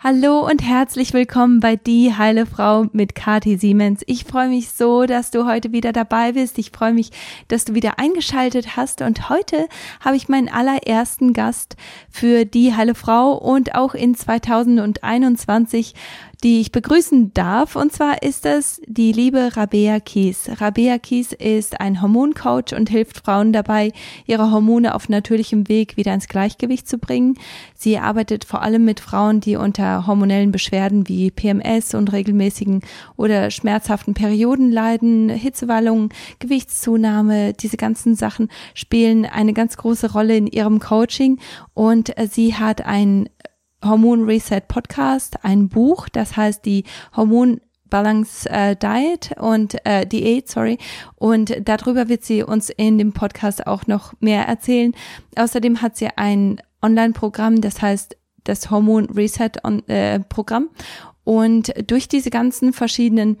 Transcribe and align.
Hallo 0.00 0.46
und 0.48 0.62
herzlich 0.62 1.12
willkommen 1.12 1.58
bei 1.58 1.74
Die 1.74 2.14
Heile 2.14 2.46
Frau 2.46 2.86
mit 2.92 3.16
Kati 3.16 3.56
Siemens. 3.56 4.04
Ich 4.06 4.22
freue 4.22 4.48
mich 4.48 4.70
so, 4.70 5.06
dass 5.06 5.32
du 5.32 5.44
heute 5.44 5.72
wieder 5.72 5.92
dabei 5.92 6.34
bist. 6.34 6.56
Ich 6.60 6.70
freue 6.70 6.92
mich, 6.92 7.10
dass 7.48 7.64
du 7.64 7.74
wieder 7.74 7.98
eingeschaltet 7.98 8.76
hast. 8.76 9.02
Und 9.02 9.28
heute 9.28 9.68
habe 9.98 10.14
ich 10.14 10.28
meinen 10.28 10.48
allerersten 10.48 11.32
Gast 11.32 11.74
für 12.08 12.44
Die 12.44 12.76
Heile 12.76 12.94
Frau 12.94 13.32
und 13.32 13.74
auch 13.74 13.94
in 13.94 14.14
2021 14.14 15.94
die 16.44 16.60
ich 16.60 16.72
begrüßen 16.72 17.34
darf. 17.34 17.74
Und 17.74 17.92
zwar 17.92 18.22
ist 18.22 18.46
es 18.46 18.80
die 18.86 19.12
liebe 19.12 19.56
Rabea 19.56 20.00
Kies. 20.00 20.48
Rabea 20.60 20.98
Kies 20.98 21.32
ist 21.32 21.80
ein 21.80 22.00
Hormoncoach 22.00 22.74
und 22.76 22.88
hilft 22.88 23.18
Frauen 23.18 23.52
dabei, 23.52 23.92
ihre 24.26 24.50
Hormone 24.50 24.94
auf 24.94 25.08
natürlichem 25.08 25.68
Weg 25.68 25.96
wieder 25.96 26.14
ins 26.14 26.28
Gleichgewicht 26.28 26.88
zu 26.88 26.98
bringen. 26.98 27.34
Sie 27.74 27.98
arbeitet 27.98 28.44
vor 28.44 28.62
allem 28.62 28.84
mit 28.84 29.00
Frauen, 29.00 29.40
die 29.40 29.56
unter 29.56 30.06
hormonellen 30.06 30.52
Beschwerden 30.52 31.08
wie 31.08 31.30
PMS 31.30 31.94
und 31.94 32.12
regelmäßigen 32.12 32.82
oder 33.16 33.50
schmerzhaften 33.50 34.14
Perioden 34.14 34.70
leiden, 34.70 35.28
Hitzewallungen, 35.28 36.10
Gewichtszunahme, 36.38 37.52
diese 37.52 37.76
ganzen 37.76 38.14
Sachen 38.14 38.48
spielen 38.74 39.26
eine 39.26 39.52
ganz 39.52 39.76
große 39.76 40.12
Rolle 40.12 40.36
in 40.36 40.46
ihrem 40.46 40.78
Coaching 40.78 41.38
und 41.74 42.14
sie 42.30 42.54
hat 42.54 42.84
ein 42.84 43.28
Hormon 43.84 44.24
Reset 44.24 44.62
Podcast, 44.66 45.44
ein 45.44 45.68
Buch, 45.68 46.08
das 46.08 46.36
heißt 46.36 46.64
die 46.64 46.84
Hormon 47.16 47.60
Balance 47.90 48.48
äh, 48.50 48.76
Diet 48.76 49.30
und 49.38 49.76
äh, 49.84 50.06
Diät, 50.06 50.48
sorry. 50.48 50.78
Und 51.16 51.56
darüber 51.64 52.08
wird 52.08 52.24
sie 52.24 52.42
uns 52.42 52.70
in 52.70 52.98
dem 52.98 53.12
Podcast 53.12 53.66
auch 53.66 53.86
noch 53.86 54.12
mehr 54.20 54.46
erzählen. 54.46 54.92
Außerdem 55.36 55.80
hat 55.80 55.96
sie 55.96 56.08
ein 56.16 56.60
Online-Programm, 56.82 57.60
das 57.60 57.80
heißt 57.80 58.16
das 58.44 58.70
Hormon 58.70 59.06
Reset 59.06 59.52
äh, 59.86 60.20
Programm. 60.20 60.70
Und 61.24 61.72
durch 61.90 62.08
diese 62.08 62.30
ganzen 62.30 62.72
verschiedenen 62.72 63.38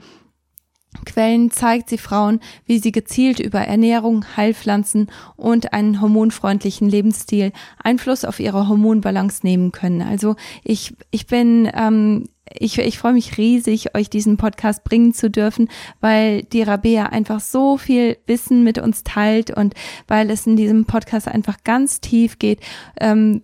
Quellen 1.04 1.50
zeigt 1.50 1.90
sie 1.90 1.98
Frauen, 1.98 2.40
wie 2.64 2.78
sie 2.78 2.92
gezielt 2.92 3.40
über 3.40 3.60
Ernährung, 3.60 4.24
Heilpflanzen 4.36 5.10
und 5.36 5.72
einen 5.72 6.00
hormonfreundlichen 6.00 6.88
Lebensstil 6.88 7.52
Einfluss 7.82 8.24
auf 8.24 8.40
ihre 8.40 8.68
Hormonbalance 8.68 9.40
nehmen 9.42 9.70
können. 9.70 10.02
Also 10.02 10.36
ich, 10.64 10.94
ich 11.10 11.26
bin, 11.26 11.70
ähm, 11.74 12.28
ich, 12.58 12.78
ich 12.78 12.98
freue 12.98 13.12
mich 13.12 13.36
riesig, 13.36 13.94
euch 13.94 14.08
diesen 14.08 14.38
Podcast 14.38 14.82
bringen 14.84 15.12
zu 15.12 15.30
dürfen, 15.30 15.68
weil 16.00 16.42
die 16.44 16.62
Rabea 16.62 17.06
einfach 17.06 17.40
so 17.40 17.76
viel 17.76 18.16
Wissen 18.26 18.64
mit 18.64 18.78
uns 18.78 19.04
teilt 19.04 19.50
und 19.50 19.74
weil 20.06 20.30
es 20.30 20.46
in 20.46 20.56
diesem 20.56 20.86
Podcast 20.86 21.28
einfach 21.28 21.58
ganz 21.64 22.00
tief 22.00 22.38
geht. 22.38 22.60
Ähm, 22.98 23.42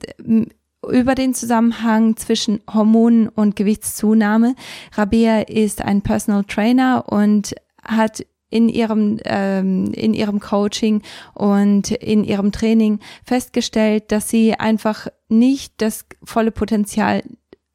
über 0.90 1.14
den 1.14 1.34
Zusammenhang 1.34 2.16
zwischen 2.16 2.60
Hormonen 2.72 3.28
und 3.28 3.56
Gewichtszunahme. 3.56 4.54
Rabea 4.92 5.42
ist 5.42 5.82
ein 5.82 6.02
Personal 6.02 6.44
Trainer 6.44 7.04
und 7.08 7.54
hat 7.82 8.24
in 8.50 8.68
ihrem 8.68 9.18
ähm, 9.24 9.92
in 9.94 10.14
ihrem 10.14 10.38
Coaching 10.38 11.02
und 11.34 11.90
in 11.90 12.22
ihrem 12.22 12.52
Training 12.52 13.00
festgestellt, 13.24 14.12
dass 14.12 14.28
sie 14.28 14.54
einfach 14.54 15.08
nicht 15.28 15.74
das 15.78 16.06
volle 16.22 16.52
Potenzial 16.52 17.22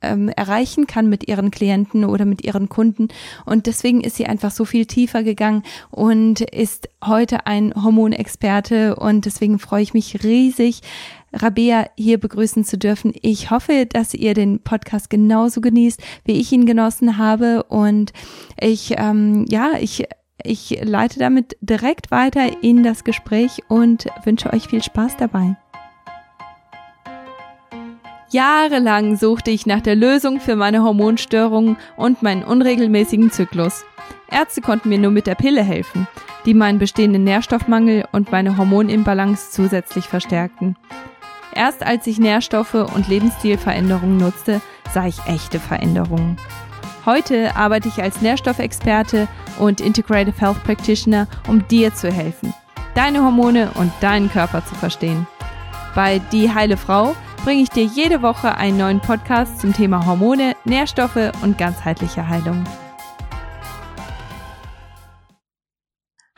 ähm, 0.01 0.29
erreichen 0.29 0.87
kann 0.87 1.09
mit 1.09 1.27
ihren 1.27 1.51
Klienten 1.51 2.05
oder 2.05 2.25
mit 2.25 2.43
ihren 2.43 2.69
Kunden. 2.69 3.09
Und 3.45 3.65
deswegen 3.65 4.01
ist 4.01 4.15
sie 4.15 4.25
einfach 4.25 4.51
so 4.51 4.65
viel 4.65 4.85
tiefer 4.85 5.23
gegangen 5.23 5.63
und 5.91 6.41
ist 6.41 6.89
heute 7.03 7.45
ein 7.45 7.73
Hormonexperte. 7.75 8.95
Und 8.95 9.25
deswegen 9.25 9.59
freue 9.59 9.83
ich 9.83 9.93
mich 9.93 10.23
riesig, 10.23 10.81
Rabea 11.33 11.87
hier 11.97 12.19
begrüßen 12.19 12.63
zu 12.63 12.77
dürfen. 12.77 13.13
Ich 13.21 13.51
hoffe, 13.51 13.85
dass 13.85 14.13
ihr 14.13 14.33
den 14.33 14.59
Podcast 14.61 15.09
genauso 15.09 15.61
genießt, 15.61 16.01
wie 16.25 16.39
ich 16.39 16.51
ihn 16.51 16.65
genossen 16.65 17.17
habe. 17.17 17.63
Und 17.63 18.13
ich, 18.59 18.95
ähm, 18.97 19.45
ja, 19.49 19.73
ich 19.79 20.05
ich 20.43 20.79
leite 20.83 21.19
damit 21.19 21.57
direkt 21.61 22.11
weiter 22.11 22.63
in 22.63 22.83
das 22.83 23.03
Gespräch 23.03 23.61
und 23.67 24.07
wünsche 24.23 24.53
euch 24.53 24.67
viel 24.67 24.81
Spaß 24.81 25.17
dabei. 25.17 25.57
Jahrelang 28.31 29.15
suchte 29.17 29.49
ich 29.49 29.65
nach 29.65 29.81
der 29.81 29.95
Lösung 29.95 30.39
für 30.39 30.55
meine 30.55 30.83
Hormonstörungen 30.83 31.77
und 31.97 32.21
meinen 32.21 32.43
unregelmäßigen 32.43 33.31
Zyklus. 33.31 33.83
Ärzte 34.29 34.61
konnten 34.61 34.89
mir 34.89 34.99
nur 34.99 35.09
mit 35.09 35.25
der 35.25 35.33
Pille 35.33 35.63
helfen, 35.63 36.07
die 36.45 36.53
meinen 36.53 36.77
bestehenden 36.77 37.23
Nährstoffmangel 37.23 38.05
und 38.11 38.31
meine 38.31 38.57
Hormonimbalance 38.57 39.49
zusätzlich 39.51 40.05
verstärkten. 40.05 40.77
Erst 41.53 41.83
als 41.83 42.07
ich 42.07 42.19
Nährstoffe 42.19 42.73
und 42.73 43.07
Lebensstilveränderungen 43.07 44.17
nutzte, 44.17 44.61
sah 44.93 45.05
ich 45.05 45.19
echte 45.25 45.59
Veränderungen. 45.59 46.37
Heute 47.05 47.55
arbeite 47.55 47.87
ich 47.87 48.01
als 48.01 48.21
Nährstoffexperte 48.21 49.27
und 49.57 49.81
Integrative 49.81 50.39
Health 50.39 50.63
Practitioner, 50.63 51.27
um 51.47 51.67
dir 51.67 51.93
zu 51.93 52.11
helfen, 52.11 52.53
deine 52.93 53.23
Hormone 53.23 53.71
und 53.75 53.91
deinen 54.01 54.29
Körper 54.29 54.63
zu 54.65 54.75
verstehen. 54.75 55.27
Bei 55.95 56.19
Die 56.31 56.53
Heile 56.53 56.77
Frau 56.77 57.15
bringe 57.43 57.63
ich 57.63 57.69
dir 57.69 57.85
jede 57.85 58.21
Woche 58.21 58.55
einen 58.55 58.77
neuen 58.77 58.99
Podcast 58.99 59.59
zum 59.59 59.73
Thema 59.73 60.05
Hormone, 60.05 60.55
Nährstoffe 60.65 61.31
und 61.41 61.57
ganzheitliche 61.57 62.27
Heilung. 62.27 62.63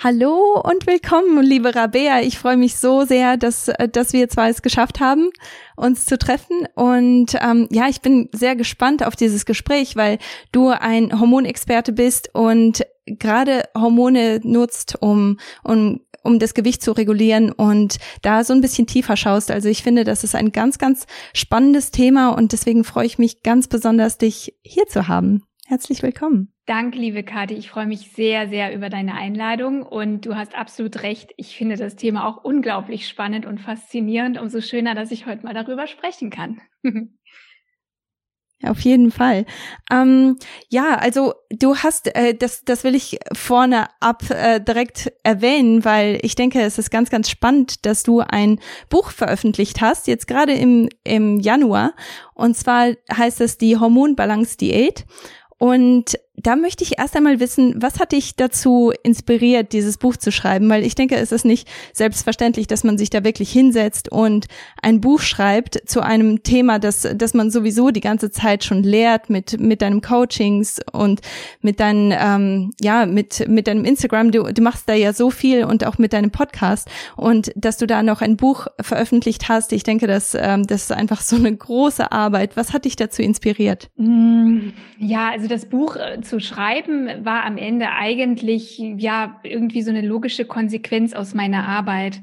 Hallo 0.03 0.59
und 0.59 0.87
willkommen, 0.87 1.43
liebe 1.43 1.75
Rabea. 1.75 2.21
Ich 2.21 2.39
freue 2.39 2.57
mich 2.57 2.77
so 2.77 3.05
sehr, 3.05 3.37
dass, 3.37 3.67
äh, 3.67 3.87
dass 3.87 4.13
wir 4.13 4.29
zwei 4.29 4.49
es 4.49 4.63
geschafft 4.63 4.99
haben, 4.99 5.29
uns 5.75 6.07
zu 6.07 6.17
treffen. 6.17 6.67
Und 6.73 7.35
ähm, 7.39 7.67
ja, 7.69 7.87
ich 7.87 8.01
bin 8.01 8.27
sehr 8.31 8.55
gespannt 8.55 9.05
auf 9.05 9.15
dieses 9.15 9.45
Gespräch, 9.45 9.95
weil 9.95 10.17
du 10.51 10.69
ein 10.69 11.19
Hormonexperte 11.19 11.93
bist 11.93 12.33
und 12.33 12.81
gerade 13.05 13.65
Hormone 13.77 14.39
nutzt, 14.43 14.97
um, 15.01 15.37
um 15.63 15.99
um 16.23 16.37
das 16.37 16.53
Gewicht 16.53 16.83
zu 16.83 16.91
regulieren 16.91 17.51
und 17.51 17.97
da 18.21 18.43
so 18.43 18.53
ein 18.53 18.61
bisschen 18.61 18.85
tiefer 18.85 19.17
schaust. 19.17 19.49
Also 19.49 19.69
ich 19.69 19.81
finde, 19.81 20.03
das 20.03 20.23
ist 20.23 20.35
ein 20.35 20.51
ganz, 20.51 20.77
ganz 20.77 21.07
spannendes 21.33 21.89
Thema 21.89 22.29
und 22.29 22.51
deswegen 22.51 22.83
freue 22.83 23.07
ich 23.07 23.17
mich 23.17 23.41
ganz 23.41 23.67
besonders, 23.67 24.19
dich 24.19 24.55
hier 24.61 24.85
zu 24.87 25.07
haben. 25.07 25.43
Herzlich 25.65 26.03
willkommen. 26.03 26.53
Danke, 26.65 26.99
liebe 26.99 27.23
Kathi. 27.23 27.55
Ich 27.55 27.69
freue 27.69 27.87
mich 27.87 28.11
sehr, 28.11 28.47
sehr 28.47 28.73
über 28.75 28.89
deine 28.89 29.15
Einladung 29.15 29.81
und 29.81 30.25
du 30.25 30.35
hast 30.35 30.55
absolut 30.55 31.01
recht. 31.01 31.31
Ich 31.37 31.57
finde 31.57 31.75
das 31.75 31.95
Thema 31.95 32.27
auch 32.27 32.43
unglaublich 32.43 33.07
spannend 33.07 33.47
und 33.47 33.59
faszinierend. 33.59 34.39
Umso 34.39 34.61
schöner, 34.61 34.93
dass 34.93 35.11
ich 35.11 35.25
heute 35.25 35.43
mal 35.43 35.55
darüber 35.55 35.87
sprechen 35.87 36.29
kann. 36.29 36.61
Auf 38.63 38.79
jeden 38.81 39.09
Fall. 39.09 39.45
Ähm, 39.91 40.37
ja, 40.69 40.95
also 40.95 41.33
du 41.49 41.77
hast, 41.77 42.15
äh, 42.15 42.35
das, 42.35 42.63
das 42.63 42.83
will 42.83 42.93
ich 42.93 43.17
vorne 43.33 43.87
ab 43.99 44.21
äh, 44.29 44.59
direkt 44.61 45.11
erwähnen, 45.23 45.83
weil 45.83 46.19
ich 46.21 46.35
denke, 46.35 46.61
es 46.61 46.77
ist 46.77 46.91
ganz, 46.91 47.09
ganz 47.09 47.29
spannend, 47.29 47.87
dass 47.87 48.03
du 48.03 48.19
ein 48.19 48.59
Buch 48.89 49.09
veröffentlicht 49.09 49.81
hast, 49.81 50.05
jetzt 50.07 50.27
gerade 50.27 50.53
im, 50.53 50.89
im 51.03 51.39
Januar. 51.39 51.93
Und 52.35 52.55
zwar 52.55 52.93
heißt 53.11 53.41
es 53.41 53.57
die 53.57 53.77
Hormonbalance-Diät. 53.77 55.05
Und 55.57 56.17
da 56.37 56.55
möchte 56.55 56.83
ich 56.83 56.97
erst 56.97 57.15
einmal 57.15 57.39
wissen, 57.39 57.75
was 57.77 57.99
hat 57.99 58.13
dich 58.13 58.35
dazu 58.35 58.93
inspiriert, 59.03 59.73
dieses 59.73 59.97
Buch 59.97 60.15
zu 60.15 60.31
schreiben? 60.31 60.69
Weil 60.69 60.85
ich 60.85 60.95
denke, 60.95 61.17
es 61.17 61.31
ist 61.31 61.43
nicht 61.43 61.67
selbstverständlich, 61.93 62.67
dass 62.67 62.83
man 62.83 62.97
sich 62.97 63.09
da 63.09 63.23
wirklich 63.23 63.51
hinsetzt 63.51 64.09
und 64.11 64.47
ein 64.81 65.01
Buch 65.01 65.19
schreibt 65.19 65.89
zu 65.89 66.01
einem 66.01 66.41
Thema, 66.41 66.79
das, 66.79 67.07
das 67.15 67.33
man 67.33 67.51
sowieso 67.51 67.91
die 67.91 68.01
ganze 68.01 68.31
Zeit 68.31 68.63
schon 68.63 68.81
lehrt 68.81 69.29
mit, 69.29 69.59
mit 69.59 69.81
deinem 69.81 70.01
Coachings 70.01 70.79
und 70.93 71.21
mit 71.61 71.79
deinem, 71.81 72.13
ähm, 72.17 72.71
ja, 72.79 73.05
mit, 73.05 73.47
mit 73.49 73.67
deinem 73.67 73.83
Instagram. 73.83 74.31
Du, 74.31 74.43
du 74.43 74.61
machst 74.61 74.87
da 74.87 74.93
ja 74.93 75.11
so 75.11 75.31
viel 75.31 75.65
und 75.65 75.85
auch 75.85 75.97
mit 75.97 76.13
deinem 76.13 76.31
Podcast 76.31 76.89
und 77.17 77.51
dass 77.55 77.77
du 77.77 77.85
da 77.85 78.03
noch 78.03 78.21
ein 78.21 78.37
Buch 78.37 78.67
veröffentlicht 78.79 79.49
hast. 79.49 79.73
Ich 79.73 79.83
denke, 79.83 80.07
dass, 80.07 80.33
ähm, 80.33 80.65
das 80.65 80.83
ist 80.83 80.91
einfach 80.93 81.21
so 81.21 81.35
eine 81.35 81.53
große 81.55 82.11
Arbeit. 82.11 82.55
Was 82.55 82.71
hat 82.71 82.85
dich 82.85 82.95
dazu 82.95 83.21
inspiriert? 83.21 83.89
Mm, 83.97 84.69
ja, 84.97 85.29
also 85.31 85.47
das 85.47 85.65
Buch 85.65 85.97
zu 86.23 86.39
schreiben 86.39 87.25
war 87.25 87.43
am 87.43 87.57
Ende 87.57 87.89
eigentlich 87.91 88.77
ja 88.79 89.39
irgendwie 89.43 89.81
so 89.81 89.89
eine 89.89 90.01
logische 90.01 90.45
Konsequenz 90.45 91.13
aus 91.13 91.33
meiner 91.33 91.67
Arbeit. 91.67 92.21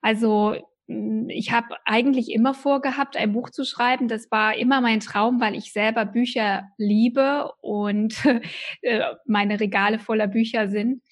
Also 0.00 0.56
mm, 0.86 1.28
ich 1.28 1.52
habe 1.52 1.76
eigentlich 1.84 2.32
immer 2.32 2.54
vorgehabt, 2.54 3.16
ein 3.16 3.32
Buch 3.32 3.50
zu 3.50 3.64
schreiben. 3.64 4.08
Das 4.08 4.30
war 4.30 4.56
immer 4.56 4.80
mein 4.80 5.00
Traum, 5.00 5.40
weil 5.40 5.54
ich 5.54 5.72
selber 5.72 6.04
Bücher 6.04 6.68
liebe 6.76 7.50
und 7.60 8.14
äh, 8.82 9.00
meine 9.26 9.60
Regale 9.60 9.98
voller 9.98 10.28
Bücher 10.28 10.68
sind. 10.68 11.02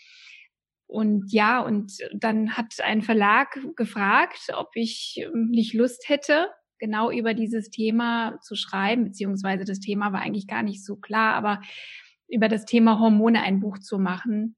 Und 0.88 1.32
ja, 1.32 1.60
und 1.60 1.98
dann 2.14 2.56
hat 2.56 2.74
ein 2.82 3.02
Verlag 3.02 3.58
gefragt, 3.74 4.52
ob 4.56 4.70
ich 4.74 5.20
ähm, 5.20 5.50
nicht 5.50 5.74
Lust 5.74 6.08
hätte, 6.08 6.48
genau 6.78 7.10
über 7.10 7.34
dieses 7.34 7.70
Thema 7.70 8.38
zu 8.40 8.54
schreiben, 8.54 9.04
beziehungsweise 9.04 9.64
das 9.64 9.80
Thema 9.80 10.12
war 10.12 10.20
eigentlich 10.20 10.46
gar 10.46 10.62
nicht 10.62 10.84
so 10.84 10.96
klar, 10.96 11.34
aber 11.34 11.60
über 12.28 12.48
das 12.48 12.64
Thema 12.64 12.98
Hormone 12.98 13.42
ein 13.42 13.60
Buch 13.60 13.78
zu 13.78 13.98
machen. 13.98 14.56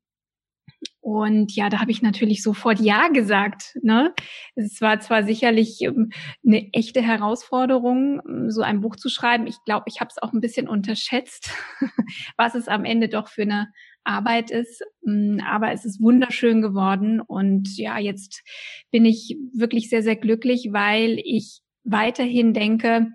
Und 1.01 1.55
ja, 1.57 1.71
da 1.71 1.81
habe 1.81 1.91
ich 1.91 2.03
natürlich 2.03 2.43
sofort 2.43 2.81
Ja 2.81 3.09
gesagt. 3.09 3.77
Ne? 3.83 4.13
Es 4.55 4.81
war 4.81 5.01
zwar 5.01 5.25
sicherlich 5.25 5.81
ähm, 5.81 6.11
eine 6.45 6.69
echte 6.73 7.01
Herausforderung, 7.01 8.21
ähm, 8.29 8.51
so 8.51 8.63
ein 8.63 8.81
Buch 8.81 8.97
zu 8.97 9.09
schreiben. 9.09 9.47
Ich 9.47 9.57
glaube, 9.65 9.85
ich 9.89 10.01
habe 10.01 10.11
es 10.11 10.23
auch 10.23 10.33
ein 10.33 10.41
bisschen 10.41 10.69
unterschätzt, 10.69 11.51
was 12.37 12.55
es 12.55 12.69
am 12.69 12.85
Ende 12.85 13.09
doch 13.09 13.29
für 13.29 13.43
eine 13.43 13.69
Arbeit 14.05 14.51
ist. 14.51 14.83
Mm, 15.03 15.41
aber 15.41 15.73
es 15.73 15.85
ist 15.85 16.01
wunderschön 16.01 16.63
geworden. 16.63 17.21
Und 17.21 17.77
ja, 17.77 17.99
jetzt 17.99 18.43
bin 18.91 19.05
ich 19.05 19.37
wirklich 19.55 19.89
sehr, 19.89 20.03
sehr 20.03 20.17
glücklich, 20.17 20.69
weil 20.73 21.19
ich 21.25 21.61
weiterhin 21.85 22.53
denke, 22.53 23.09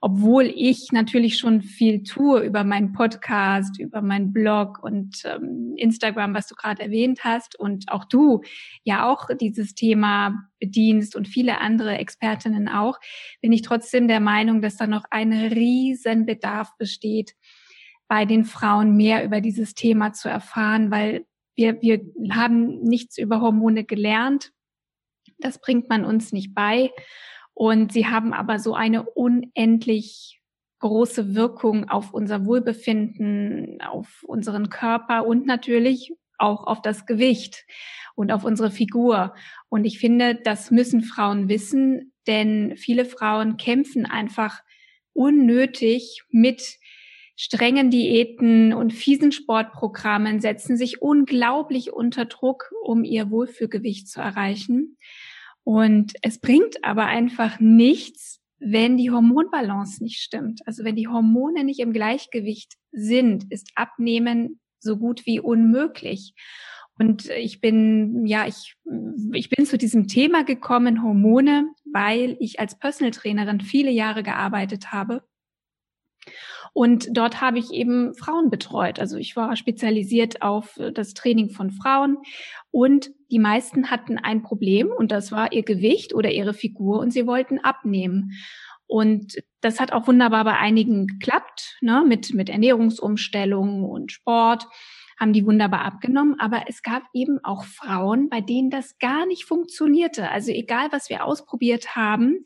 obwohl 0.00 0.44
ich 0.44 0.92
natürlich 0.92 1.38
schon 1.38 1.62
viel 1.62 2.02
tue 2.02 2.40
über 2.40 2.64
meinen 2.64 2.92
Podcast, 2.92 3.80
über 3.80 4.00
meinen 4.00 4.32
Blog 4.32 4.82
und 4.82 5.22
ähm, 5.24 5.74
Instagram, 5.76 6.34
was 6.34 6.46
du 6.46 6.54
gerade 6.54 6.82
erwähnt 6.82 7.24
hast, 7.24 7.58
und 7.58 7.90
auch 7.90 8.04
du 8.04 8.42
ja 8.84 9.10
auch 9.10 9.28
dieses 9.40 9.74
Thema 9.74 10.34
bedienst 10.60 11.16
und 11.16 11.26
viele 11.26 11.60
andere 11.60 11.98
Expertinnen 11.98 12.68
auch, 12.68 12.98
bin 13.40 13.52
ich 13.52 13.62
trotzdem 13.62 14.08
der 14.08 14.20
Meinung, 14.20 14.62
dass 14.62 14.76
da 14.76 14.86
noch 14.86 15.04
ein 15.10 15.32
riesen 15.32 16.26
Bedarf 16.26 16.76
besteht, 16.78 17.34
bei 18.08 18.24
den 18.24 18.44
Frauen 18.44 18.96
mehr 18.96 19.24
über 19.24 19.40
dieses 19.40 19.74
Thema 19.74 20.12
zu 20.12 20.28
erfahren, 20.28 20.90
weil 20.90 21.26
wir, 21.54 21.82
wir 21.82 22.00
haben 22.30 22.82
nichts 22.82 23.18
über 23.18 23.40
Hormone 23.40 23.84
gelernt. 23.84 24.52
Das 25.38 25.60
bringt 25.60 25.88
man 25.88 26.04
uns 26.04 26.32
nicht 26.32 26.54
bei. 26.54 26.90
Und 27.58 27.92
sie 27.92 28.06
haben 28.06 28.32
aber 28.32 28.60
so 28.60 28.74
eine 28.74 29.02
unendlich 29.02 30.40
große 30.78 31.34
Wirkung 31.34 31.88
auf 31.88 32.14
unser 32.14 32.46
Wohlbefinden, 32.46 33.80
auf 33.82 34.22
unseren 34.22 34.70
Körper 34.70 35.26
und 35.26 35.44
natürlich 35.44 36.12
auch 36.38 36.68
auf 36.68 36.82
das 36.82 37.04
Gewicht 37.04 37.66
und 38.14 38.30
auf 38.30 38.44
unsere 38.44 38.70
Figur. 38.70 39.34
Und 39.68 39.86
ich 39.86 39.98
finde, 39.98 40.36
das 40.36 40.70
müssen 40.70 41.02
Frauen 41.02 41.48
wissen, 41.48 42.12
denn 42.28 42.76
viele 42.76 43.04
Frauen 43.04 43.56
kämpfen 43.56 44.06
einfach 44.06 44.62
unnötig 45.12 46.22
mit 46.30 46.62
strengen 47.34 47.90
Diäten 47.90 48.72
und 48.72 48.92
fiesen 48.92 49.32
Sportprogrammen, 49.32 50.40
setzen 50.40 50.76
sich 50.76 51.02
unglaublich 51.02 51.92
unter 51.92 52.26
Druck, 52.26 52.70
um 52.84 53.02
ihr 53.02 53.32
Wohlfühlgewicht 53.32 54.08
zu 54.08 54.20
erreichen. 54.20 54.96
Und 55.68 56.14
es 56.22 56.38
bringt 56.38 56.82
aber 56.82 57.04
einfach 57.04 57.60
nichts, 57.60 58.40
wenn 58.58 58.96
die 58.96 59.10
Hormonbalance 59.10 60.02
nicht 60.02 60.18
stimmt. 60.18 60.66
Also 60.66 60.82
wenn 60.82 60.96
die 60.96 61.08
Hormone 61.08 61.62
nicht 61.62 61.80
im 61.80 61.92
Gleichgewicht 61.92 62.76
sind, 62.90 63.52
ist 63.52 63.72
Abnehmen 63.74 64.60
so 64.78 64.96
gut 64.96 65.26
wie 65.26 65.40
unmöglich. 65.40 66.32
Und 66.98 67.28
ich 67.28 67.60
bin, 67.60 68.24
ja, 68.24 68.46
ich, 68.46 68.76
ich 69.34 69.50
bin 69.50 69.66
zu 69.66 69.76
diesem 69.76 70.08
Thema 70.08 70.42
gekommen, 70.42 71.02
Hormone, 71.02 71.68
weil 71.92 72.38
ich 72.40 72.60
als 72.60 72.78
Personal 72.78 73.10
Trainerin 73.10 73.60
viele 73.60 73.90
Jahre 73.90 74.22
gearbeitet 74.22 74.90
habe 74.90 75.22
und 76.72 77.08
dort 77.16 77.40
habe 77.40 77.58
ich 77.58 77.72
eben 77.72 78.14
Frauen 78.14 78.50
betreut. 78.50 78.98
Also 78.98 79.16
ich 79.16 79.36
war 79.36 79.56
spezialisiert 79.56 80.42
auf 80.42 80.76
äh, 80.78 80.92
das 80.92 81.14
Training 81.14 81.50
von 81.50 81.70
Frauen 81.70 82.18
und 82.70 83.10
die 83.30 83.38
meisten 83.38 83.90
hatten 83.90 84.18
ein 84.18 84.42
Problem 84.42 84.88
und 84.96 85.12
das 85.12 85.32
war 85.32 85.52
ihr 85.52 85.62
Gewicht 85.62 86.14
oder 86.14 86.30
ihre 86.30 86.54
Figur 86.54 87.00
und 87.00 87.12
sie 87.12 87.26
wollten 87.26 87.58
abnehmen. 87.58 88.32
Und 88.86 89.34
das 89.60 89.80
hat 89.80 89.92
auch 89.92 90.06
wunderbar 90.06 90.44
bei 90.44 90.56
einigen 90.56 91.06
geklappt, 91.06 91.76
ne, 91.82 92.04
mit, 92.06 92.32
mit 92.32 92.48
Ernährungsumstellungen 92.48 93.84
und 93.84 94.12
Sport 94.12 94.66
haben 95.18 95.32
die 95.32 95.44
wunderbar 95.44 95.84
abgenommen. 95.84 96.38
Aber 96.38 96.64
es 96.68 96.82
gab 96.82 97.02
eben 97.12 97.38
auch 97.42 97.64
Frauen, 97.64 98.28
bei 98.28 98.40
denen 98.40 98.70
das 98.70 98.98
gar 98.98 99.26
nicht 99.26 99.44
funktionierte. 99.44 100.30
Also 100.30 100.52
egal, 100.52 100.88
was 100.92 101.10
wir 101.10 101.24
ausprobiert 101.24 101.96
haben, 101.96 102.44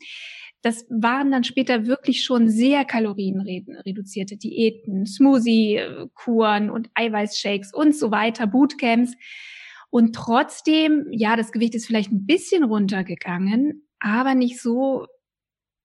das 0.63 0.85
waren 0.89 1.29
dann 1.29 1.43
später 1.43 1.85
wirklich 1.87 2.23
schon 2.23 2.49
sehr 2.49 2.85
kalorienreduzierte 2.85 4.37
Diäten, 4.37 5.05
Smoothie-Kuren 5.05 6.69
und 6.69 6.89
Eiweißshakes 6.95 7.73
und 7.73 7.93
so 7.95 8.11
weiter, 8.11 8.47
Bootcamps. 8.47 9.13
Und 9.89 10.15
trotzdem, 10.15 11.07
ja, 11.11 11.35
das 11.35 11.51
Gewicht 11.51 11.75
ist 11.75 11.85
vielleicht 11.85 12.11
ein 12.11 12.25
bisschen 12.25 12.63
runtergegangen, 12.63 13.87
aber 13.99 14.35
nicht 14.35 14.61
so, 14.61 15.05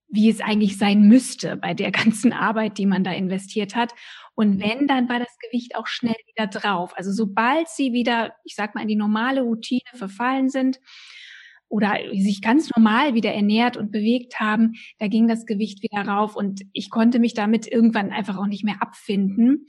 wie 0.07 0.31
es 0.31 0.41
eigentlich 0.41 0.79
sein 0.79 1.09
müsste 1.09 1.57
bei 1.57 1.75
der 1.75 1.91
ganzen 1.93 2.33
Arbeit, 2.33 2.79
die 2.79 2.87
man 2.87 3.03
da 3.03 3.11
investiert 3.11 3.75
hat. 3.75 3.93
Und 4.37 4.61
wenn, 4.61 4.87
dann 4.87 5.09
war 5.09 5.19
das 5.19 5.37
Gewicht 5.41 5.75
auch 5.75 5.89
schnell 5.89 6.17
wieder 6.29 6.47
drauf. 6.47 6.93
Also 6.97 7.11
sobald 7.11 7.69
sie 7.69 7.93
wieder, 7.93 8.33
ich 8.45 8.55
sag 8.55 8.77
mal, 8.77 8.83
in 8.83 8.89
die 8.89 8.97
normale 8.97 9.43
Routine 9.43 9.91
verfallen 9.93 10.49
sind, 10.49 10.79
oder 11.69 11.99
sich 12.15 12.41
ganz 12.41 12.71
normal 12.75 13.15
wieder 13.15 13.33
ernährt 13.33 13.77
und 13.77 13.93
bewegt 13.93 14.41
haben, 14.41 14.75
da 14.99 15.09
ging 15.09 15.29
das 15.29 15.47
Gewicht 15.47 15.83
wieder 15.83 16.03
rauf 16.03 16.35
und 16.37 16.63
ich 16.73 16.91
konnte 16.91 17.19
mich 17.19 17.35
damit 17.35 17.67
irgendwann 17.67 18.11
einfach 18.11 18.39
auch 18.39 18.47
nicht 18.47 18.65
mehr 18.65 18.81
abfinden, 18.81 19.67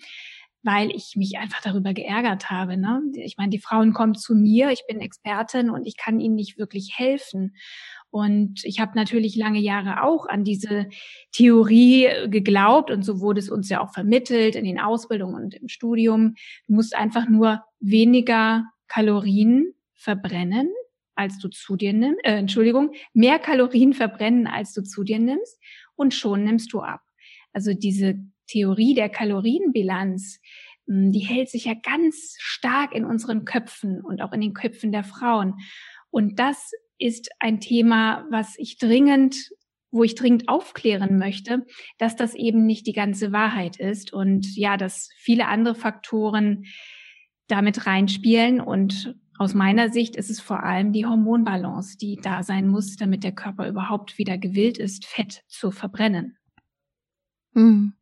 weil 0.63 0.92
ich 0.92 1.13
mich 1.16 1.38
einfach 1.38 1.62
darüber 1.62 1.94
geärgert 1.94 2.50
habe. 2.50 2.78
Ne? 2.78 3.01
Ich 3.16 3.38
meine, 3.38 3.50
die 3.50 3.60
Frauen 3.60 3.94
kommen 3.94 4.16
zu 4.16 4.36
mir, 4.36 4.72
ich 4.72 4.84
bin 4.88 5.00
Expertin 5.00 5.69
und 5.69 5.86
ich 5.86 5.98
kann 5.98 6.19
ihnen 6.19 6.36
nicht 6.36 6.57
wirklich 6.57 6.94
helfen. 6.98 7.56
Und 8.12 8.62
ich 8.63 8.80
habe 8.80 8.94
natürlich 8.95 9.36
lange 9.36 9.60
Jahre 9.60 10.04
auch 10.04 10.25
an 10.25 10.44
diese 10.44 10.88
Theorie 11.31 12.10
geglaubt 12.28 12.90
und 12.92 13.04
so 13.04 13.22
wurde 13.22 13.40
es 13.40 13.50
uns 13.50 13.69
ja 13.69 13.81
auch 13.81 13.94
vermittelt 13.94 14.56
in 14.56 14.66
den 14.66 14.80
Ausbildungen 14.80 15.36
und 15.36 15.54
im 15.54 15.68
Studium. 15.68 16.36
Du 16.68 16.74
musst 16.74 16.95
einfach 16.95 17.30
nur 17.30 17.63
weniger 17.80 18.66
Kalorien 18.88 19.74
verbrennen 19.94 20.69
als 21.19 21.38
du 21.38 21.50
zu 21.50 21.75
dir 21.75 21.92
nimmst, 21.92 22.24
äh, 22.24 22.38
Entschuldigung, 22.38 22.94
mehr 23.13 23.39
Kalorien 23.39 23.94
verbrennen, 23.94 24.48
als 24.48 24.74
du 24.74 24.81
zu 24.81 25.04
dir 25.04 25.19
nimmst 25.19 25.60
und 25.95 26.13
schon 26.13 26.45
nimmst 26.45 26.71
du 26.71 26.80
ab. 26.80 27.01
Also 27.51 27.74
diese 27.74 28.16
Theorie 28.48 28.94
der 28.94 29.10
Kalorienbilanz, 29.10 30.39
hm, 30.88 31.12
die 31.12 31.19
hält 31.19 31.50
sich 31.50 31.66
ja 31.66 31.74
ganz 31.74 32.36
stark 32.39 32.95
in 32.95 33.04
unseren 33.04 33.44
Köpfen 33.44 34.01
und 34.01 34.21
auch 34.21 34.31
in 34.31 34.39
den 34.39 34.54
Köpfen 34.54 34.94
der 34.94 35.04
Frauen. 35.04 35.56
Und 36.10 36.39
das 36.39 36.71
ist 36.98 37.30
ein 37.39 37.60
Thema, 37.60 38.25
was 38.31 38.57
ich 38.57 38.77
dringend 38.77 39.36
wo 39.92 40.04
ich 40.04 40.13
dringend 40.13 40.50
aufklären 40.50 41.18
möchte, 41.18 41.66
dass 41.98 42.16
das 42.16 42.36
eben 42.36 42.68
nicht 42.68 42.86
die 42.86 42.94
ganze 42.94 43.31
Wahrheit 43.31 43.80
ist 43.80 44.13
und 44.13 44.56
ja, 44.56 44.77
dass 44.77 45.10
viele 45.18 45.48
andere 45.48 45.74
Faktoren 45.74 46.66
damit 47.48 47.88
reinspielen 47.88 48.62
und 48.62 49.16
aus 49.40 49.54
meiner 49.54 49.90
Sicht 49.90 50.18
ist 50.18 50.30
es 50.30 50.42
vor 50.42 50.64
allem 50.64 50.92
die 50.92 51.06
Hormonbalance, 51.06 51.98
die 51.98 52.18
da 52.18 52.44
sein 52.44 52.68
muss, 52.68 52.98
damit 52.98 53.24
der 53.24 53.32
Körper 53.32 53.68
überhaupt 53.68 54.18
wieder 54.18 54.38
gewillt 54.38 54.78
ist, 54.78 55.06
Fett 55.06 55.44
zu 55.48 55.72
verbrennen. 55.72 56.38
Hm. 57.54 57.94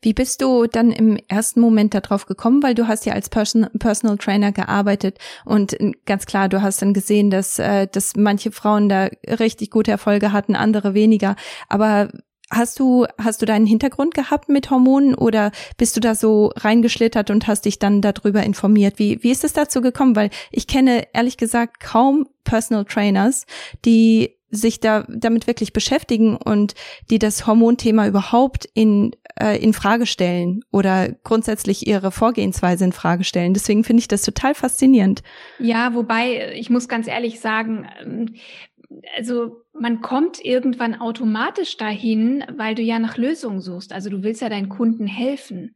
Wie 0.00 0.14
bist 0.14 0.40
du 0.42 0.66
dann 0.66 0.90
im 0.90 1.18
ersten 1.28 1.60
Moment 1.60 1.94
darauf 1.94 2.26
gekommen? 2.26 2.62
Weil 2.62 2.74
du 2.74 2.88
hast 2.88 3.04
ja 3.04 3.12
als 3.12 3.28
Person, 3.28 3.68
Personal 3.78 4.16
Trainer 4.16 4.52
gearbeitet 4.52 5.18
und 5.44 5.76
ganz 6.06 6.26
klar, 6.26 6.48
du 6.48 6.62
hast 6.62 6.80
dann 6.82 6.94
gesehen, 6.94 7.30
dass, 7.30 7.58
äh, 7.58 7.86
dass 7.86 8.16
manche 8.16 8.50
Frauen 8.50 8.88
da 8.88 9.08
richtig 9.28 9.70
gute 9.70 9.90
Erfolge 9.90 10.32
hatten, 10.32 10.56
andere 10.56 10.94
weniger. 10.94 11.36
Aber 11.68 12.10
Hast 12.52 12.78
du, 12.78 13.06
hast 13.16 13.40
du 13.40 13.46
deinen 13.46 13.64
Hintergrund 13.64 14.12
gehabt 14.12 14.50
mit 14.50 14.70
Hormonen 14.70 15.14
oder 15.14 15.52
bist 15.78 15.96
du 15.96 16.00
da 16.00 16.14
so 16.14 16.52
reingeschlittert 16.54 17.30
und 17.30 17.46
hast 17.46 17.64
dich 17.64 17.78
dann 17.78 18.02
darüber 18.02 18.42
informiert? 18.42 18.98
Wie, 18.98 19.22
wie 19.22 19.30
ist 19.30 19.42
es 19.42 19.54
dazu 19.54 19.80
gekommen? 19.80 20.16
Weil 20.16 20.28
ich 20.50 20.66
kenne 20.66 21.06
ehrlich 21.14 21.38
gesagt 21.38 21.80
kaum 21.80 22.28
Personal 22.44 22.84
Trainers, 22.84 23.46
die 23.86 24.36
sich 24.50 24.80
da 24.80 25.06
damit 25.08 25.46
wirklich 25.46 25.72
beschäftigen 25.72 26.36
und 26.36 26.74
die 27.10 27.18
das 27.18 27.46
Hormonthema 27.46 28.06
überhaupt 28.06 28.68
in 28.74 29.12
äh, 29.40 29.56
in 29.62 29.72
Frage 29.72 30.06
stellen 30.06 30.64
oder 30.70 31.10
grundsätzlich 31.24 31.86
ihre 31.86 32.12
Vorgehensweise 32.12 32.84
in 32.84 32.92
Frage 32.92 33.24
stellen. 33.24 33.54
Deswegen 33.54 33.84
finde 33.84 34.00
ich 34.00 34.08
das 34.08 34.22
total 34.22 34.54
faszinierend. 34.54 35.22
Ja, 35.58 35.94
wobei 35.94 36.52
ich 36.54 36.70
muss 36.70 36.88
ganz 36.88 37.08
ehrlich 37.08 37.40
sagen, 37.40 38.34
also 39.16 39.64
man 39.72 40.00
kommt 40.00 40.44
irgendwann 40.44 40.94
automatisch 40.94 41.76
dahin, 41.76 42.44
weil 42.56 42.74
du 42.74 42.82
ja 42.82 42.98
nach 42.98 43.16
Lösungen 43.16 43.60
suchst. 43.60 43.92
Also 43.92 44.10
du 44.10 44.22
willst 44.22 44.42
ja 44.42 44.48
deinen 44.48 44.68
Kunden 44.68 45.06
helfen. 45.06 45.74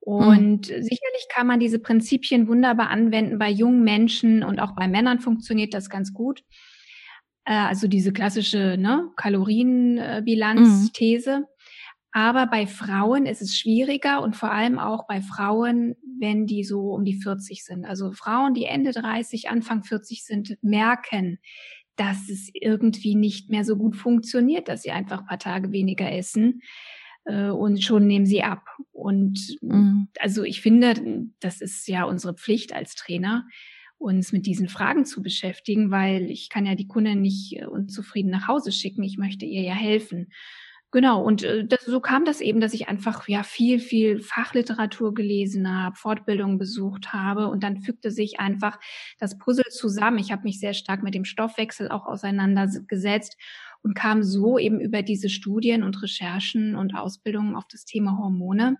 Und 0.00 0.68
mhm. 0.68 0.82
sicherlich 0.82 1.26
kann 1.30 1.46
man 1.46 1.60
diese 1.60 1.78
Prinzipien 1.78 2.46
wunderbar 2.46 2.90
anwenden 2.90 3.38
bei 3.38 3.48
jungen 3.48 3.84
Menschen 3.84 4.42
und 4.42 4.60
auch 4.60 4.74
bei 4.74 4.86
Männern 4.86 5.20
funktioniert 5.20 5.72
das 5.72 5.88
ganz 5.88 6.12
gut. 6.12 6.42
Äh, 7.44 7.54
also 7.54 7.88
diese 7.88 8.12
klassische 8.12 8.76
ne, 8.78 9.10
Kalorienbilanz-These. 9.16 11.40
Mhm. 11.40 11.46
Aber 12.12 12.46
bei 12.46 12.68
Frauen 12.68 13.26
ist 13.26 13.42
es 13.42 13.56
schwieriger 13.56 14.22
und 14.22 14.36
vor 14.36 14.52
allem 14.52 14.78
auch 14.78 15.08
bei 15.08 15.20
Frauen, 15.20 15.96
wenn 16.20 16.46
die 16.46 16.62
so 16.62 16.92
um 16.92 17.04
die 17.04 17.20
40 17.20 17.64
sind. 17.64 17.84
Also 17.84 18.12
Frauen, 18.12 18.54
die 18.54 18.66
Ende 18.66 18.92
30, 18.92 19.48
Anfang 19.48 19.82
40 19.82 20.24
sind, 20.24 20.56
merken, 20.62 21.40
dass 21.96 22.28
es 22.28 22.50
irgendwie 22.52 23.14
nicht 23.14 23.50
mehr 23.50 23.64
so 23.64 23.76
gut 23.76 23.96
funktioniert, 23.96 24.68
dass 24.68 24.82
sie 24.82 24.90
einfach 24.90 25.20
ein 25.20 25.26
paar 25.26 25.38
Tage 25.38 25.72
weniger 25.72 26.10
essen 26.10 26.62
äh, 27.24 27.48
und 27.48 27.82
schon 27.82 28.06
nehmen 28.06 28.26
sie 28.26 28.42
ab. 28.42 28.64
Und 28.92 29.58
mhm. 29.60 30.08
also 30.18 30.42
ich 30.42 30.60
finde, 30.60 31.28
das 31.40 31.60
ist 31.60 31.86
ja 31.88 32.04
unsere 32.04 32.34
Pflicht 32.34 32.72
als 32.72 32.94
Trainer, 32.94 33.46
uns 33.98 34.32
mit 34.32 34.46
diesen 34.46 34.68
Fragen 34.68 35.04
zu 35.04 35.22
beschäftigen, 35.22 35.90
weil 35.90 36.30
ich 36.30 36.48
kann 36.48 36.66
ja 36.66 36.74
die 36.74 36.88
Kundin 36.88 37.22
nicht 37.22 37.56
äh, 37.56 37.66
unzufrieden 37.66 38.30
nach 38.30 38.48
Hause 38.48 38.72
schicken. 38.72 39.02
Ich 39.02 39.18
möchte 39.18 39.46
ihr 39.46 39.62
ja 39.62 39.74
helfen. 39.74 40.28
Genau, 40.94 41.20
und 41.24 41.42
äh, 41.42 41.66
das, 41.66 41.84
so 41.86 41.98
kam 41.98 42.24
das 42.24 42.40
eben, 42.40 42.60
dass 42.60 42.72
ich 42.72 42.86
einfach 42.88 43.26
ja 43.26 43.42
viel, 43.42 43.80
viel 43.80 44.20
Fachliteratur 44.20 45.12
gelesen 45.12 45.68
habe, 45.68 45.96
Fortbildungen 45.96 46.56
besucht 46.56 47.12
habe 47.12 47.48
und 47.48 47.64
dann 47.64 47.78
fügte 47.80 48.12
sich 48.12 48.38
einfach 48.38 48.78
das 49.18 49.36
Puzzle 49.36 49.64
zusammen. 49.72 50.18
Ich 50.20 50.30
habe 50.30 50.44
mich 50.44 50.60
sehr 50.60 50.72
stark 50.72 51.02
mit 51.02 51.12
dem 51.16 51.24
Stoffwechsel 51.24 51.88
auch 51.90 52.06
auseinandergesetzt 52.06 53.36
und 53.82 53.96
kam 53.96 54.22
so 54.22 54.56
eben 54.56 54.78
über 54.78 55.02
diese 55.02 55.30
Studien 55.30 55.82
und 55.82 56.00
Recherchen 56.00 56.76
und 56.76 56.94
Ausbildungen 56.94 57.56
auf 57.56 57.64
das 57.68 57.84
Thema 57.84 58.16
Hormone 58.16 58.76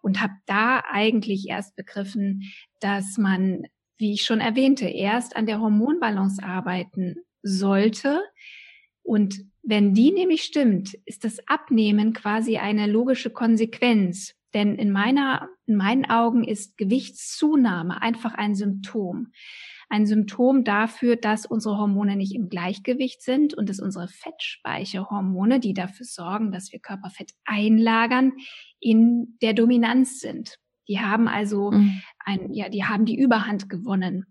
und 0.00 0.22
habe 0.22 0.32
da 0.46 0.82
eigentlich 0.90 1.46
erst 1.50 1.76
begriffen, 1.76 2.50
dass 2.80 3.18
man, 3.18 3.64
wie 3.98 4.14
ich 4.14 4.22
schon 4.22 4.40
erwähnte, 4.40 4.86
erst 4.88 5.36
an 5.36 5.44
der 5.44 5.60
Hormonbalance 5.60 6.42
arbeiten 6.42 7.16
sollte, 7.42 8.22
und 9.02 9.34
wenn 9.62 9.94
die 9.94 10.12
nämlich 10.12 10.42
stimmt, 10.42 10.94
ist 11.04 11.24
das 11.24 11.38
Abnehmen 11.46 12.12
quasi 12.12 12.56
eine 12.58 12.86
logische 12.86 13.30
Konsequenz. 13.30 14.34
Denn 14.54 14.74
in 14.74 14.90
meiner, 14.90 15.48
in 15.66 15.76
meinen 15.76 16.10
Augen 16.10 16.44
ist 16.44 16.76
Gewichtszunahme 16.76 18.02
einfach 18.02 18.34
ein 18.34 18.54
Symptom. 18.54 19.28
Ein 19.88 20.06
Symptom 20.06 20.64
dafür, 20.64 21.16
dass 21.16 21.46
unsere 21.46 21.76
Hormone 21.76 22.16
nicht 22.16 22.34
im 22.34 22.48
Gleichgewicht 22.48 23.22
sind 23.22 23.54
und 23.54 23.68
dass 23.68 23.80
unsere 23.80 24.08
Fettspeicherhormone, 24.08 25.60
die 25.60 25.74
dafür 25.74 26.06
sorgen, 26.06 26.52
dass 26.52 26.72
wir 26.72 26.80
Körperfett 26.80 27.32
einlagern, 27.44 28.32
in 28.80 29.36
der 29.42 29.52
Dominanz 29.52 30.20
sind. 30.20 30.58
Die 30.88 31.00
haben 31.00 31.28
also 31.28 31.72
mhm. 31.72 32.02
ein, 32.18 32.52
ja, 32.52 32.68
die 32.68 32.84
haben 32.84 33.04
die 33.04 33.18
Überhand 33.18 33.68
gewonnen. 33.68 34.26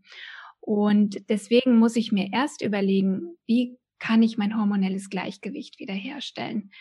Und 0.60 1.30
deswegen 1.30 1.78
muss 1.78 1.96
ich 1.96 2.12
mir 2.12 2.30
erst 2.34 2.62
überlegen, 2.62 3.38
wie 3.46 3.78
kann 4.00 4.24
ich 4.24 4.38
mein 4.38 4.58
hormonelles 4.58 5.10
Gleichgewicht 5.10 5.79
wiederherstellen. 5.79 6.72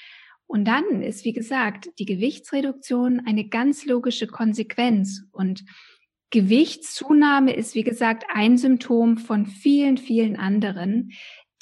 Und 0.46 0.64
dann 0.64 1.02
ist, 1.02 1.24
wie 1.24 1.34
gesagt, 1.34 1.90
die 1.98 2.06
Gewichtsreduktion 2.06 3.22
eine 3.26 3.48
ganz 3.48 3.84
logische 3.84 4.26
Konsequenz. 4.26 5.24
Und 5.30 5.64
Gewichtszunahme 6.30 7.52
ist, 7.54 7.74
wie 7.74 7.84
gesagt, 7.84 8.24
ein 8.32 8.56
Symptom 8.56 9.18
von 9.18 9.46
vielen, 9.46 9.98
vielen 9.98 10.36
anderen, 10.36 11.12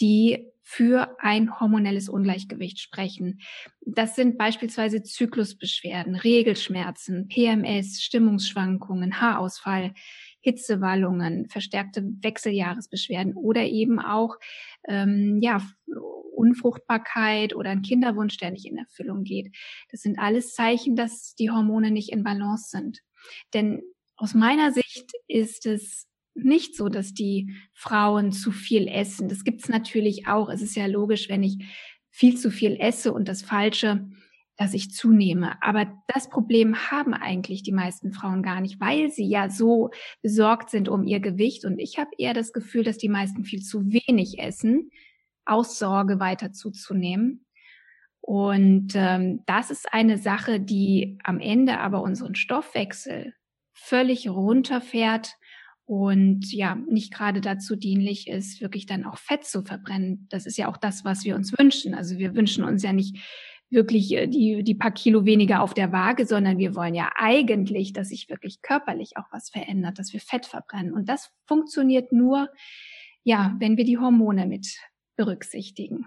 die 0.01 0.47
für 0.63 1.17
ein 1.21 1.61
hormonelles 1.61 2.09
Ungleichgewicht 2.09 2.81
sprechen. 2.81 3.41
Das 3.83 4.17
sind 4.17 4.37
beispielsweise 4.37 5.03
Zyklusbeschwerden, 5.03 6.17
Regelschmerzen, 6.17 7.29
PMS, 7.29 8.03
Stimmungsschwankungen, 8.03 9.21
Haarausfall, 9.21 9.95
Hitzewallungen, 10.47 11.49
verstärkte 11.49 12.05
Wechseljahresbeschwerden 12.23 13.35
oder 13.35 13.65
eben 13.65 13.99
auch 13.99 14.37
ähm, 14.87 15.41
ja 15.43 15.61
Unfruchtbarkeit 16.37 17.53
oder 17.57 17.71
ein 17.71 17.83
Kinderwunsch, 17.83 18.37
der 18.37 18.53
nicht 18.53 18.65
in 18.65 18.79
Erfüllung 18.79 19.25
geht. 19.25 19.53
Das 19.91 20.03
sind 20.03 20.21
alles 20.21 20.55
Zeichen, 20.55 20.95
dass 20.95 21.35
die 21.35 21.51
Hormone 21.51 21.91
nicht 21.91 22.13
in 22.13 22.23
Balance 22.23 22.71
sind. 22.71 23.01
Denn 23.55 23.83
aus 24.15 24.35
meiner 24.35 24.71
Sicht 24.71 25.11
ist 25.27 25.67
es 25.67 26.07
nicht 26.35 26.77
so, 26.77 26.89
dass 26.89 27.13
die 27.13 27.57
Frauen 27.73 28.31
zu 28.31 28.53
viel 28.53 28.87
essen. 28.87 29.29
Das 29.29 29.43
gibt's 29.43 29.69
natürlich 29.69 30.29
auch. 30.29 30.49
Es 30.49 30.63
ist 30.63 30.77
ja 30.77 30.87
logisch, 30.87 31.29
wenn 31.29 31.43
ich 31.43 31.59
viel 32.11 32.37
zu 32.37 32.53
viel 32.53 32.77
esse 32.79 33.13
und 33.13 33.27
das 33.27 33.43
Falsche 33.43 34.09
dass 34.57 34.75
ich 34.75 34.91
zunehme. 34.91 35.63
Aber 35.63 35.87
das 36.09 36.29
Problem 36.29 36.91
haben 36.91 37.15
eigentlich 37.15 37.63
die 37.63 37.73
meisten 37.73 38.13
Frauen 38.13 38.43
gar 38.43 38.61
nicht, 38.61 38.81
weil 38.81 39.11
sie 39.11 39.27
ja 39.27 39.51
so 39.51 39.91
besorgt 40.23 40.71
sind 40.71 40.89
um 40.89 41.05
ihr 41.05 41.21
Gewicht. 41.21 41.65
Und 41.65 41.79
ich 41.79 41.99
habe 41.99 42.11
eher 42.19 42.35
das 42.35 42.53
Gefühl, 42.53 42.83
dass 42.83 42.99
die 42.99 43.09
meisten 43.09 43.45
viel 43.45 43.63
zu 43.63 43.85
wenig 43.93 44.39
essen, 44.39 44.91
aus 45.45 45.79
Sorge 45.79 46.21
weiter 46.21 46.53
zuzunehmen. 46.53 47.47
Und 48.21 48.95
ähm, 48.97 49.43
das 49.47 49.71
ist 49.71 49.93
eine 49.93 50.19
Sache, 50.19 50.59
die 50.59 51.19
am 51.23 51.39
Ende 51.39 51.79
aber 51.79 52.03
unseren 52.03 52.35
Stoffwechsel 52.35 53.35
völlig 53.73 54.29
runterfährt 54.29 55.37
und 55.85 56.53
ja, 56.53 56.75
nicht 56.75 57.15
gerade 57.15 57.41
dazu 57.41 57.77
dienlich 57.77 58.27
ist, 58.27 58.61
wirklich 58.61 58.87
dann 58.87 59.05
auch 59.05 59.19
Fett 59.19 59.45
zu 59.45 59.63
verbrennen. 59.63 60.27
Das 60.31 60.45
ist 60.45 60.59
ja 60.59 60.67
auch 60.67 60.77
das, 60.77 61.05
was 61.05 61.25
wir 61.25 61.37
uns 61.37 61.57
wünschen. 61.57 61.95
Also 61.95 62.19
wir 62.19 62.35
wünschen 62.35 62.65
uns 62.65 62.83
ja 62.83 62.93
nicht 62.93 63.17
wirklich 63.71 64.13
äh, 64.13 64.27
die, 64.27 64.63
die 64.63 64.75
paar 64.75 64.93
Kilo 64.93 65.25
weniger 65.25 65.63
auf 65.63 65.75
der 65.75 65.93
Waage, 65.93 66.27
sondern 66.27 66.59
wir 66.59 66.75
wollen 66.75 66.95
ja 66.95 67.11
eigentlich, 67.17 67.93
dass 67.93 68.09
sich 68.09 68.29
wirklich 68.29 68.63
körperlich 68.63 69.17
auch 69.17 69.27
was 69.33 69.51
verändert, 69.51 69.99
dass 69.99 70.13
wir 70.13 70.21
Fett 70.21 70.47
verbrennen. 70.47 70.93
Und 70.93 71.09
das 71.09 71.31
funktioniert 71.47 72.13
nur, 72.13 72.49
ja, 73.23 73.55
wenn 73.59 73.77
wir 73.77 73.85
die 73.85 73.99
Hormone 73.99 74.47
mit 74.47 74.79
berücksichtigen. 75.17 76.07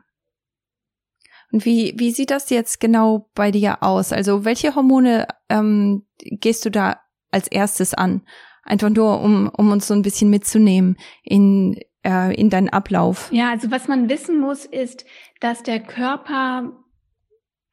Und 1.52 1.66
wie, 1.66 1.94
wie 1.98 2.12
sieht 2.12 2.32
das 2.32 2.50
jetzt 2.50 2.80
genau 2.80 3.30
bei 3.34 3.52
dir 3.52 3.82
aus? 3.82 4.14
Also 4.14 4.46
welche 4.46 4.76
Hormone 4.76 5.28
ähm, 5.50 6.06
gehst 6.20 6.66
du 6.66 6.70
da 6.70 7.02
als 7.32 7.48
erstes 7.48 7.94
an? 7.94 8.22
Einfach 8.64 8.90
nur, 8.90 9.22
um, 9.22 9.50
um 9.58 9.72
uns 9.72 9.88
so 9.88 9.96
ein 9.96 10.04
bisschen 10.04 10.30
mitzunehmen 10.30 10.96
in, 11.24 11.80
äh, 12.06 12.36
in 12.36 12.52
deinen 12.52 12.70
Ablauf. 12.70 13.32
Ja, 13.32 13.50
also 13.50 13.72
was 13.72 13.88
man 13.88 14.10
wissen 14.10 14.40
muss, 14.40 14.66
ist, 14.66 15.06
dass 15.40 15.64
der 15.64 15.80
Körper 15.80 16.72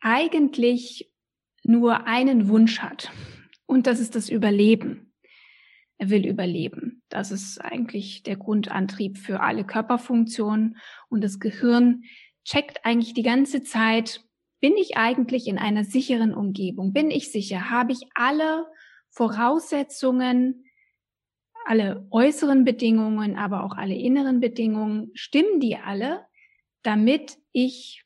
eigentlich 0.00 1.10
nur 1.62 2.06
einen 2.06 2.48
Wunsch 2.48 2.80
hat. 2.80 3.10
Und 3.66 3.86
das 3.86 4.00
ist 4.00 4.14
das 4.14 4.28
Überleben. 4.28 5.12
Er 5.98 6.10
will 6.10 6.26
überleben. 6.26 7.02
Das 7.08 7.30
ist 7.30 7.58
eigentlich 7.58 8.22
der 8.22 8.36
Grundantrieb 8.36 9.18
für 9.18 9.40
alle 9.40 9.64
Körperfunktionen. 9.64 10.76
Und 11.08 11.24
das 11.24 11.40
Gehirn 11.40 12.04
checkt 12.44 12.84
eigentlich 12.84 13.14
die 13.14 13.22
ganze 13.22 13.62
Zeit, 13.62 14.22
bin 14.60 14.76
ich 14.76 14.96
eigentlich 14.96 15.48
in 15.48 15.58
einer 15.58 15.84
sicheren 15.84 16.34
Umgebung? 16.34 16.92
Bin 16.92 17.10
ich 17.10 17.32
sicher? 17.32 17.70
Habe 17.70 17.92
ich 17.92 18.00
alle 18.14 18.66
Voraussetzungen, 19.10 20.64
alle 21.64 22.06
äußeren 22.10 22.64
Bedingungen, 22.64 23.36
aber 23.36 23.64
auch 23.64 23.76
alle 23.76 23.94
inneren 23.94 24.40
Bedingungen, 24.40 25.10
stimmen 25.14 25.60
die 25.60 25.76
alle, 25.76 26.26
damit 26.82 27.38
ich 27.52 28.05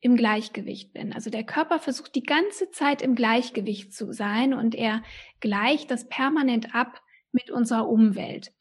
im 0.00 0.16
Gleichgewicht 0.16 0.92
bin. 0.92 1.12
Also 1.12 1.30
der 1.30 1.44
Körper 1.44 1.78
versucht 1.78 2.14
die 2.14 2.22
ganze 2.22 2.70
Zeit 2.70 3.02
im 3.02 3.14
Gleichgewicht 3.14 3.92
zu 3.92 4.12
sein 4.12 4.54
und 4.54 4.74
er 4.74 5.02
gleicht 5.40 5.90
das 5.90 6.08
permanent 6.08 6.74
ab 6.74 7.02
mit 7.32 7.50
unserer 7.50 7.88
Umwelt. 7.88 8.52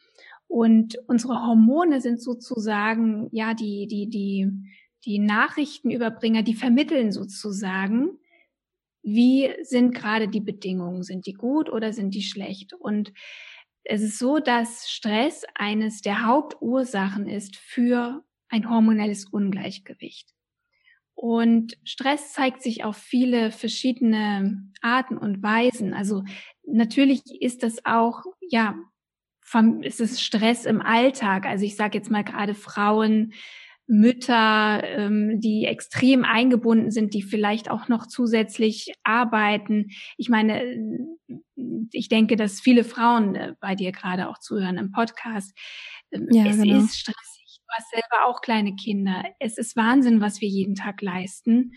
Und 0.47 0.97
unsere 1.07 1.45
Hormone 1.45 2.01
sind 2.01 2.21
sozusagen, 2.21 3.27
ja, 3.31 3.53
die, 3.53 3.87
die, 3.87 4.09
die, 4.09 4.51
die 5.05 5.19
Nachrichtenüberbringer, 5.19 6.43
die 6.43 6.53
vermitteln 6.53 7.11
sozusagen, 7.11 8.19
wie 9.01 9.53
sind 9.61 9.93
gerade 9.93 10.27
die 10.27 10.41
Bedingungen? 10.41 11.03
Sind 11.03 11.27
die 11.27 11.33
gut 11.33 11.69
oder 11.69 11.93
sind 11.93 12.15
die 12.15 12.23
schlecht? 12.23 12.73
Und 12.73 13.13
es 13.83 14.01
ist 14.01 14.17
so, 14.17 14.39
dass 14.39 14.89
Stress 14.89 15.43
eines 15.53 16.01
der 16.01 16.25
Hauptursachen 16.25 17.27
ist 17.27 17.55
für 17.55 18.23
ein 18.49 18.67
hormonelles 18.69 19.25
Ungleichgewicht. 19.25 20.34
Und 21.15 21.77
Stress 21.85 22.33
zeigt 22.33 22.61
sich 22.61 22.83
auf 22.83 22.97
viele 22.97 23.51
verschiedene 23.51 24.69
Arten 24.81 25.17
und 25.17 25.41
Weisen. 25.41 25.93
Also 25.93 26.23
natürlich 26.67 27.21
ist 27.39 27.63
das 27.63 27.85
auch, 27.85 28.23
ja, 28.41 28.75
ist 29.81 30.01
es 30.01 30.21
Stress 30.21 30.65
im 30.65 30.81
Alltag. 30.81 31.45
Also 31.45 31.65
ich 31.65 31.77
sage 31.77 31.97
jetzt 31.97 32.11
mal 32.11 32.23
gerade 32.23 32.53
Frauen, 32.53 33.33
Mütter, 33.87 34.83
ähm, 34.83 35.39
die 35.39 35.65
extrem 35.65 36.25
eingebunden 36.25 36.89
sind, 36.89 37.13
die 37.13 37.21
vielleicht 37.21 37.69
auch 37.69 37.87
noch 37.87 38.07
zusätzlich 38.07 38.93
arbeiten. 39.03 39.91
Ich 40.17 40.27
meine, 40.27 40.75
ich 41.91 42.09
denke, 42.09 42.35
dass 42.35 42.59
viele 42.59 42.83
Frauen 42.83 43.35
äh, 43.35 43.53
bei 43.59 43.75
dir 43.75 43.91
gerade 43.91 44.27
auch 44.27 44.39
zuhören 44.39 44.77
im 44.77 44.91
Podcast. 44.91 45.55
Ähm, 46.11 46.27
ja, 46.31 46.47
es 46.47 46.59
genau. 46.59 46.79
ist 46.79 46.97
Stress 46.97 47.34
hast 47.71 47.91
selber 47.91 48.27
auch 48.27 48.41
kleine 48.41 48.75
Kinder. 48.75 49.23
Es 49.39 49.57
ist 49.57 49.75
Wahnsinn, 49.75 50.21
was 50.21 50.41
wir 50.41 50.49
jeden 50.49 50.75
Tag 50.75 51.01
leisten. 51.01 51.73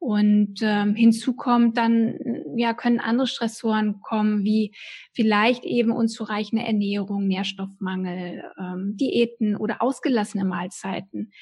Und 0.00 0.60
ähm, 0.62 0.94
hinzu 0.94 1.34
kommt 1.34 1.76
dann, 1.76 2.18
ja, 2.56 2.72
können 2.72 3.00
andere 3.00 3.26
Stressoren 3.26 4.00
kommen, 4.00 4.44
wie 4.44 4.72
vielleicht 5.12 5.64
eben 5.64 5.90
unzureichende 5.90 6.64
Ernährung, 6.64 7.26
Nährstoffmangel, 7.26 8.44
ähm, 8.58 8.96
Diäten 8.96 9.56
oder 9.56 9.82
ausgelassene 9.82 10.44
Mahlzeiten. 10.44 11.32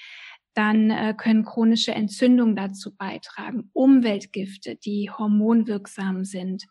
Dann 0.55 0.91
äh, 0.91 1.13
können 1.15 1.45
chronische 1.45 1.93
Entzündungen 1.93 2.57
dazu 2.57 2.97
beitragen, 2.97 3.69
Umweltgifte, 3.75 4.77
die 4.77 5.11
hormonwirksam 5.11 6.25
sind, 6.25 6.65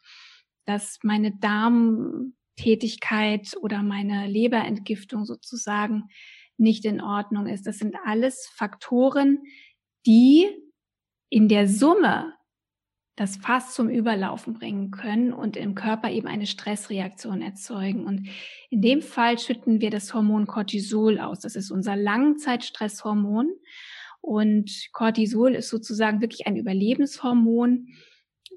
dass 0.66 0.98
meine 1.04 1.38
Darmtätigkeit 1.38 3.56
oder 3.62 3.84
meine 3.84 4.26
Leberentgiftung 4.26 5.26
sozusagen 5.26 6.06
nicht 6.58 6.86
in 6.86 7.02
Ordnung 7.02 7.48
ist. 7.48 7.68
Das 7.68 7.78
sind 7.78 7.96
alles 8.06 8.50
Faktoren, 8.56 9.44
die 10.06 10.48
in 11.30 11.48
der 11.48 11.68
Summe 11.68 12.34
das 13.16 13.38
Fass 13.38 13.74
zum 13.74 13.90
Überlaufen 13.90 14.54
bringen 14.54 14.92
können 14.92 15.32
und 15.32 15.56
im 15.56 15.74
Körper 15.74 16.12
eben 16.12 16.28
eine 16.28 16.48
Stressreaktion 16.48 17.42
erzeugen. 17.42 18.06
Und 18.06 18.28
in 18.70 18.82
dem 18.82 19.02
Fall 19.02 19.40
schütten 19.40 19.80
wir 19.80 19.90
das 19.90 20.14
Hormon 20.14 20.48
Cortisol 20.48 21.20
aus. 21.20 21.40
Das 21.40 21.56
ist 21.56 21.72
unser 21.72 21.96
Langzeitstresshormon. 21.96 23.50
Und 24.20 24.90
Cortisol 24.92 25.56
ist 25.56 25.70
sozusagen 25.70 26.20
wirklich 26.20 26.46
ein 26.46 26.58
Überlebenshormon. 26.58 27.88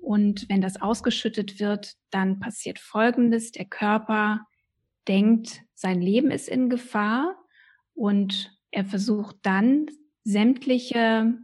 Und 0.00 0.48
wenn 0.48 0.60
das 0.60 0.80
ausgeschüttet 0.80 1.60
wird, 1.60 1.94
dann 2.10 2.40
passiert 2.40 2.80
Folgendes. 2.80 3.52
Der 3.52 3.64
Körper 3.64 4.44
denkt, 5.06 5.62
sein 5.74 6.00
Leben 6.00 6.32
ist 6.32 6.48
in 6.48 6.68
Gefahr 6.68 7.36
und 7.98 8.56
er 8.70 8.84
versucht 8.84 9.36
dann 9.42 9.86
sämtliche 10.22 11.34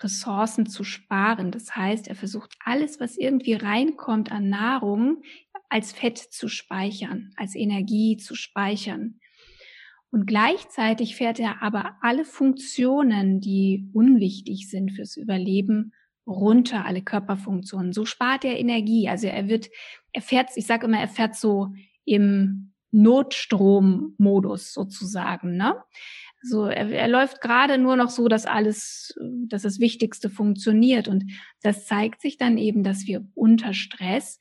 Ressourcen 0.00 0.66
zu 0.66 0.82
sparen. 0.82 1.52
Das 1.52 1.76
heißt, 1.76 2.08
er 2.08 2.16
versucht 2.16 2.56
alles, 2.64 2.98
was 2.98 3.16
irgendwie 3.16 3.54
reinkommt 3.54 4.32
an 4.32 4.48
Nahrung, 4.48 5.22
als 5.68 5.92
Fett 5.92 6.18
zu 6.18 6.48
speichern, 6.48 7.30
als 7.36 7.54
Energie 7.54 8.16
zu 8.16 8.34
speichern. 8.34 9.20
Und 10.10 10.26
gleichzeitig 10.26 11.14
fährt 11.14 11.38
er 11.38 11.62
aber 11.62 11.96
alle 12.00 12.24
Funktionen, 12.24 13.40
die 13.40 13.88
unwichtig 13.92 14.68
sind 14.68 14.90
fürs 14.92 15.16
Überleben, 15.16 15.92
runter, 16.26 16.84
alle 16.84 17.02
Körperfunktionen. 17.02 17.92
So 17.92 18.04
spart 18.04 18.44
er 18.44 18.58
Energie. 18.58 19.08
Also 19.08 19.28
er 19.28 19.48
wird, 19.48 19.68
er 20.12 20.22
fährt, 20.22 20.50
ich 20.56 20.66
sage 20.66 20.86
immer, 20.86 20.98
er 20.98 21.08
fährt 21.08 21.36
so 21.36 21.72
im 22.04 22.72
Notstrommodus 22.96 24.72
sozusagen. 24.72 25.56
Ne? 25.56 25.76
So, 26.42 26.66
er, 26.66 26.88
er 26.90 27.08
läuft 27.08 27.40
gerade 27.40 27.78
nur 27.78 27.96
noch 27.96 28.10
so, 28.10 28.28
dass 28.28 28.46
alles, 28.46 29.14
dass 29.46 29.62
das 29.62 29.80
Wichtigste 29.80 30.30
funktioniert. 30.30 31.08
Und 31.08 31.24
das 31.62 31.86
zeigt 31.86 32.20
sich 32.20 32.38
dann 32.38 32.56
eben, 32.58 32.82
dass 32.82 33.06
wir 33.06 33.26
unter 33.34 33.74
Stress 33.74 34.38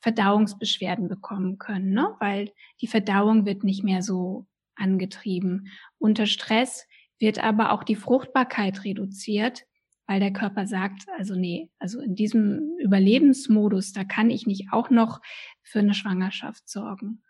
Verdauungsbeschwerden 0.00 1.08
bekommen 1.08 1.58
können, 1.58 1.90
ne? 1.90 2.14
weil 2.20 2.52
die 2.80 2.86
Verdauung 2.86 3.44
wird 3.44 3.64
nicht 3.64 3.82
mehr 3.82 4.02
so 4.02 4.46
angetrieben. 4.76 5.68
Unter 5.98 6.26
Stress 6.26 6.86
wird 7.18 7.42
aber 7.42 7.72
auch 7.72 7.82
die 7.82 7.96
Fruchtbarkeit 7.96 8.84
reduziert, 8.84 9.64
weil 10.06 10.20
der 10.20 10.32
Körper 10.32 10.66
sagt, 10.66 11.06
also 11.18 11.34
nee, 11.34 11.70
also 11.78 12.00
in 12.00 12.14
diesem 12.14 12.76
Überlebensmodus, 12.78 13.92
da 13.92 14.04
kann 14.04 14.30
ich 14.30 14.46
nicht 14.46 14.68
auch 14.70 14.90
noch 14.90 15.20
für 15.62 15.80
eine 15.80 15.94
Schwangerschaft 15.94 16.68
sorgen. 16.68 17.22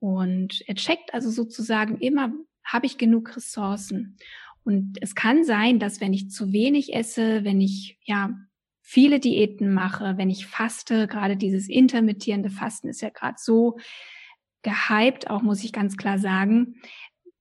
Und 0.00 0.62
er 0.66 0.74
checkt 0.74 1.12
also 1.14 1.30
sozusagen 1.30 1.98
immer, 1.98 2.32
habe 2.64 2.86
ich 2.86 2.98
genug 2.98 3.36
Ressourcen? 3.36 4.16
Und 4.64 4.98
es 5.00 5.14
kann 5.14 5.44
sein, 5.44 5.78
dass 5.78 6.00
wenn 6.00 6.12
ich 6.12 6.30
zu 6.30 6.52
wenig 6.52 6.94
esse, 6.94 7.42
wenn 7.44 7.60
ich 7.60 7.98
ja 8.04 8.34
viele 8.82 9.20
Diäten 9.20 9.72
mache, 9.72 10.16
wenn 10.16 10.30
ich 10.30 10.46
faste, 10.46 11.06
gerade 11.06 11.36
dieses 11.36 11.68
intermittierende 11.68 12.50
Fasten 12.50 12.88
ist 12.88 13.00
ja 13.00 13.10
gerade 13.10 13.36
so 13.38 13.78
gehypt, 14.62 15.30
auch 15.30 15.42
muss 15.42 15.64
ich 15.64 15.72
ganz 15.72 15.96
klar 15.96 16.18
sagen. 16.18 16.76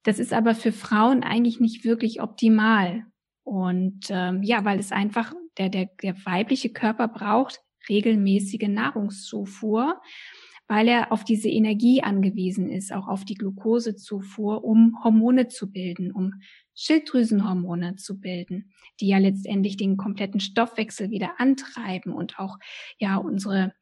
Das 0.03 0.19
ist 0.19 0.33
aber 0.33 0.55
für 0.55 0.71
Frauen 0.71 1.23
eigentlich 1.23 1.59
nicht 1.59 1.83
wirklich 1.83 2.21
optimal. 2.21 3.05
Und 3.43 4.07
ähm, 4.09 4.43
ja, 4.43 4.65
weil 4.65 4.79
es 4.79 4.91
einfach 4.91 5.33
der, 5.57 5.69
der, 5.69 5.89
der 6.01 6.15
weibliche 6.25 6.69
Körper 6.69 7.07
braucht 7.07 7.61
regelmäßige 7.89 8.67
Nahrungszufuhr 8.67 10.01
weil 10.67 10.87
er 10.87 11.11
auf 11.11 11.23
diese 11.23 11.49
Energie 11.49 12.03
angewiesen 12.03 12.69
ist, 12.69 12.91
auch 12.91 13.07
auf 13.07 13.23
die 13.25 13.35
Glukosezufuhr, 13.35 14.63
um 14.63 15.01
Hormone 15.03 15.47
zu 15.47 15.71
bilden, 15.71 16.11
um 16.11 16.33
Schilddrüsenhormone 16.75 17.95
zu 17.95 18.19
bilden, 18.19 18.71
die 18.99 19.07
ja 19.07 19.17
letztendlich 19.17 19.77
den 19.77 19.97
kompletten 19.97 20.39
Stoffwechsel 20.39 21.09
wieder 21.09 21.39
antreiben 21.39 22.13
und 22.13 22.37
auch 22.39 22.57
ja 22.99 23.17
unsere 23.17 23.73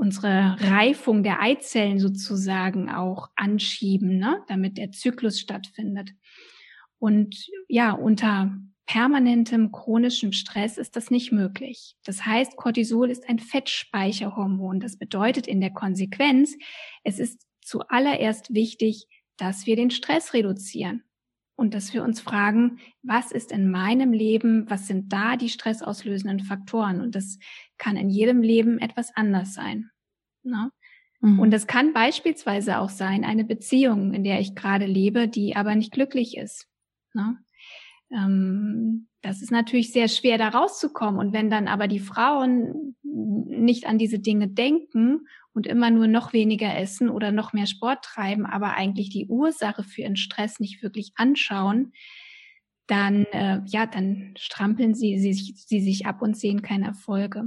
unsere 0.00 0.56
Reifung 0.58 1.22
der 1.22 1.42
Eizellen 1.42 1.98
sozusagen 1.98 2.88
auch 2.88 3.28
anschieben, 3.36 4.16
ne, 4.16 4.42
damit 4.48 4.78
der 4.78 4.92
Zyklus 4.92 5.38
stattfindet. 5.38 6.12
Und 6.98 7.46
ja, 7.68 7.92
unter 7.92 8.50
permanentem 8.90 9.70
chronischem 9.70 10.32
Stress 10.32 10.76
ist 10.76 10.96
das 10.96 11.12
nicht 11.12 11.30
möglich. 11.30 11.94
Das 12.04 12.26
heißt, 12.26 12.56
Cortisol 12.56 13.08
ist 13.08 13.28
ein 13.28 13.38
Fettspeicherhormon. 13.38 14.80
Das 14.80 14.96
bedeutet 14.96 15.46
in 15.46 15.60
der 15.60 15.70
Konsequenz, 15.70 16.56
es 17.04 17.20
ist 17.20 17.46
zuallererst 17.60 18.52
wichtig, 18.52 19.06
dass 19.36 19.64
wir 19.64 19.76
den 19.76 19.92
Stress 19.92 20.34
reduzieren 20.34 21.04
und 21.54 21.72
dass 21.72 21.94
wir 21.94 22.02
uns 22.02 22.20
fragen, 22.20 22.80
was 23.02 23.30
ist 23.30 23.52
in 23.52 23.70
meinem 23.70 24.12
Leben, 24.12 24.68
was 24.68 24.88
sind 24.88 25.12
da 25.12 25.36
die 25.36 25.50
stressauslösenden 25.50 26.40
Faktoren? 26.40 27.00
Und 27.00 27.14
das 27.14 27.38
kann 27.78 27.96
in 27.96 28.10
jedem 28.10 28.42
Leben 28.42 28.80
etwas 28.80 29.14
anders 29.14 29.54
sein. 29.54 29.88
Ne? 30.42 30.72
Mhm. 31.20 31.38
Und 31.38 31.52
das 31.52 31.68
kann 31.68 31.92
beispielsweise 31.92 32.80
auch 32.80 32.90
sein, 32.90 33.24
eine 33.24 33.44
Beziehung, 33.44 34.14
in 34.14 34.24
der 34.24 34.40
ich 34.40 34.56
gerade 34.56 34.86
lebe, 34.86 35.28
die 35.28 35.54
aber 35.54 35.76
nicht 35.76 35.92
glücklich 35.92 36.36
ist. 36.36 36.66
Ne? 37.14 37.38
Ähm, 38.10 39.08
das 39.22 39.42
ist 39.42 39.50
natürlich 39.50 39.92
sehr 39.92 40.08
schwer, 40.08 40.38
da 40.38 40.48
rauszukommen. 40.48 41.20
Und 41.20 41.32
wenn 41.32 41.50
dann 41.50 41.68
aber 41.68 41.88
die 41.88 42.00
Frauen 42.00 42.96
nicht 43.02 43.86
an 43.86 43.98
diese 43.98 44.18
Dinge 44.18 44.48
denken 44.48 45.26
und 45.52 45.66
immer 45.66 45.90
nur 45.90 46.06
noch 46.06 46.32
weniger 46.32 46.76
essen 46.76 47.10
oder 47.10 47.32
noch 47.32 47.52
mehr 47.52 47.66
Sport 47.66 48.04
treiben, 48.04 48.46
aber 48.46 48.74
eigentlich 48.74 49.10
die 49.10 49.26
Ursache 49.26 49.82
für 49.82 50.02
ihren 50.02 50.16
Stress 50.16 50.60
nicht 50.60 50.82
wirklich 50.82 51.12
anschauen, 51.16 51.92
dann, 52.86 53.26
äh, 53.26 53.60
ja, 53.66 53.86
dann 53.86 54.34
strampeln 54.36 54.94
sie, 54.94 55.18
sie, 55.18 55.32
sie 55.34 55.80
sich 55.80 56.06
ab 56.06 56.22
und 56.22 56.36
sehen 56.36 56.62
keine 56.62 56.86
Erfolge. 56.86 57.44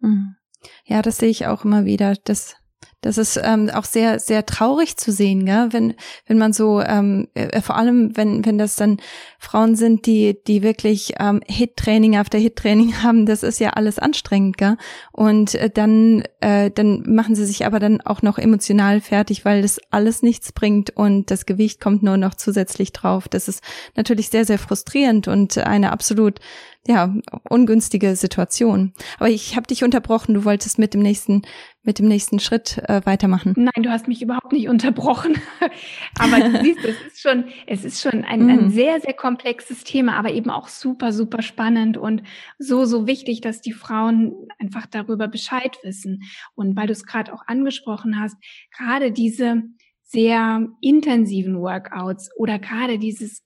Mhm. 0.00 0.36
Ja, 0.84 1.02
das 1.02 1.18
sehe 1.18 1.28
ich 1.30 1.46
auch 1.46 1.64
immer 1.64 1.84
wieder. 1.84 2.14
Das 2.24 2.56
das 3.02 3.18
ist 3.18 3.38
ähm, 3.42 3.68
auch 3.68 3.84
sehr, 3.84 4.20
sehr 4.20 4.46
traurig 4.46 4.96
zu 4.96 5.10
sehen, 5.10 5.44
gell? 5.44 5.68
wenn, 5.72 5.94
wenn 6.26 6.38
man 6.38 6.52
so, 6.52 6.80
ähm, 6.80 7.28
äh, 7.34 7.60
vor 7.60 7.76
allem, 7.76 8.16
wenn, 8.16 8.46
wenn 8.46 8.58
das 8.58 8.76
dann 8.76 8.98
Frauen 9.40 9.74
sind, 9.74 10.06
die, 10.06 10.38
die 10.46 10.62
wirklich 10.62 11.14
ähm, 11.18 11.40
Hit-Training 11.46 12.16
after 12.16 12.38
Hit-Training 12.38 12.94
haben, 13.02 13.26
das 13.26 13.42
ist 13.42 13.58
ja 13.58 13.70
alles 13.70 13.98
anstrengend, 13.98 14.56
gell? 14.56 14.76
Und 15.10 15.56
äh, 15.56 15.68
dann, 15.68 16.22
äh, 16.40 16.70
dann 16.70 17.02
machen 17.06 17.34
sie 17.34 17.44
sich 17.44 17.66
aber 17.66 17.80
dann 17.80 18.00
auch 18.00 18.22
noch 18.22 18.38
emotional 18.38 19.00
fertig, 19.00 19.44
weil 19.44 19.62
das 19.62 19.80
alles 19.90 20.22
nichts 20.22 20.52
bringt 20.52 20.90
und 20.96 21.30
das 21.32 21.44
Gewicht 21.44 21.80
kommt 21.80 22.04
nur 22.04 22.16
noch 22.16 22.34
zusätzlich 22.34 22.92
drauf. 22.92 23.26
Das 23.26 23.48
ist 23.48 23.64
natürlich 23.96 24.28
sehr, 24.28 24.44
sehr 24.44 24.58
frustrierend 24.58 25.26
und 25.26 25.58
eine 25.58 25.90
absolut 25.90 26.38
ja, 26.86 27.14
ungünstige 27.48 28.16
Situation. 28.16 28.92
Aber 29.18 29.28
ich 29.28 29.54
habe 29.54 29.66
dich 29.66 29.84
unterbrochen, 29.84 30.34
du 30.34 30.44
wolltest 30.44 30.78
mit 30.78 30.94
dem 30.94 31.02
nächsten, 31.02 31.42
mit 31.82 31.98
dem 31.98 32.08
nächsten 32.08 32.40
Schritt 32.40 32.82
äh, 32.92 33.06
weitermachen. 33.06 33.54
Nein, 33.56 33.82
du 33.82 33.90
hast 33.90 34.06
mich 34.06 34.20
überhaupt 34.22 34.52
nicht 34.52 34.68
unterbrochen. 34.68 35.36
aber 36.18 36.40
du 36.40 36.62
siehst, 36.62 36.84
es 36.84 37.00
ist 37.06 37.20
schon, 37.20 37.44
es 37.66 37.84
ist 37.84 38.02
schon 38.02 38.24
ein, 38.24 38.48
ein 38.50 38.64
mhm. 38.64 38.70
sehr, 38.70 39.00
sehr 39.00 39.14
komplexes 39.14 39.82
Thema, 39.84 40.16
aber 40.16 40.32
eben 40.32 40.50
auch 40.50 40.68
super, 40.68 41.12
super 41.12 41.42
spannend 41.42 41.96
und 41.96 42.22
so, 42.58 42.84
so 42.84 43.06
wichtig, 43.06 43.40
dass 43.40 43.60
die 43.60 43.72
Frauen 43.72 44.34
einfach 44.58 44.86
darüber 44.86 45.26
Bescheid 45.26 45.78
wissen. 45.82 46.22
Und 46.54 46.76
weil 46.76 46.86
du 46.86 46.92
es 46.92 47.06
gerade 47.06 47.32
auch 47.32 47.46
angesprochen 47.46 48.20
hast, 48.20 48.36
gerade 48.76 49.10
diese 49.10 49.62
sehr 50.02 50.68
intensiven 50.82 51.58
Workouts 51.58 52.30
oder 52.36 52.58
gerade 52.58 52.98
dieses 52.98 53.42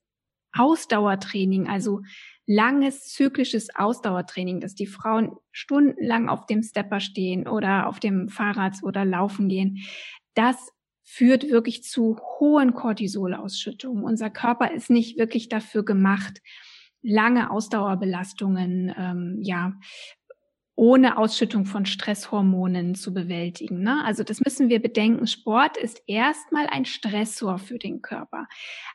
Ausdauertraining, 0.52 1.68
also 1.68 2.00
langes 2.46 3.12
zyklisches 3.12 3.74
Ausdauertraining, 3.74 4.60
dass 4.60 4.74
die 4.74 4.86
Frauen 4.86 5.36
stundenlang 5.50 6.28
auf 6.28 6.46
dem 6.46 6.62
Stepper 6.62 7.00
stehen 7.00 7.48
oder 7.48 7.88
auf 7.88 7.98
dem 8.00 8.28
Fahrrad 8.28 8.82
oder 8.82 9.04
laufen 9.04 9.48
gehen, 9.48 9.82
das 10.34 10.56
führt 11.02 11.48
wirklich 11.48 11.82
zu 11.82 12.18
hohen 12.38 12.74
Cortisolausschüttungen. 12.74 14.04
Unser 14.04 14.30
Körper 14.30 14.72
ist 14.72 14.90
nicht 14.90 15.18
wirklich 15.18 15.48
dafür 15.48 15.84
gemacht, 15.84 16.40
lange 17.02 17.50
Ausdauerbelastungen 17.50 18.92
ähm, 18.96 19.38
ja 19.40 19.72
ohne 20.76 21.16
Ausschüttung 21.16 21.64
von 21.64 21.86
Stresshormonen 21.86 22.94
zu 22.94 23.14
bewältigen. 23.14 23.80
Ne? 23.80 24.04
Also 24.04 24.22
das 24.22 24.42
müssen 24.42 24.68
wir 24.68 24.80
bedenken. 24.80 25.26
Sport 25.26 25.78
ist 25.78 26.02
erstmal 26.06 26.66
ein 26.66 26.84
Stressor 26.84 27.58
für 27.58 27.78
den 27.78 28.02
Körper. 28.02 28.46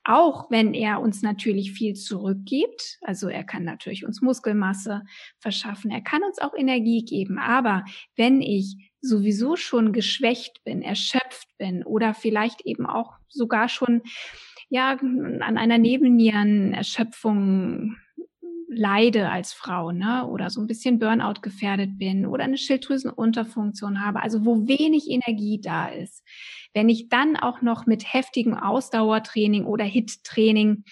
Auch 0.04 0.52
wenn 0.52 0.76
er 0.76 1.02
uns 1.02 1.24
natürlich 1.24 1.72
viel 1.72 1.96
zurückgibt. 1.96 3.00
Also 3.02 3.30
er 3.30 3.44
kann 3.44 3.64
natürlich 3.64 4.06
uns 4.06 4.22
Muskelmasse 4.22 5.02
verschaffen. 5.40 5.90
Er 5.90 6.02
kann 6.02 6.22
uns 6.24 6.38
auch 6.38 6.54
Energie 6.56 7.04
geben. 7.04 7.40
Aber 7.40 7.84
wenn 8.16 8.42
ich 8.42 8.92
sowieso 9.02 9.56
schon 9.56 9.92
geschwächt 9.92 10.64
bin, 10.64 10.84
erschöpft 10.84 11.48
bin 11.58 11.84
oder 11.84 12.14
vielleicht 12.14 12.62
eben 12.62 12.86
auch 12.86 13.14
sogar 13.28 13.70
schon 13.70 14.04
ja 14.70 14.92
an 14.92 15.58
einer 15.58 15.80
Nebennierenerschöpfung 15.80 17.98
leide 18.74 19.30
als 19.30 19.52
Frau, 19.52 19.92
ne, 19.92 20.26
oder 20.26 20.50
so 20.50 20.62
ein 20.62 20.68
bisschen 20.68 20.98
Burnout 20.98 21.42
gefährdet 21.42 21.98
bin 21.98 22.26
oder 22.26 22.46
eine 22.46 22.58
Schilddrüsenunterfunktion 22.58 24.04
habe, 24.04 24.22
also 24.22 24.46
wo 24.46 24.66
wenig 24.68 25.10
Energie 25.10 25.60
da 25.62 25.88
ist. 25.88 26.24
Wenn 26.74 26.88
ich 26.88 27.10
dann 27.10 27.36
auch 27.36 27.62
noch 27.62 27.86
mit 27.86 28.14
heftigem 28.14 28.54
Ausdauertraining 28.54 29.66
oder 29.66 29.84
HIT-Training 29.84 30.86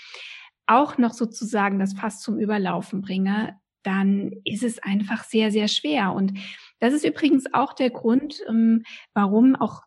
auch 0.67 0.97
noch 0.97 1.13
sozusagen 1.13 1.79
das 1.79 1.93
Fass 1.93 2.21
zum 2.21 2.37
Überlaufen 2.37 3.01
bringe, 3.01 3.57
dann 3.83 4.33
ist 4.43 4.63
es 4.63 4.79
einfach 4.79 5.23
sehr, 5.23 5.49
sehr 5.51 5.69
schwer. 5.69 6.13
Und 6.13 6.33
das 6.79 6.93
ist 6.93 7.05
übrigens 7.05 7.45
auch 7.53 7.73
der 7.73 7.91
Grund, 7.91 8.41
ähm, 8.49 8.83
warum 9.13 9.55
auch 9.55 9.83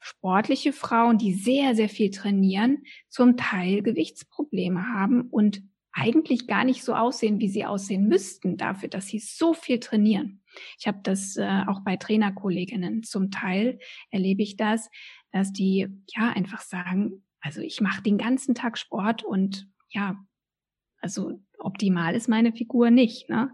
sportliche 0.00 0.72
Frauen, 0.72 1.18
die 1.18 1.34
sehr, 1.34 1.74
sehr 1.74 1.90
viel 1.90 2.10
trainieren, 2.10 2.84
zum 3.10 3.36
Teil 3.36 3.82
Gewichtsprobleme 3.82 4.88
haben 4.94 5.28
und 5.28 5.62
eigentlich 5.96 6.46
gar 6.46 6.64
nicht 6.64 6.84
so 6.84 6.94
aussehen, 6.94 7.40
wie 7.40 7.48
sie 7.48 7.64
aussehen 7.64 8.06
müssten, 8.06 8.58
dafür, 8.58 8.90
dass 8.90 9.06
sie 9.06 9.18
so 9.18 9.54
viel 9.54 9.80
trainieren. 9.80 10.42
Ich 10.78 10.86
habe 10.86 11.00
das 11.02 11.36
äh, 11.36 11.62
auch 11.66 11.80
bei 11.80 11.96
Trainerkolleginnen 11.96 13.02
zum 13.02 13.30
Teil 13.30 13.78
erlebe 14.10 14.42
ich 14.42 14.56
das, 14.56 14.90
dass 15.32 15.52
die 15.52 15.88
ja 16.14 16.30
einfach 16.30 16.60
sagen, 16.60 17.24
also 17.40 17.62
ich 17.62 17.80
mache 17.80 18.02
den 18.02 18.18
ganzen 18.18 18.54
Tag 18.54 18.76
Sport 18.76 19.24
und 19.24 19.68
ja, 19.88 20.16
also 21.00 21.40
optimal 21.58 22.14
ist 22.14 22.28
meine 22.28 22.52
Figur 22.52 22.90
nicht. 22.90 23.30
Ne? 23.30 23.50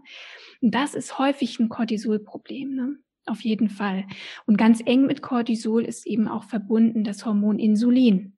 Und 0.61 0.75
das 0.75 0.95
ist 0.95 1.17
häufig 1.17 1.59
ein 1.59 1.69
Cortisolproblem. 1.69 2.75
Ne? 2.75 2.97
Auf 3.25 3.41
jeden 3.41 3.69
Fall. 3.69 4.05
Und 4.45 4.57
ganz 4.57 4.81
eng 4.85 5.05
mit 5.05 5.21
Cortisol 5.21 5.85
ist 5.85 6.05
eben 6.05 6.27
auch 6.27 6.43
verbunden 6.43 7.05
das 7.05 7.25
Hormon 7.25 7.57
Insulin. 7.57 8.37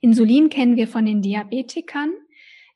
Insulin 0.00 0.48
kennen 0.48 0.76
wir 0.76 0.86
von 0.86 1.06
den 1.06 1.22
Diabetikern. 1.22 2.12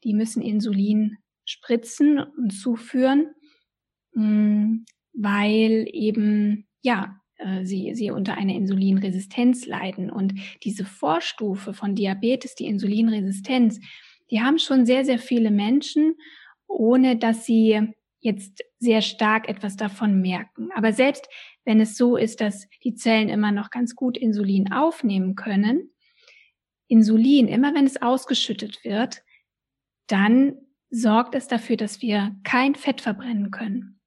Die 0.05 0.15
müssen 0.15 0.43
Insulin 0.43 1.19
spritzen 1.45 2.19
und 2.19 2.51
zuführen, 2.51 3.35
hm, 4.15 4.85
weil 5.13 5.87
eben, 5.91 6.67
ja, 6.83 7.21
äh, 7.37 7.65
sie, 7.65 7.95
sie 7.95 8.11
unter 8.11 8.37
einer 8.37 8.55
Insulinresistenz 8.55 9.67
leiden. 9.67 10.11
Und 10.11 10.35
diese 10.63 10.85
Vorstufe 10.85 11.75
von 11.75 11.95
Diabetes, 11.95 12.55
die 12.55 12.67
Insulinresistenz, 12.67 13.81
die 14.31 14.41
haben 14.41 14.59
schon 14.59 14.87
sehr, 14.87 15.05
sehr 15.05 15.19
viele 15.19 15.51
Menschen, 15.51 16.15
ohne 16.67 17.17
dass 17.17 17.45
sie 17.45 17.95
jetzt 18.21 18.65
sehr 18.79 19.03
stark 19.03 19.49
etwas 19.49 19.77
davon 19.77 20.21
merken. 20.21 20.71
Aber 20.75 20.93
selbst 20.93 21.29
wenn 21.65 21.81
es 21.81 21.97
so 21.97 22.17
ist, 22.17 22.41
dass 22.41 22.67
die 22.83 22.95
Zellen 22.95 23.29
immer 23.29 23.53
noch 23.53 23.71
ganz 23.71 23.95
gut 23.95 24.17
Insulin 24.17 24.73
aufnehmen 24.73 25.35
können, 25.35 25.91
Insulin, 26.89 27.49
immer 27.49 27.75
wenn 27.75 27.87
es 27.87 28.01
ausgeschüttet 28.01 28.85
wird, 28.85 29.23
dann 30.07 30.57
sorgt 30.91 31.35
es 31.35 31.49
dafür, 31.49 31.77
dass 31.77 32.03
wir 32.03 32.35
kein 32.45 32.75
Fett 32.75 33.01
verbrennen 33.01 33.51
können. 33.51 34.01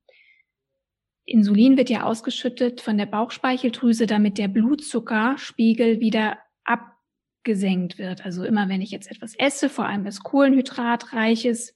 Insulin 1.26 1.76
wird 1.76 1.90
ja 1.90 2.04
ausgeschüttet 2.04 2.80
von 2.80 2.98
der 2.98 3.06
Bauchspeicheldrüse, 3.06 4.08
damit 4.08 4.38
der 4.38 4.48
Blutzuckerspiegel 4.48 6.00
wieder 6.00 6.38
abgesenkt 6.64 7.98
wird. 7.98 8.24
Also 8.24 8.46
immer 8.46 8.70
wenn 8.70 8.82
ich 8.82 8.92
jetzt 8.92 9.12
etwas 9.12 9.36
esse, 9.36 9.70
vor 9.70 9.86
allem 9.86 10.06
was 10.06 10.22
Kohlenhydratreiches, 10.22 11.76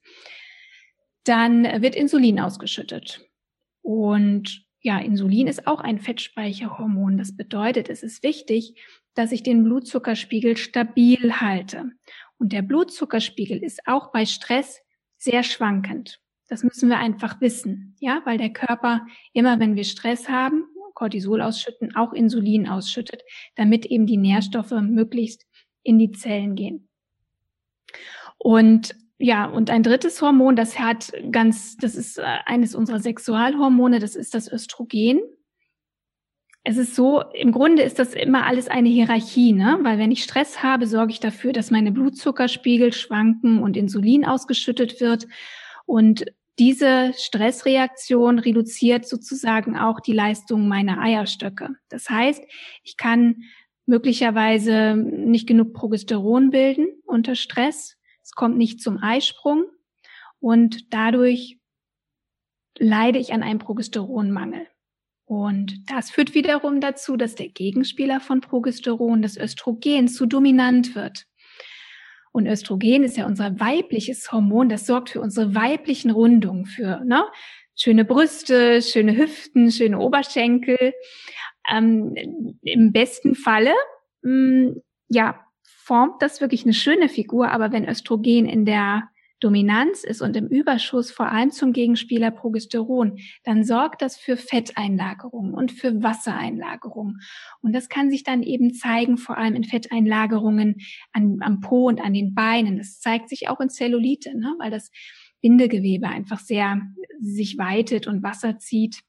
dann 1.26 1.64
wird 1.82 1.96
Insulin 1.96 2.40
ausgeschüttet. 2.40 3.28
Und 3.82 4.66
ja, 4.82 5.00
Insulin 5.00 5.48
ist 5.48 5.68
auch 5.68 5.82
ein 5.82 6.00
Fettspeicherhormon. 6.00 7.18
Das 7.18 7.36
bedeutet, 7.36 7.90
es 7.90 8.04
ist 8.04 8.24
wichtig, 8.24 8.76
dass 9.14 9.32
ich 9.32 9.44
den 9.44 9.64
Blutzuckerspiegel 9.64 10.56
stabil 10.56 11.42
halte. 11.42 11.92
Und 12.42 12.54
der 12.54 12.64
Blutzuckerspiegel 12.64 13.60
ist 13.64 13.82
auch 13.86 14.12
bei 14.12 14.26
Stress 14.26 14.82
sehr 15.16 15.44
schwankend. 15.44 16.20
Das 16.48 16.64
müssen 16.64 16.90
wir 16.90 16.98
einfach 16.98 17.40
wissen, 17.40 17.96
ja, 18.00 18.24
weil 18.26 18.40
der 18.40 18.50
Körper 18.50 19.06
immer, 19.32 19.60
wenn 19.60 19.76
wir 19.76 19.84
Stress 19.84 20.28
haben, 20.28 20.66
Cortisol 20.96 21.44
ausschütten, 21.44 21.96
auch 21.96 22.14
Insulin 22.14 22.68
ausschüttet, 22.68 23.22
damit 23.56 23.86
eben 23.86 24.08
die 24.08 24.18
Nährstoffe 24.18 24.72
möglichst 24.72 25.46
in 25.84 26.00
die 26.00 26.14
Zellen 26.14 26.56
gehen. 26.56 26.90
Und 28.40 28.96
ja, 29.20 29.46
und 29.46 29.70
ein 29.70 29.84
drittes 29.84 30.20
Hormon, 30.20 30.56
das 30.56 30.80
hat 30.80 31.14
ganz, 31.32 31.78
das 31.78 31.94
ist 31.94 32.18
äh, 32.18 32.24
eines 32.48 32.74
unserer 32.74 33.00
Sexualhormone, 33.00 34.00
das 34.00 34.16
ist 34.16 34.34
das 34.34 34.52
Östrogen. 34.52 35.22
Es 36.64 36.78
ist 36.78 36.96
so, 36.96 37.22
im 37.34 37.52
Grunde 37.52 37.82
ist 37.82 37.98
das 37.98 38.14
immer 38.14 38.46
alles 38.46 38.68
eine 38.68 38.90
Hierarchie, 38.90 39.52
ne? 39.54 39.80
Weil 39.82 39.98
wenn 39.98 40.12
ich 40.12 40.24
Stress 40.24 40.62
habe, 40.62 40.86
sorge 40.86 41.12
ich 41.12 41.20
dafür, 41.20 41.54
dass 41.54 41.72
meine 41.72 41.92
Blutzuckerspiegel 41.92 42.94
schwanken 42.94 43.64
und 43.64 43.76
Insulin 43.78 44.26
ausgeschüttet 44.26 45.02
wird. 45.02 45.28
Und 45.86 46.26
diese 46.60 47.14
Stressreaktion 47.18 48.38
reduziert 48.38 49.08
sozusagen 49.08 49.76
auch 49.76 50.00
die 50.00 50.14
Leistung 50.14 50.68
meiner 50.68 51.00
Eierstöcke. 51.00 51.70
Das 51.90 52.10
heißt, 52.10 52.44
ich 52.84 52.98
kann 52.98 53.44
möglicherweise 53.88 54.96
nicht 54.96 55.48
genug 55.48 55.74
Progesteron 55.74 56.52
bilden 56.52 56.88
unter 57.06 57.36
Stress 57.36 57.98
es 58.24 58.32
kommt 58.32 58.58
nicht 58.58 58.82
zum 58.82 58.98
Eisprung 59.02 59.66
und 60.40 60.94
dadurch 60.94 61.60
leide 62.78 63.20
ich 63.20 63.34
an 63.34 63.44
einem 63.44 63.60
Progesteronmangel. 63.60 64.68
Und 65.32 65.90
das 65.90 66.12
führt 66.12 66.36
wiederum 66.36 66.82
dazu, 66.82 67.16
dass 67.16 67.36
der 67.36 67.48
Gegenspieler 67.48 68.20
von 68.20 68.42
Progesteron, 68.42 69.22
das 69.22 69.38
Östrogen, 69.38 70.10
zu 70.10 70.26
dominant 70.26 70.94
wird. 70.94 71.26
Und 72.34 72.48
Östrogen 72.48 73.06
ist 73.06 73.16
ja 73.16 73.28
unser 73.28 73.58
weibliches 73.58 74.30
Hormon, 74.34 74.68
das 74.68 74.86
sorgt 74.86 75.12
für 75.12 75.22
unsere 75.22 75.56
weiblichen 75.56 76.12
Rundungen, 76.12 76.66
für 76.66 77.02
ne, 77.06 77.24
schöne 77.78 78.04
Brüste, 78.04 78.82
schöne 78.82 79.16
Hüften, 79.16 79.72
schöne 79.72 80.00
Oberschenkel. 80.00 80.94
Ähm, 81.72 82.14
Im 82.64 82.92
besten 82.92 83.34
Falle, 83.34 83.74
mh, 84.24 84.32
mm, 84.34 84.82
ja, 85.08 85.40
formt 85.64 86.22
das 86.22 86.42
wirklich 86.42 86.66
eine 86.66 86.74
schöne 86.74 87.08
Figur, 87.08 87.52
aber 87.52 87.72
wenn 87.72 87.88
Östrogen 87.88 88.48
in 88.48 88.66
der 88.66 89.10
Dominanz 89.42 90.04
ist 90.04 90.22
und 90.22 90.38
im 90.38 90.48
Überschuss 90.48 91.12
vor 91.12 91.30
allem 91.32 91.52
zum 91.52 91.74
Gegenspieler 91.74 92.32
Progesteron, 92.32 93.18
dann 93.44 93.64
sorgt 93.64 94.02
das 94.02 94.16
für 94.16 94.38
Fetteinlagerung 94.38 95.54
und 95.54 95.72
für 95.72 96.02
Wassereinlagerung. 96.02 97.18
Und 97.62 97.74
das 97.74 97.90
kann 97.90 98.12
sich 98.12 98.24
dann 98.24 98.44
eben 98.44 98.74
zeigen, 98.74 99.18
vor 99.18 99.38
allem 99.38 99.56
in 99.56 99.64
Fetteinlagerungen 99.64 100.78
an, 101.12 101.40
am 101.42 101.60
Po 101.60 101.88
und 101.88 102.00
an 102.00 102.14
den 102.14 102.36
Beinen. 102.36 102.78
Das 102.78 103.00
zeigt 103.00 103.30
sich 103.30 103.50
auch 103.50 103.60
in 103.60 103.70
Zellulite, 103.70 104.38
ne? 104.38 104.56
weil 104.60 104.72
das 104.72 104.92
Bindegewebe 105.42 106.08
einfach 106.08 106.40
sehr 106.40 106.80
sich 107.20 107.58
weitet 107.58 108.06
und 108.06 108.24
Wasser 108.24 108.60
zieht. 108.60 109.02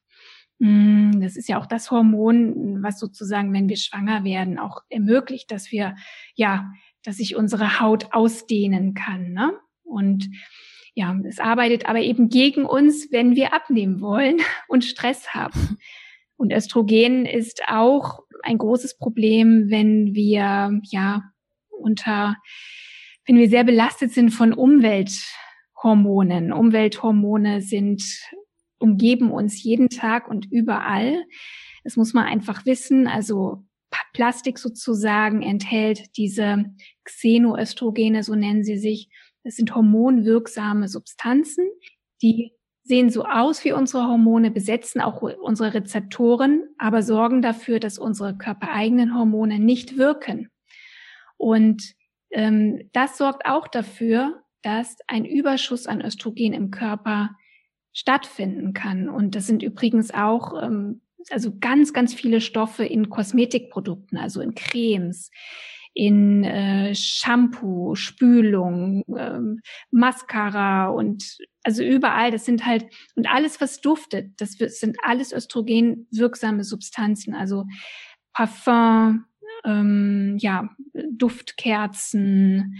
Mm, 0.57 1.21
das 1.21 1.35
ist 1.35 1.47
ja 1.47 1.59
auch 1.59 1.67
das 1.67 1.91
Hormon, 1.91 2.81
was 2.81 2.99
sozusagen, 2.99 3.53
wenn 3.53 3.69
wir 3.69 3.77
schwanger 3.77 4.23
werden, 4.23 4.57
auch 4.57 4.81
ermöglicht, 4.89 5.51
dass 5.51 5.71
wir, 5.71 5.95
ja, 6.35 6.71
dass 7.03 7.17
sich 7.17 7.35
unsere 7.35 7.79
Haut 7.79 8.13
ausdehnen 8.13 8.95
kann. 8.95 9.33
Ne? 9.33 9.51
Und 9.93 10.29
ja, 10.95 11.17
es 11.27 11.39
arbeitet 11.39 11.87
aber 11.87 12.01
eben 12.01 12.29
gegen 12.29 12.65
uns, 12.65 13.11
wenn 13.11 13.35
wir 13.35 13.53
abnehmen 13.53 14.01
wollen 14.01 14.41
und 14.67 14.83
Stress 14.83 15.33
haben. 15.33 15.77
Und 16.35 16.51
Östrogen 16.51 17.25
ist 17.25 17.61
auch 17.67 18.19
ein 18.43 18.57
großes 18.57 18.97
Problem, 18.97 19.69
wenn 19.69 20.13
wir, 20.13 20.81
ja, 20.91 21.23
unter, 21.69 22.35
wenn 23.25 23.37
wir 23.37 23.49
sehr 23.49 23.63
belastet 23.63 24.11
sind 24.11 24.31
von 24.31 24.53
Umwelthormonen. 24.53 26.51
Umwelthormone 26.51 27.61
sind 27.61 28.03
umgeben 28.79 29.31
uns 29.31 29.63
jeden 29.63 29.89
Tag 29.89 30.27
und 30.27 30.51
überall. 30.51 31.23
Das 31.83 31.95
muss 31.95 32.13
man 32.13 32.25
einfach 32.25 32.65
wissen. 32.65 33.07
Also 33.07 33.63
Plastik 34.13 34.59
sozusagen 34.59 35.41
enthält 35.41 36.17
diese 36.17 36.65
Xenoöstrogene, 37.03 38.23
so 38.23 38.35
nennen 38.35 38.63
sie 38.63 38.77
sich. 38.77 39.09
Das 39.43 39.55
sind 39.55 39.75
hormonwirksame 39.75 40.87
Substanzen, 40.87 41.67
die 42.21 42.53
sehen 42.83 43.09
so 43.09 43.25
aus 43.25 43.63
wie 43.63 43.71
unsere 43.71 44.07
Hormone, 44.07 44.51
besetzen 44.51 45.01
auch 45.01 45.21
unsere 45.21 45.73
Rezeptoren, 45.73 46.63
aber 46.77 47.01
sorgen 47.01 47.41
dafür, 47.41 47.79
dass 47.79 47.97
unsere 47.97 48.37
körpereigenen 48.37 49.17
Hormone 49.17 49.59
nicht 49.59 49.97
wirken. 49.97 50.49
Und 51.37 51.93
ähm, 52.31 52.89
das 52.93 53.17
sorgt 53.17 53.45
auch 53.45 53.67
dafür, 53.67 54.43
dass 54.61 54.97
ein 55.07 55.25
Überschuss 55.25 55.87
an 55.87 56.01
Östrogen 56.01 56.53
im 56.53 56.71
Körper 56.71 57.31
stattfinden 57.93 58.73
kann. 58.73 59.07
Und 59.07 59.35
das 59.35 59.47
sind 59.47 59.63
übrigens 59.63 60.13
auch 60.13 60.61
ähm, 60.61 61.01
also 61.29 61.57
ganz, 61.57 61.93
ganz 61.93 62.13
viele 62.13 62.41
Stoffe 62.41 62.83
in 62.85 63.09
Kosmetikprodukten, 63.09 64.17
also 64.17 64.41
in 64.41 64.55
Cremes, 64.55 65.31
in 65.93 66.43
äh, 66.43 66.95
Shampoo, 66.95 67.95
Spülung, 67.95 69.03
ähm, 69.17 69.61
Mascara 69.91 70.87
und 70.89 71.37
also 71.63 71.83
überall, 71.83 72.31
das 72.31 72.45
sind 72.45 72.65
halt, 72.65 72.85
und 73.15 73.29
alles, 73.29 73.61
was 73.61 73.79
duftet, 73.79 74.31
das 74.41 74.53
sind 74.57 74.97
alles 75.03 75.31
östrogenwirksame 75.31 76.63
Substanzen, 76.63 77.33
also 77.33 77.65
Parfum, 78.33 79.25
ähm, 79.63 80.37
ja, 80.39 80.69
Duftkerzen, 81.11 82.79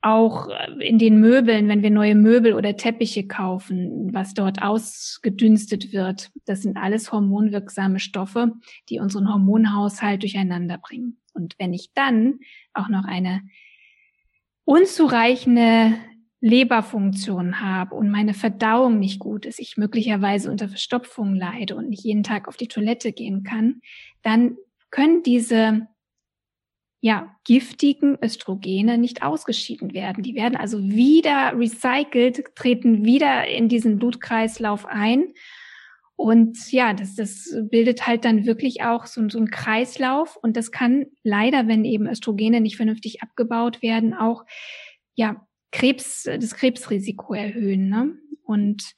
auch 0.00 0.48
in 0.80 0.98
den 0.98 1.20
Möbeln, 1.20 1.68
wenn 1.68 1.82
wir 1.82 1.90
neue 1.90 2.16
Möbel 2.16 2.54
oder 2.54 2.76
Teppiche 2.76 3.28
kaufen, 3.28 4.12
was 4.12 4.34
dort 4.34 4.60
ausgedünstet 4.60 5.92
wird, 5.92 6.30
das 6.44 6.62
sind 6.62 6.76
alles 6.76 7.12
hormonwirksame 7.12 8.00
Stoffe, 8.00 8.52
die 8.88 8.98
unseren 8.98 9.32
Hormonhaushalt 9.32 10.22
durcheinander 10.22 10.78
bringen. 10.78 11.21
Und 11.34 11.54
wenn 11.58 11.72
ich 11.72 11.92
dann 11.94 12.40
auch 12.72 12.88
noch 12.88 13.04
eine 13.04 13.42
unzureichende 14.64 15.94
Leberfunktion 16.40 17.60
habe 17.60 17.94
und 17.94 18.10
meine 18.10 18.34
Verdauung 18.34 18.98
nicht 18.98 19.20
gut 19.20 19.46
ist, 19.46 19.60
ich 19.60 19.76
möglicherweise 19.76 20.50
unter 20.50 20.68
Verstopfung 20.68 21.34
leide 21.36 21.76
und 21.76 21.88
nicht 21.88 22.04
jeden 22.04 22.24
Tag 22.24 22.48
auf 22.48 22.56
die 22.56 22.68
Toilette 22.68 23.12
gehen 23.12 23.44
kann, 23.44 23.80
dann 24.22 24.56
können 24.90 25.22
diese 25.22 25.88
ja, 27.00 27.34
giftigen 27.44 28.16
Östrogene 28.22 28.96
nicht 28.96 29.24
ausgeschieden 29.24 29.92
werden. 29.92 30.22
Die 30.22 30.36
werden 30.36 30.56
also 30.56 30.80
wieder 30.82 31.52
recycelt, 31.58 32.54
treten 32.54 33.04
wieder 33.04 33.48
in 33.48 33.68
diesen 33.68 33.98
Blutkreislauf 33.98 34.86
ein. 34.86 35.32
Und 36.16 36.70
ja, 36.70 36.92
das, 36.94 37.16
das 37.16 37.54
bildet 37.70 38.06
halt 38.06 38.24
dann 38.24 38.46
wirklich 38.46 38.82
auch 38.82 39.06
so, 39.06 39.28
so 39.28 39.38
einen 39.38 39.50
Kreislauf. 39.50 40.36
Und 40.36 40.56
das 40.56 40.70
kann 40.70 41.06
leider, 41.24 41.66
wenn 41.66 41.84
eben 41.84 42.06
Östrogene 42.06 42.60
nicht 42.60 42.76
vernünftig 42.76 43.22
abgebaut 43.22 43.82
werden, 43.82 44.14
auch 44.14 44.44
ja, 45.14 45.46
Krebs, 45.72 46.24
das 46.24 46.54
Krebsrisiko 46.54 47.34
erhöhen. 47.34 47.88
Ne? 47.88 48.14
Und 48.44 48.92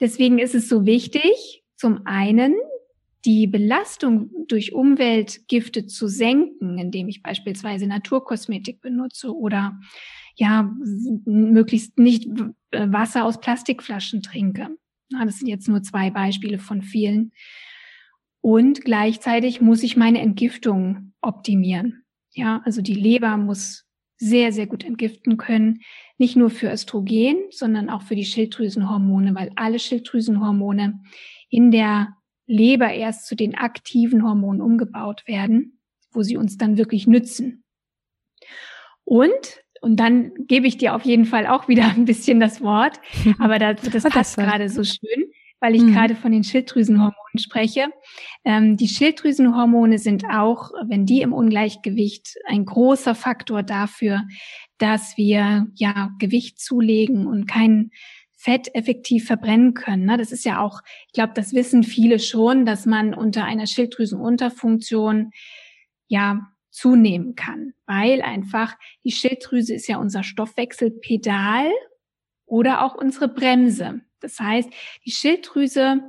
deswegen 0.00 0.38
ist 0.38 0.54
es 0.54 0.68
so 0.68 0.86
wichtig, 0.86 1.64
zum 1.76 2.06
einen 2.06 2.54
die 3.24 3.46
Belastung 3.46 4.30
durch 4.48 4.72
Umweltgifte 4.72 5.86
zu 5.86 6.08
senken, 6.08 6.78
indem 6.78 7.08
ich 7.08 7.22
beispielsweise 7.22 7.86
Naturkosmetik 7.86 8.80
benutze 8.80 9.34
oder 9.34 9.78
ja, 10.36 10.74
möglichst 11.26 11.98
nicht 11.98 12.28
Wasser 12.70 13.24
aus 13.24 13.40
Plastikflaschen 13.40 14.22
trinke. 14.22 14.68
Das 15.10 15.38
sind 15.38 15.48
jetzt 15.48 15.68
nur 15.68 15.82
zwei 15.82 16.10
Beispiele 16.10 16.58
von 16.58 16.82
vielen. 16.82 17.32
Und 18.40 18.82
gleichzeitig 18.82 19.60
muss 19.60 19.82
ich 19.82 19.96
meine 19.96 20.20
Entgiftung 20.20 21.12
optimieren. 21.20 22.04
Ja, 22.32 22.62
also 22.64 22.80
die 22.80 22.94
Leber 22.94 23.36
muss 23.36 23.86
sehr, 24.16 24.52
sehr 24.52 24.66
gut 24.66 24.84
entgiften 24.84 25.36
können. 25.36 25.80
Nicht 26.18 26.36
nur 26.36 26.50
für 26.50 26.70
Östrogen, 26.70 27.36
sondern 27.50 27.90
auch 27.90 28.02
für 28.02 28.14
die 28.14 28.24
Schilddrüsenhormone, 28.24 29.34
weil 29.34 29.50
alle 29.56 29.78
Schilddrüsenhormone 29.78 31.00
in 31.48 31.70
der 31.70 32.16
Leber 32.46 32.92
erst 32.92 33.26
zu 33.26 33.34
den 33.34 33.54
aktiven 33.54 34.24
Hormonen 34.24 34.60
umgebaut 34.60 35.22
werden, 35.26 35.78
wo 36.10 36.22
sie 36.22 36.36
uns 36.36 36.56
dann 36.58 36.76
wirklich 36.76 37.06
nützen. 37.06 37.64
Und, 39.04 39.62
und 39.80 39.96
dann 39.96 40.32
gebe 40.46 40.66
ich 40.66 40.76
dir 40.76 40.94
auf 40.94 41.04
jeden 41.04 41.24
Fall 41.24 41.46
auch 41.46 41.68
wieder 41.68 41.84
ein 41.96 42.04
bisschen 42.04 42.40
das 42.40 42.60
Wort, 42.60 43.00
aber 43.38 43.58
das, 43.58 43.80
das 43.82 44.04
passt 44.04 44.36
gerade 44.36 44.68
so 44.68 44.84
schön, 44.84 45.30
weil 45.60 45.74
ich 45.74 45.82
mhm. 45.82 45.92
gerade 45.92 46.14
von 46.14 46.32
den 46.32 46.44
Schilddrüsenhormonen 46.44 47.38
spreche. 47.38 47.88
Ähm, 48.44 48.76
die 48.76 48.88
Schilddrüsenhormone 48.88 49.98
sind 49.98 50.24
auch, 50.24 50.70
wenn 50.86 51.06
die 51.06 51.22
im 51.22 51.32
Ungleichgewicht, 51.32 52.36
ein 52.46 52.64
großer 52.64 53.14
Faktor 53.14 53.62
dafür, 53.62 54.22
dass 54.78 55.16
wir 55.16 55.66
ja 55.74 56.10
Gewicht 56.18 56.58
zulegen 56.58 57.26
und 57.26 57.46
kein 57.46 57.90
Fett 58.36 58.74
effektiv 58.74 59.26
verbrennen 59.26 59.74
können. 59.74 60.06
Ne? 60.06 60.16
Das 60.16 60.32
ist 60.32 60.46
ja 60.46 60.62
auch, 60.62 60.80
ich 61.08 61.12
glaube, 61.12 61.34
das 61.34 61.52
wissen 61.52 61.82
viele 61.82 62.18
schon, 62.18 62.64
dass 62.64 62.86
man 62.86 63.12
unter 63.12 63.44
einer 63.44 63.66
Schilddrüsenunterfunktion 63.66 65.32
ja 66.08 66.50
zunehmen 66.70 67.34
kann, 67.34 67.74
weil 67.86 68.22
einfach 68.22 68.76
die 69.04 69.12
Schilddrüse 69.12 69.74
ist 69.74 69.88
ja 69.88 69.98
unser 69.98 70.22
Stoffwechselpedal 70.22 71.70
oder 72.46 72.84
auch 72.84 72.94
unsere 72.94 73.28
Bremse. 73.28 74.00
Das 74.20 74.38
heißt, 74.38 74.70
die 75.04 75.10
Schilddrüse 75.10 76.02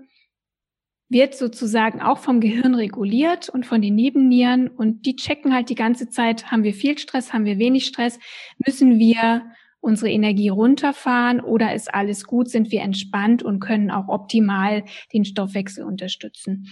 wird 1.09 1.35
sozusagen 1.35 2.01
auch 2.01 2.19
vom 2.19 2.39
Gehirn 2.39 2.73
reguliert 2.73 3.49
und 3.49 3.65
von 3.65 3.81
den 3.81 3.95
Nebennieren 3.95 4.69
und 4.69 5.05
die 5.05 5.17
checken 5.17 5.53
halt 5.53 5.69
die 5.69 5.75
ganze 5.75 6.09
Zeit, 6.09 6.51
haben 6.51 6.63
wir 6.63 6.73
viel 6.73 6.97
Stress, 6.97 7.33
haben 7.33 7.43
wir 7.43 7.57
wenig 7.59 7.85
Stress, 7.85 8.17
müssen 8.65 8.97
wir 8.97 9.43
unsere 9.81 10.09
Energie 10.09 10.49
runterfahren 10.49 11.41
oder 11.41 11.73
ist 11.73 11.93
alles 11.93 12.23
gut, 12.23 12.49
sind 12.49 12.71
wir 12.71 12.81
entspannt 12.81 13.43
und 13.43 13.59
können 13.59 13.91
auch 13.91 14.07
optimal 14.07 14.85
den 15.11 15.25
Stoffwechsel 15.25 15.83
unterstützen. 15.83 16.67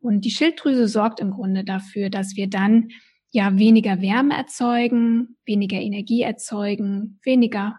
Und 0.00 0.24
die 0.24 0.30
Schilddrüse 0.30 0.88
sorgt 0.88 1.20
im 1.20 1.30
Grunde 1.30 1.62
dafür, 1.62 2.10
dass 2.10 2.34
wir 2.34 2.48
dann 2.48 2.88
ja 3.34 3.58
weniger 3.58 4.00
Wärme 4.00 4.36
erzeugen, 4.36 5.36
weniger 5.44 5.80
Energie 5.80 6.22
erzeugen, 6.22 7.18
weniger 7.24 7.78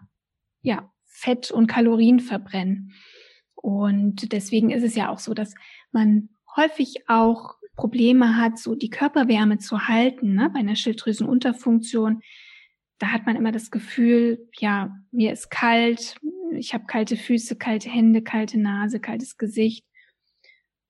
ja, 0.60 0.92
Fett 1.04 1.50
und 1.50 1.66
Kalorien 1.66 2.20
verbrennen. 2.20 2.92
Und 3.54 4.32
deswegen 4.32 4.70
ist 4.70 4.84
es 4.84 4.94
ja 4.94 5.08
auch 5.08 5.18
so, 5.18 5.32
dass 5.34 5.54
man 5.92 6.28
häufig 6.56 7.08
auch 7.08 7.54
Probleme 7.74 8.36
hat, 8.36 8.58
so 8.58 8.74
die 8.74 8.90
Körperwärme 8.90 9.58
zu 9.58 9.88
halten, 9.88 10.34
ne, 10.34 10.50
bei 10.52 10.60
einer 10.60 10.76
Schilddrüsenunterfunktion 10.76 12.22
da 12.98 13.08
hat 13.08 13.26
man 13.26 13.36
immer 13.36 13.52
das 13.52 13.70
Gefühl, 13.70 14.48
ja, 14.58 14.96
mir 15.10 15.32
ist 15.32 15.50
kalt, 15.50 16.16
ich 16.52 16.72
habe 16.72 16.86
kalte 16.86 17.16
Füße, 17.16 17.56
kalte 17.56 17.90
Hände, 17.90 18.22
kalte 18.22 18.58
Nase, 18.58 19.00
kaltes 19.00 19.36
Gesicht. 19.36 19.84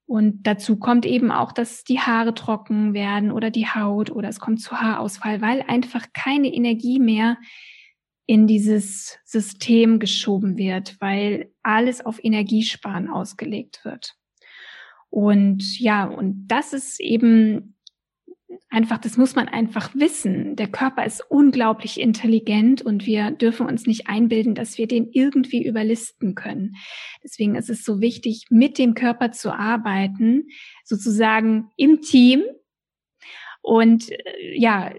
Und 0.07 0.47
dazu 0.47 0.77
kommt 0.77 1.05
eben 1.05 1.33
auch, 1.33 1.51
dass 1.51 1.83
die 1.83 1.99
Haare 1.99 2.33
trocken 2.33 2.95
werden 2.95 3.33
oder 3.33 3.51
die 3.51 3.67
Haut 3.67 4.11
oder 4.11 4.29
es 4.29 4.39
kommt 4.39 4.61
zu 4.61 4.81
Haarausfall, 4.81 5.41
weil 5.43 5.63
einfach 5.63 6.07
keine 6.15 6.49
Energie 6.49 7.01
mehr 7.01 7.39
in 8.25 8.47
dieses 8.47 9.19
System 9.25 9.99
geschoben 9.99 10.57
wird, 10.57 10.97
weil 11.01 11.53
alles 11.63 12.05
auf 12.05 12.23
Energiesparen 12.23 13.09
ausgelegt 13.09 13.85
wird. 13.85 14.15
Und 15.11 15.79
ja, 15.79 16.05
und 16.05 16.47
das 16.49 16.73
ist 16.73 17.01
eben 17.01 17.76
einfach, 18.77 18.99
das 18.99 19.17
muss 19.17 19.35
man 19.35 19.49
einfach 19.49 19.95
wissen. 19.95 20.55
Der 20.55 20.69
Körper 20.69 21.07
ist 21.07 21.25
unglaublich 21.31 21.99
intelligent 21.99 22.83
und 22.83 23.07
wir 23.07 23.31
dürfen 23.31 23.67
uns 23.67 23.87
nicht 23.87 24.07
einbilden, 24.07 24.55
dass 24.55 24.77
wir 24.77 24.87
den 24.87 25.09
irgendwie 25.11 25.67
überlisten 25.67 26.35
können. 26.35 26.77
Deswegen 27.25 27.55
ist 27.55 27.71
es 27.71 27.87
so 27.87 28.03
wichtig, 28.03 28.45
mit 28.51 28.77
dem 28.77 28.93
Körper 28.93 29.33
zu 29.33 29.51
arbeiten, 29.51 30.49
sozusagen 30.85 31.71
im 31.79 32.03
Team 32.03 32.43
und 33.63 34.11
äh, 34.11 34.59
ja, 34.59 34.93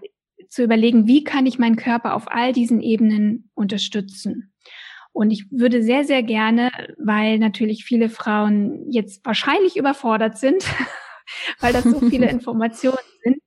zu 0.50 0.64
überlegen, 0.64 1.06
wie 1.06 1.24
kann 1.24 1.46
ich 1.46 1.60
meinen 1.60 1.76
Körper 1.76 2.16
auf 2.16 2.32
all 2.32 2.54
diesen 2.54 2.82
Ebenen 2.82 3.52
unterstützen. 3.54 4.54
Und 5.12 5.30
ich 5.30 5.46
würde 5.52 5.84
sehr, 5.84 6.04
sehr 6.04 6.24
gerne, 6.24 6.72
weil 6.98 7.38
natürlich 7.38 7.86
viele 7.86 8.10
Frauen 8.10 8.90
jetzt 8.90 9.24
wahrscheinlich 9.24 9.78
überfordert 9.78 10.40
sind, 10.40 10.64
weil 11.60 11.74
das 11.74 11.84
so 11.84 12.00
viele 12.00 12.28
Informationen 12.32 12.98
sind, 13.24 13.38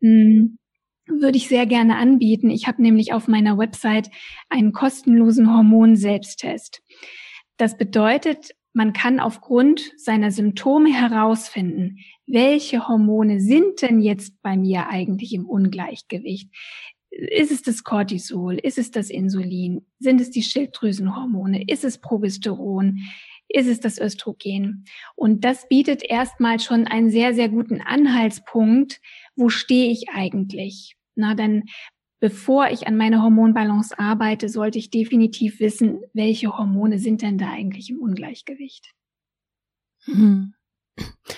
würde 0.00 1.36
ich 1.36 1.48
sehr 1.48 1.66
gerne 1.66 1.96
anbieten. 1.96 2.50
Ich 2.50 2.66
habe 2.66 2.82
nämlich 2.82 3.12
auf 3.12 3.28
meiner 3.28 3.58
Website 3.58 4.10
einen 4.48 4.72
kostenlosen 4.72 5.52
Hormon-Selbsttest. 5.54 6.82
Das 7.56 7.76
bedeutet, 7.76 8.54
man 8.72 8.92
kann 8.92 9.18
aufgrund 9.18 9.92
seiner 9.96 10.30
Symptome 10.30 10.92
herausfinden, 10.92 11.98
welche 12.26 12.86
Hormone 12.86 13.40
sind 13.40 13.82
denn 13.82 14.00
jetzt 14.00 14.40
bei 14.42 14.56
mir 14.56 14.88
eigentlich 14.88 15.32
im 15.32 15.46
Ungleichgewicht? 15.46 16.50
Ist 17.10 17.50
es 17.50 17.62
das 17.62 17.82
Cortisol? 17.84 18.54
Ist 18.54 18.78
es 18.78 18.90
das 18.90 19.10
Insulin? 19.10 19.86
Sind 19.98 20.20
es 20.20 20.30
die 20.30 20.42
Schilddrüsenhormone? 20.42 21.64
Ist 21.66 21.84
es 21.84 21.98
Progesteron? 21.98 22.98
Ist 23.48 23.66
es 23.66 23.80
das 23.80 23.98
Östrogen? 23.98 24.84
Und 25.16 25.44
das 25.44 25.66
bietet 25.68 26.04
erstmal 26.04 26.60
schon 26.60 26.86
einen 26.86 27.10
sehr, 27.10 27.32
sehr 27.32 27.48
guten 27.48 27.80
Anhaltspunkt, 27.80 29.00
wo 29.38 29.48
stehe 29.48 29.90
ich 29.90 30.10
eigentlich? 30.10 30.96
Na, 31.14 31.34
denn 31.34 31.64
bevor 32.20 32.68
ich 32.68 32.86
an 32.86 32.96
meiner 32.96 33.22
Hormonbalance 33.22 33.98
arbeite, 33.98 34.48
sollte 34.48 34.78
ich 34.78 34.90
definitiv 34.90 35.60
wissen, 35.60 36.00
welche 36.12 36.56
Hormone 36.56 36.98
sind 36.98 37.22
denn 37.22 37.38
da 37.38 37.50
eigentlich 37.50 37.90
im 37.90 38.00
Ungleichgewicht. 38.00 38.92
Hm. 40.04 40.54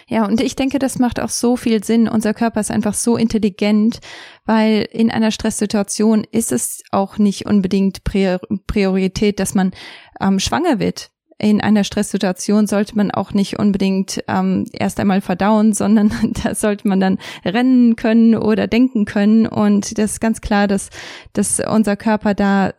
Ja, 0.08 0.26
und 0.26 0.40
ich 0.40 0.56
denke, 0.56 0.78
das 0.78 0.98
macht 0.98 1.20
auch 1.20 1.28
so 1.28 1.56
viel 1.56 1.84
Sinn. 1.84 2.08
Unser 2.08 2.32
Körper 2.32 2.60
ist 2.60 2.70
einfach 2.70 2.94
so 2.94 3.18
intelligent, 3.18 4.00
weil 4.46 4.88
in 4.90 5.10
einer 5.10 5.30
Stresssituation 5.30 6.24
ist 6.24 6.50
es 6.50 6.82
auch 6.90 7.18
nicht 7.18 7.44
unbedingt 7.44 8.02
Priorität, 8.04 9.38
dass 9.38 9.54
man 9.54 9.72
ähm, 10.18 10.38
schwanger 10.38 10.78
wird 10.78 11.10
in 11.40 11.60
einer 11.60 11.84
Stresssituation 11.84 12.66
sollte 12.66 12.96
man 12.96 13.10
auch 13.10 13.32
nicht 13.32 13.58
unbedingt 13.58 14.22
ähm, 14.28 14.66
erst 14.72 15.00
einmal 15.00 15.20
verdauen, 15.20 15.72
sondern 15.74 16.12
da 16.44 16.54
sollte 16.54 16.86
man 16.86 17.00
dann 17.00 17.18
rennen 17.44 17.96
können 17.96 18.36
oder 18.36 18.66
denken 18.66 19.04
können. 19.04 19.46
Und 19.46 19.98
das 19.98 20.12
ist 20.12 20.20
ganz 20.20 20.40
klar, 20.40 20.68
dass, 20.68 20.90
dass 21.32 21.60
unser 21.60 21.96
Körper 21.96 22.34
da 22.34 22.72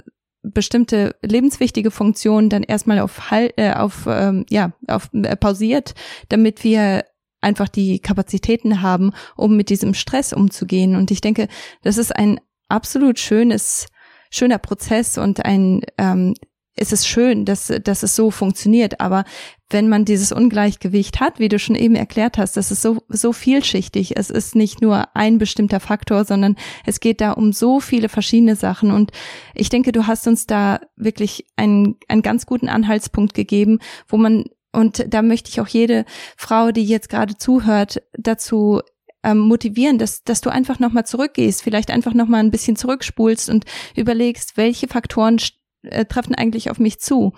bestimmte 0.43 1.15
lebenswichtige 1.21 1.91
Funktionen 1.91 2.50
dann 2.50 2.63
erstmal 2.63 3.00
auf, 3.00 3.21
äh, 3.32 3.74
auf 3.74 4.06
ähm, 4.08 4.45
ja 4.50 4.71
auf 4.88 5.10
äh, 5.13 5.36
pausiert, 5.36 5.93
damit 6.30 6.63
wir 6.63 7.06
einfach 7.41 7.69
die 7.69 8.00
Kapazitäten 8.00 8.82
haben, 8.82 9.12
um 9.36 9.56
mit 9.56 9.69
diesem 9.69 9.93
Stress 9.93 10.34
umzugehen. 10.34 10.95
Und 10.95 11.12
ich 11.12 11.21
denke, 11.21 11.47
das 11.84 11.97
ist 11.97 12.15
ein 12.15 12.39
absolut 12.69 13.19
schönes 13.19 13.88
schöner 14.32 14.60
Prozess 14.60 15.17
und 15.17 15.45
ein 15.45 15.82
ähm, 15.97 16.34
es 16.75 16.91
ist 16.91 17.07
schön, 17.07 17.45
dass, 17.45 17.71
dass 17.84 18.03
es 18.03 18.15
so 18.15 18.31
funktioniert, 18.31 19.01
aber 19.01 19.25
wenn 19.69 19.89
man 19.89 20.05
dieses 20.05 20.31
Ungleichgewicht 20.31 21.19
hat, 21.19 21.39
wie 21.39 21.49
du 21.49 21.60
schon 21.60 21.75
eben 21.75 21.95
erklärt 21.95 22.38
hast, 22.38 22.57
das 22.57 22.71
ist 22.71 22.81
so, 22.81 23.03
so 23.07 23.34
vielschichtig. 23.34 24.17
Es 24.17 24.29
ist 24.29 24.55
nicht 24.55 24.81
nur 24.81 25.15
ein 25.15 25.38
bestimmter 25.38 25.79
Faktor, 25.79 26.25
sondern 26.25 26.55
es 26.86 26.99
geht 26.99 27.21
da 27.21 27.31
um 27.31 27.53
so 27.53 27.79
viele 27.79 28.10
verschiedene 28.10 28.55
Sachen. 28.55 28.91
Und 28.91 29.12
ich 29.53 29.69
denke, 29.69 29.91
du 29.91 30.07
hast 30.07 30.27
uns 30.27 30.47
da 30.47 30.79
wirklich 30.95 31.45
einen, 31.55 31.97
einen 32.07 32.21
ganz 32.21 32.45
guten 32.45 32.69
Anhaltspunkt 32.69 33.34
gegeben, 33.34 33.79
wo 34.07 34.17
man, 34.17 34.45
und 34.73 35.05
da 35.07 35.21
möchte 35.21 35.49
ich 35.49 35.62
auch 35.62 35.67
jede 35.67 36.05
Frau, 36.38 36.71
die 36.71 36.86
jetzt 36.86 37.10
gerade 37.10 37.38
zuhört, 37.38 38.01
dazu 38.17 38.81
ähm, 39.23 39.39
motivieren, 39.39 39.99
dass, 39.99 40.23
dass 40.23 40.41
du 40.41 40.49
einfach 40.49 40.79
nochmal 40.79 41.05
zurückgehst, 41.05 41.62
vielleicht 41.62 41.91
einfach 41.91 42.13
nochmal 42.13 42.41
ein 42.41 42.51
bisschen 42.51 42.75
zurückspulst 42.75 43.49
und 43.49 43.65
überlegst, 43.95 44.57
welche 44.57 44.88
Faktoren 44.88 45.39
äh, 45.83 46.05
treffen 46.05 46.35
eigentlich 46.35 46.69
auf 46.69 46.79
mich 46.79 46.99
zu. 46.99 47.33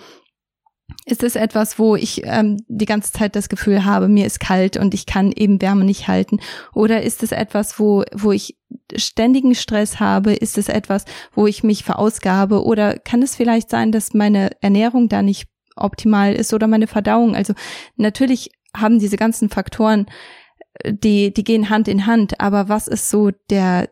Ist 1.06 1.24
es 1.24 1.36
etwas, 1.36 1.80
wo 1.80 1.96
ich 1.96 2.22
ähm, 2.26 2.64
die 2.68 2.86
ganze 2.86 3.12
Zeit 3.12 3.36
das 3.36 3.50
Gefühl 3.50 3.84
habe, 3.86 4.08
mir 4.08 4.26
ist 4.26 4.40
kalt 4.40 4.78
und 4.78 4.94
ich 4.94 5.06
kann 5.06 5.32
eben 5.32 5.62
Wärme 5.62 5.86
nicht 5.86 6.08
halten? 6.08 6.40
Oder 6.74 7.02
ist 7.04 7.24
es 7.24 7.32
etwas, 7.32 7.80
wo, 7.80 8.04
wo 8.14 8.32
ich 8.32 8.58
ständigen 8.96 9.56
Stress 9.56 10.00
habe? 10.00 10.34
Ist 10.34 10.58
es 10.58 10.70
etwas, 10.70 11.06
wo 11.34 11.48
ich 11.48 11.64
mich 11.64 11.84
verausgabe? 11.84 12.64
Oder 12.64 13.00
kann 13.00 13.22
es 13.22 13.36
vielleicht 13.36 13.70
sein, 13.70 13.92
dass 13.92 14.14
meine 14.14 14.52
Ernährung 14.62 15.10
da 15.10 15.22
nicht 15.22 15.48
optimal 15.76 16.34
ist 16.34 16.54
oder 16.54 16.68
meine 16.68 16.88
Verdauung? 16.88 17.36
Also 17.36 17.54
natürlich 17.96 18.52
haben 18.76 19.00
diese 19.00 19.18
ganzen 19.18 19.50
Faktoren, 19.50 20.08
äh, 20.76 20.94
die, 20.94 21.34
die 21.34 21.44
gehen 21.44 21.70
Hand 21.70 21.88
in 21.88 22.06
Hand. 22.06 22.40
Aber 22.40 22.70
was 22.70 22.88
ist 22.88 23.10
so 23.10 23.32
der, 23.50 23.90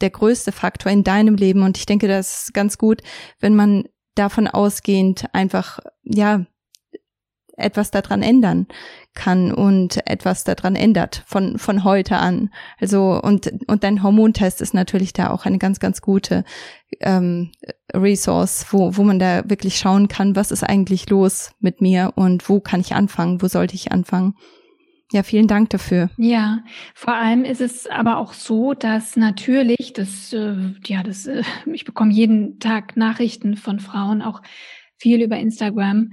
der 0.00 0.10
größte 0.10 0.52
Faktor 0.52 0.90
in 0.90 1.04
deinem 1.04 1.36
Leben? 1.36 1.62
Und 1.62 1.78
ich 1.78 1.86
denke, 1.86 2.08
das 2.08 2.44
ist 2.44 2.54
ganz 2.54 2.78
gut, 2.78 3.02
wenn 3.40 3.54
man 3.54 3.84
davon 4.14 4.48
ausgehend 4.48 5.26
einfach, 5.32 5.80
ja, 6.02 6.46
etwas 7.56 7.90
daran 7.90 8.22
ändern 8.22 8.66
kann 9.14 9.52
und 9.52 10.04
etwas 10.08 10.44
daran 10.44 10.74
ändert 10.74 11.22
von, 11.26 11.58
von 11.58 11.84
heute 11.84 12.16
an. 12.16 12.50
Also, 12.80 13.20
und, 13.22 13.52
und 13.68 13.84
dein 13.84 14.02
Hormontest 14.02 14.60
ist 14.60 14.74
natürlich 14.74 15.12
da 15.12 15.30
auch 15.30 15.46
eine 15.46 15.58
ganz, 15.58 15.78
ganz 15.78 16.00
gute 16.00 16.44
ähm, 17.00 17.52
Resource, 17.92 18.66
wo, 18.70 18.96
wo 18.96 19.04
man 19.04 19.18
da 19.18 19.48
wirklich 19.48 19.78
schauen 19.78 20.08
kann, 20.08 20.34
was 20.34 20.50
ist 20.50 20.64
eigentlich 20.64 21.08
los 21.10 21.52
mit 21.60 21.80
mir 21.80 22.12
und 22.16 22.48
wo 22.48 22.60
kann 22.60 22.80
ich 22.80 22.94
anfangen, 22.94 23.40
wo 23.40 23.46
sollte 23.46 23.76
ich 23.76 23.92
anfangen. 23.92 24.34
Ja, 25.14 25.22
vielen 25.22 25.46
Dank 25.46 25.70
dafür. 25.70 26.10
Ja, 26.16 26.64
vor 26.92 27.14
allem 27.14 27.44
ist 27.44 27.60
es 27.60 27.86
aber 27.86 28.16
auch 28.16 28.32
so, 28.32 28.74
dass 28.74 29.14
natürlich, 29.14 29.92
das, 29.92 30.32
äh, 30.32 30.56
ja, 30.86 31.04
das, 31.04 31.28
äh, 31.28 31.44
ich 31.72 31.84
bekomme 31.84 32.12
jeden 32.12 32.58
Tag 32.58 32.96
Nachrichten 32.96 33.56
von 33.56 33.78
Frauen, 33.78 34.22
auch 34.22 34.42
viel 34.96 35.22
über 35.22 35.38
Instagram, 35.38 36.10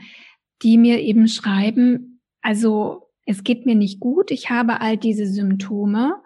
die 0.62 0.78
mir 0.78 1.02
eben 1.02 1.28
schreiben, 1.28 2.22
also 2.44 3.10
es 3.26 3.44
geht 3.44 3.66
mir 3.66 3.74
nicht 3.74 4.00
gut, 4.00 4.30
ich 4.30 4.52
habe 4.52 4.82
all 4.82 4.98
diese 4.98 5.26
Symptome 5.26 6.22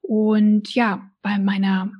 und 0.00 0.74
ja, 0.74 1.10
bei 1.20 1.38
meiner 1.38 1.92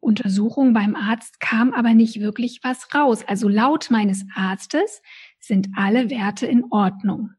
Untersuchung 0.00 0.72
beim 0.72 0.96
Arzt 0.96 1.38
kam 1.38 1.72
aber 1.72 1.94
nicht 1.94 2.18
wirklich 2.18 2.60
was 2.64 2.92
raus. 2.92 3.22
Also 3.28 3.48
laut 3.48 3.92
meines 3.92 4.26
Arztes 4.34 5.02
sind 5.38 5.68
alle 5.76 6.10
Werte 6.10 6.46
in 6.46 6.64
Ordnung. 6.70 7.30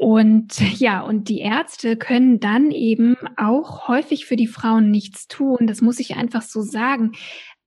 Und 0.00 0.58
ja, 0.80 1.02
und 1.02 1.28
die 1.28 1.40
Ärzte 1.40 1.98
können 1.98 2.40
dann 2.40 2.70
eben 2.70 3.16
auch 3.36 3.86
häufig 3.86 4.24
für 4.24 4.36
die 4.36 4.46
Frauen 4.46 4.90
nichts 4.90 5.28
tun. 5.28 5.66
Das 5.66 5.82
muss 5.82 6.00
ich 6.00 6.16
einfach 6.16 6.40
so 6.40 6.62
sagen, 6.62 7.12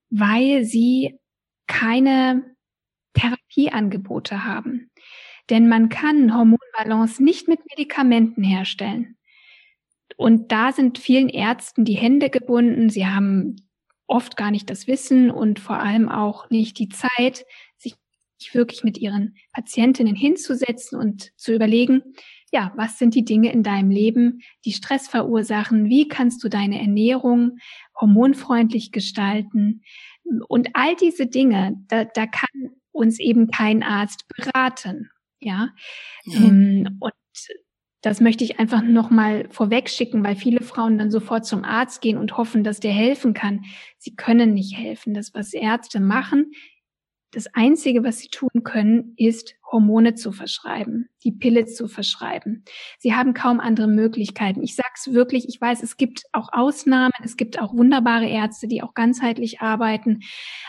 weil 0.09 0.63
sie 0.63 1.19
keine 1.67 2.55
Therapieangebote 3.13 4.45
haben. 4.45 4.89
Denn 5.51 5.69
man 5.69 5.89
kann 5.89 6.35
Hormonbalance 6.35 7.23
nicht 7.23 7.47
mit 7.47 7.59
Medikamenten 7.69 8.43
herstellen. 8.43 9.15
Und 10.17 10.51
da 10.51 10.71
sind 10.71 10.97
vielen 10.97 11.29
Ärzten 11.29 11.85
die 11.85 11.93
Hände 11.93 12.31
gebunden. 12.31 12.89
Sie 12.89 13.05
haben 13.05 13.57
oft 14.07 14.37
gar 14.37 14.49
nicht 14.49 14.71
das 14.71 14.87
Wissen 14.87 15.29
und 15.29 15.59
vor 15.59 15.77
allem 15.77 16.09
auch 16.09 16.49
nicht 16.49 16.79
die 16.79 16.89
Zeit, 16.89 17.45
wirklich 18.53 18.83
mit 18.83 18.97
ihren 18.97 19.35
Patientinnen 19.51 20.15
hinzusetzen 20.15 20.99
und 20.99 21.31
zu 21.37 21.53
überlegen, 21.53 22.01
ja, 22.51 22.71
was 22.75 22.99
sind 22.99 23.15
die 23.15 23.25
Dinge 23.25 23.51
in 23.51 23.63
deinem 23.63 23.89
Leben, 23.89 24.41
die 24.63 24.73
Stress 24.73 25.07
verursachen? 25.07 25.85
Wie 25.89 26.07
kannst 26.07 26.43
du 26.43 26.49
deine 26.49 26.79
Ernährung 26.79 27.57
hormonfreundlich 27.99 28.91
gestalten? 28.91 29.81
Und 30.47 30.69
all 30.73 30.95
diese 30.95 31.25
Dinge, 31.25 31.75
da, 31.87 32.05
da 32.05 32.27
kann 32.27 32.75
uns 32.91 33.19
eben 33.19 33.49
kein 33.49 33.81
Arzt 33.81 34.27
beraten. 34.27 35.09
Ja. 35.39 35.69
Mhm. 36.25 36.97
Und 36.99 37.13
das 38.03 38.19
möchte 38.19 38.43
ich 38.43 38.59
einfach 38.59 38.83
nochmal 38.83 39.47
vorweg 39.49 39.89
schicken, 39.89 40.23
weil 40.25 40.35
viele 40.35 40.61
Frauen 40.61 40.97
dann 40.97 41.09
sofort 41.09 41.45
zum 41.45 41.63
Arzt 41.63 42.01
gehen 42.01 42.17
und 42.17 42.37
hoffen, 42.37 42.63
dass 42.63 42.81
der 42.81 42.91
helfen 42.91 43.33
kann. 43.33 43.63
Sie 43.97 44.13
können 44.13 44.53
nicht 44.53 44.77
helfen. 44.77 45.13
Das, 45.13 45.33
was 45.33 45.53
Ärzte 45.53 46.01
machen, 46.01 46.51
das 47.33 47.47
Einzige, 47.53 48.03
was 48.03 48.19
sie 48.19 48.27
tun 48.27 48.63
können, 48.63 49.13
ist 49.17 49.55
Hormone 49.71 50.13
zu 50.13 50.31
verschreiben, 50.31 51.09
die 51.23 51.31
Pille 51.31 51.65
zu 51.65 51.87
verschreiben. 51.87 52.63
Sie 52.99 53.15
haben 53.15 53.33
kaum 53.33 53.59
andere 53.59 53.87
Möglichkeiten. 53.87 54.61
Ich 54.61 54.75
sag's 54.75 55.11
wirklich, 55.13 55.49
ich 55.49 55.59
weiß, 55.59 55.81
es 55.81 55.97
gibt 55.97 56.23
auch 56.31 56.49
Ausnahmen, 56.51 57.13
es 57.23 57.35
gibt 57.35 57.59
auch 57.59 57.73
wunderbare 57.73 58.27
Ärzte, 58.27 58.67
die 58.67 58.83
auch 58.83 58.93
ganzheitlich 58.93 59.61
arbeiten, 59.61 60.19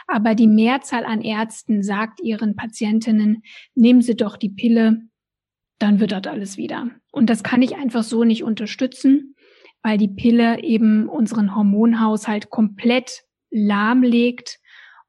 aber 0.06 0.34
die 0.34 0.48
Mehrzahl 0.48 1.04
an 1.04 1.20
Ärzten 1.20 1.82
sagt 1.82 2.20
ihren 2.22 2.56
Patientinnen, 2.56 3.42
nehmen 3.74 4.00
Sie 4.00 4.16
doch 4.16 4.38
die 4.38 4.48
Pille, 4.50 5.02
dann 5.78 6.00
wird 6.00 6.12
das 6.12 6.26
alles 6.26 6.56
wieder. 6.56 6.88
Und 7.12 7.28
das 7.28 7.42
kann 7.42 7.60
ich 7.60 7.76
einfach 7.76 8.04
so 8.04 8.24
nicht 8.24 8.42
unterstützen, 8.42 9.34
weil 9.82 9.98
die 9.98 10.08
Pille 10.08 10.62
eben 10.62 11.10
unseren 11.10 11.54
Hormonhaushalt 11.54 12.48
komplett 12.48 13.24
lahmlegt 13.50 14.60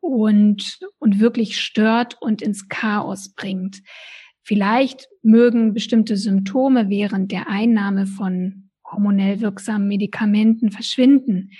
und, 0.06 0.80
und 1.00 1.20
wirklich 1.20 1.60
stört 1.60 2.18
und 2.22 2.42
ins 2.42 2.68
Chaos 2.68 3.34
bringt. 3.34 3.82
Vielleicht 4.44 5.08
mögen 5.24 5.74
bestimmte 5.74 6.18
Symptome 6.18 6.90
während 6.90 7.32
der 7.32 7.50
Einnahme 7.50 8.06
von 8.06 8.70
hormonell 8.90 9.42
wirksamen 9.42 9.88
Medikamenten 9.88 10.70
verschwinden, 10.70 11.52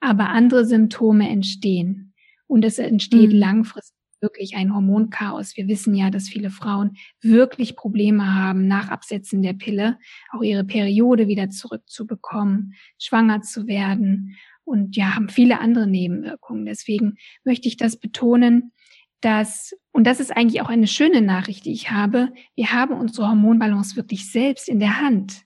aber 0.00 0.28
andere 0.28 0.66
Symptome 0.66 1.28
entstehen. 1.30 2.12
Und 2.46 2.64
es 2.64 2.78
entsteht 2.78 3.32
mhm. 3.32 3.38
langfristig 3.38 3.94
wirklich 4.20 4.56
ein 4.56 4.74
Hormonchaos. 4.74 5.56
Wir 5.56 5.68
wissen 5.68 5.94
ja, 5.94 6.10
dass 6.10 6.28
viele 6.28 6.50
Frauen 6.50 6.96
wirklich 7.20 7.76
Probleme 7.76 8.34
haben, 8.34 8.66
nach 8.66 8.88
Absetzen 8.88 9.42
der 9.42 9.52
Pille 9.52 9.98
auch 10.30 10.42
ihre 10.42 10.64
Periode 10.64 11.28
wieder 11.28 11.50
zurückzubekommen, 11.50 12.74
schwanger 12.98 13.42
zu 13.42 13.66
werden 13.66 14.36
und 14.64 14.96
ja, 14.96 15.14
haben 15.14 15.28
viele 15.28 15.60
andere 15.60 15.86
Nebenwirkungen. 15.86 16.64
Deswegen 16.64 17.16
möchte 17.44 17.68
ich 17.68 17.76
das 17.76 17.96
betonen, 17.96 18.72
dass, 19.20 19.74
und 19.92 20.06
das 20.06 20.20
ist 20.20 20.36
eigentlich 20.36 20.60
auch 20.60 20.68
eine 20.68 20.86
schöne 20.86 21.22
Nachricht, 21.22 21.64
die 21.64 21.72
ich 21.72 21.90
habe, 21.90 22.32
wir 22.56 22.72
haben 22.72 22.94
unsere 22.94 23.28
Hormonbalance 23.28 23.96
wirklich 23.96 24.30
selbst 24.30 24.68
in 24.68 24.80
der 24.80 25.00
Hand. 25.00 25.44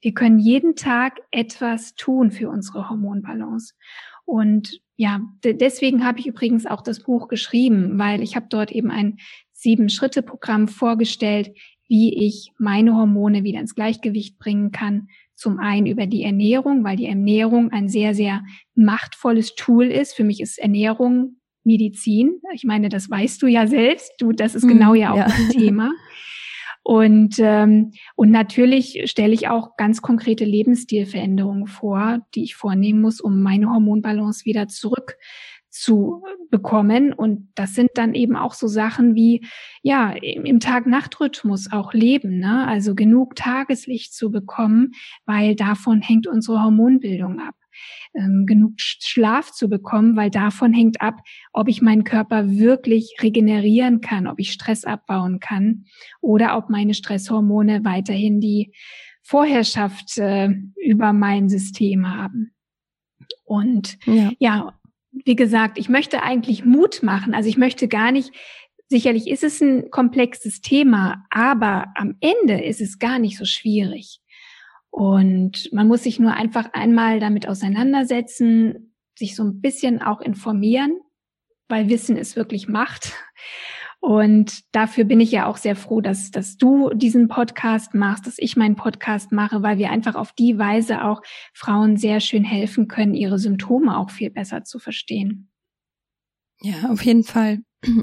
Wir 0.00 0.14
können 0.14 0.38
jeden 0.38 0.76
Tag 0.76 1.20
etwas 1.30 1.94
tun 1.94 2.30
für 2.30 2.48
unsere 2.48 2.88
Hormonbalance. 2.88 3.74
Und 4.24 4.80
ja, 4.96 5.20
deswegen 5.44 6.04
habe 6.04 6.20
ich 6.20 6.26
übrigens 6.26 6.66
auch 6.66 6.82
das 6.82 7.02
Buch 7.02 7.28
geschrieben, 7.28 7.98
weil 7.98 8.22
ich 8.22 8.36
habe 8.36 8.46
dort 8.48 8.70
eben 8.70 8.90
ein 8.90 9.18
Sieben-Schritte-Programm 9.52 10.68
vorgestellt, 10.68 11.50
wie 11.88 12.14
ich 12.26 12.52
meine 12.58 12.94
Hormone 12.94 13.42
wieder 13.42 13.60
ins 13.60 13.74
Gleichgewicht 13.74 14.38
bringen 14.38 14.70
kann, 14.70 15.08
zum 15.40 15.58
einen 15.58 15.86
über 15.86 16.06
die 16.06 16.22
Ernährung, 16.22 16.84
weil 16.84 16.96
die 16.96 17.06
Ernährung 17.06 17.72
ein 17.72 17.88
sehr, 17.88 18.14
sehr 18.14 18.42
machtvolles 18.74 19.54
Tool 19.54 19.86
ist. 19.86 20.14
Für 20.14 20.24
mich 20.24 20.40
ist 20.40 20.58
Ernährung 20.58 21.36
Medizin. 21.64 22.40
Ich 22.54 22.64
meine, 22.64 22.88
das 22.88 23.10
weißt 23.10 23.40
du 23.42 23.46
ja 23.46 23.66
selbst. 23.66 24.12
Du, 24.18 24.32
das 24.32 24.54
ist 24.54 24.68
genau 24.68 24.94
ja 24.94 25.12
auch 25.12 25.16
ja. 25.16 25.24
das 25.24 25.48
Thema. 25.56 25.90
Und, 26.82 27.36
ähm, 27.38 27.92
und 28.16 28.30
natürlich 28.30 29.02
stelle 29.06 29.32
ich 29.32 29.48
auch 29.48 29.76
ganz 29.76 30.02
konkrete 30.02 30.44
Lebensstilveränderungen 30.44 31.66
vor, 31.66 32.20
die 32.34 32.42
ich 32.42 32.54
vornehmen 32.54 33.00
muss, 33.00 33.20
um 33.20 33.42
meine 33.42 33.70
Hormonbalance 33.70 34.44
wieder 34.44 34.68
zurück 34.68 35.16
zu 35.70 36.22
bekommen. 36.50 37.12
Und 37.12 37.48
das 37.54 37.74
sind 37.74 37.90
dann 37.94 38.14
eben 38.14 38.36
auch 38.36 38.54
so 38.54 38.66
Sachen 38.66 39.14
wie, 39.14 39.46
ja, 39.82 40.10
im 40.10 40.60
Tag-Nacht-Rhythmus 40.60 41.72
auch 41.72 41.92
leben, 41.92 42.38
ne? 42.38 42.66
Also 42.66 42.94
genug 42.94 43.36
Tageslicht 43.36 44.14
zu 44.14 44.30
bekommen, 44.30 44.92
weil 45.26 45.54
davon 45.54 46.02
hängt 46.02 46.26
unsere 46.26 46.62
Hormonbildung 46.62 47.40
ab. 47.40 47.54
Ähm, 48.12 48.44
genug 48.46 48.72
Schlaf 48.76 49.52
zu 49.52 49.68
bekommen, 49.68 50.16
weil 50.16 50.30
davon 50.30 50.72
hängt 50.72 51.00
ab, 51.00 51.20
ob 51.52 51.68
ich 51.68 51.80
meinen 51.80 52.04
Körper 52.04 52.50
wirklich 52.50 53.14
regenerieren 53.22 54.00
kann, 54.00 54.26
ob 54.26 54.40
ich 54.40 54.52
Stress 54.52 54.84
abbauen 54.84 55.38
kann 55.38 55.84
oder 56.20 56.58
ob 56.58 56.68
meine 56.68 56.92
Stresshormone 56.92 57.84
weiterhin 57.84 58.40
die 58.40 58.72
Vorherrschaft 59.22 60.18
äh, 60.18 60.50
über 60.76 61.12
mein 61.12 61.48
System 61.48 62.12
haben. 62.12 62.52
Und 63.44 63.96
ja. 64.06 64.32
ja, 64.38 64.79
wie 65.12 65.36
gesagt, 65.36 65.78
ich 65.78 65.88
möchte 65.88 66.22
eigentlich 66.22 66.64
Mut 66.64 67.02
machen. 67.02 67.34
Also 67.34 67.48
ich 67.48 67.58
möchte 67.58 67.88
gar 67.88 68.12
nicht 68.12 68.32
sicherlich 68.90 69.28
ist 69.28 69.44
es 69.44 69.60
ein 69.60 69.90
komplexes 69.90 70.60
Thema, 70.60 71.24
aber 71.30 71.86
am 71.94 72.16
Ende 72.20 72.62
ist 72.62 72.80
es 72.80 72.98
gar 72.98 73.18
nicht 73.18 73.38
so 73.38 73.44
schwierig. 73.44 74.20
Und 74.90 75.72
man 75.72 75.86
muss 75.86 76.02
sich 76.02 76.18
nur 76.18 76.34
einfach 76.34 76.72
einmal 76.72 77.20
damit 77.20 77.48
auseinandersetzen, 77.48 78.92
sich 79.16 79.36
so 79.36 79.44
ein 79.44 79.60
bisschen 79.60 80.02
auch 80.02 80.20
informieren, 80.20 80.98
weil 81.68 81.88
Wissen 81.88 82.16
ist 82.16 82.34
wirklich 82.34 82.66
Macht. 82.66 83.14
Und 84.00 84.62
dafür 84.72 85.04
bin 85.04 85.20
ich 85.20 85.30
ja 85.30 85.46
auch 85.46 85.58
sehr 85.58 85.76
froh, 85.76 86.00
dass, 86.00 86.30
dass 86.30 86.56
du 86.56 86.90
diesen 86.94 87.28
Podcast 87.28 87.94
machst, 87.94 88.26
dass 88.26 88.38
ich 88.38 88.56
meinen 88.56 88.74
Podcast 88.74 89.30
mache, 89.30 89.62
weil 89.62 89.76
wir 89.76 89.90
einfach 89.90 90.14
auf 90.14 90.32
die 90.32 90.58
Weise 90.58 91.04
auch 91.04 91.20
Frauen 91.52 91.98
sehr 91.98 92.20
schön 92.20 92.42
helfen 92.42 92.88
können, 92.88 93.14
ihre 93.14 93.38
Symptome 93.38 93.98
auch 93.98 94.10
viel 94.10 94.30
besser 94.30 94.64
zu 94.64 94.78
verstehen. 94.78 95.50
Ja, 96.62 96.90
auf 96.90 97.04
jeden 97.04 97.24
Fall. 97.24 97.58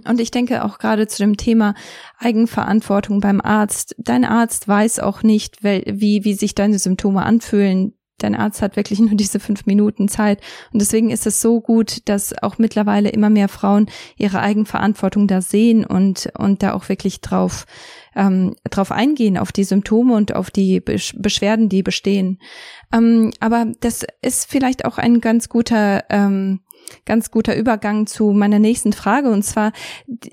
Und 0.07 0.19
ich 0.19 0.31
denke 0.31 0.63
auch 0.63 0.79
gerade 0.79 1.07
zu 1.07 1.23
dem 1.23 1.37
Thema 1.37 1.73
Eigenverantwortung 2.17 3.19
beim 3.19 3.41
Arzt. 3.41 3.95
Dein 3.97 4.25
Arzt 4.25 4.67
weiß 4.67 4.99
auch 4.99 5.23
nicht, 5.23 5.63
wie, 5.63 6.23
wie 6.23 6.33
sich 6.33 6.55
deine 6.55 6.79
Symptome 6.79 7.23
anfühlen 7.23 7.96
dein 8.17 8.35
Arzt 8.35 8.61
hat 8.61 8.75
wirklich 8.75 8.99
nur 8.99 9.15
diese 9.15 9.39
fünf 9.39 9.65
Minuten 9.65 10.07
Zeit. 10.07 10.41
Und 10.71 10.81
deswegen 10.81 11.09
ist 11.09 11.27
es 11.27 11.41
so 11.41 11.61
gut, 11.61 12.07
dass 12.09 12.37
auch 12.41 12.57
mittlerweile 12.57 13.09
immer 13.09 13.29
mehr 13.29 13.47
Frauen 13.47 13.87
ihre 14.17 14.39
Eigenverantwortung 14.39 15.27
da 15.27 15.41
sehen 15.41 15.85
und, 15.85 16.29
und 16.37 16.63
da 16.63 16.73
auch 16.73 16.89
wirklich 16.89 17.21
drauf, 17.21 17.65
ähm, 18.15 18.55
drauf 18.69 18.91
eingehen, 18.91 19.37
auf 19.37 19.51
die 19.51 19.63
Symptome 19.63 20.15
und 20.15 20.35
auf 20.35 20.51
die 20.51 20.79
Beschwerden, 20.79 21.69
die 21.69 21.83
bestehen. 21.83 22.39
Ähm, 22.91 23.31
aber 23.39 23.67
das 23.79 24.05
ist 24.21 24.49
vielleicht 24.49 24.85
auch 24.85 24.97
ein 24.97 25.21
ganz 25.21 25.49
guter, 25.49 26.03
ähm, 26.09 26.61
ganz 27.05 27.31
guter 27.31 27.55
Übergang 27.55 28.07
zu 28.07 28.31
meiner 28.31 28.59
nächsten 28.59 28.93
Frage. 28.93 29.29
Und 29.29 29.43
zwar, 29.43 29.71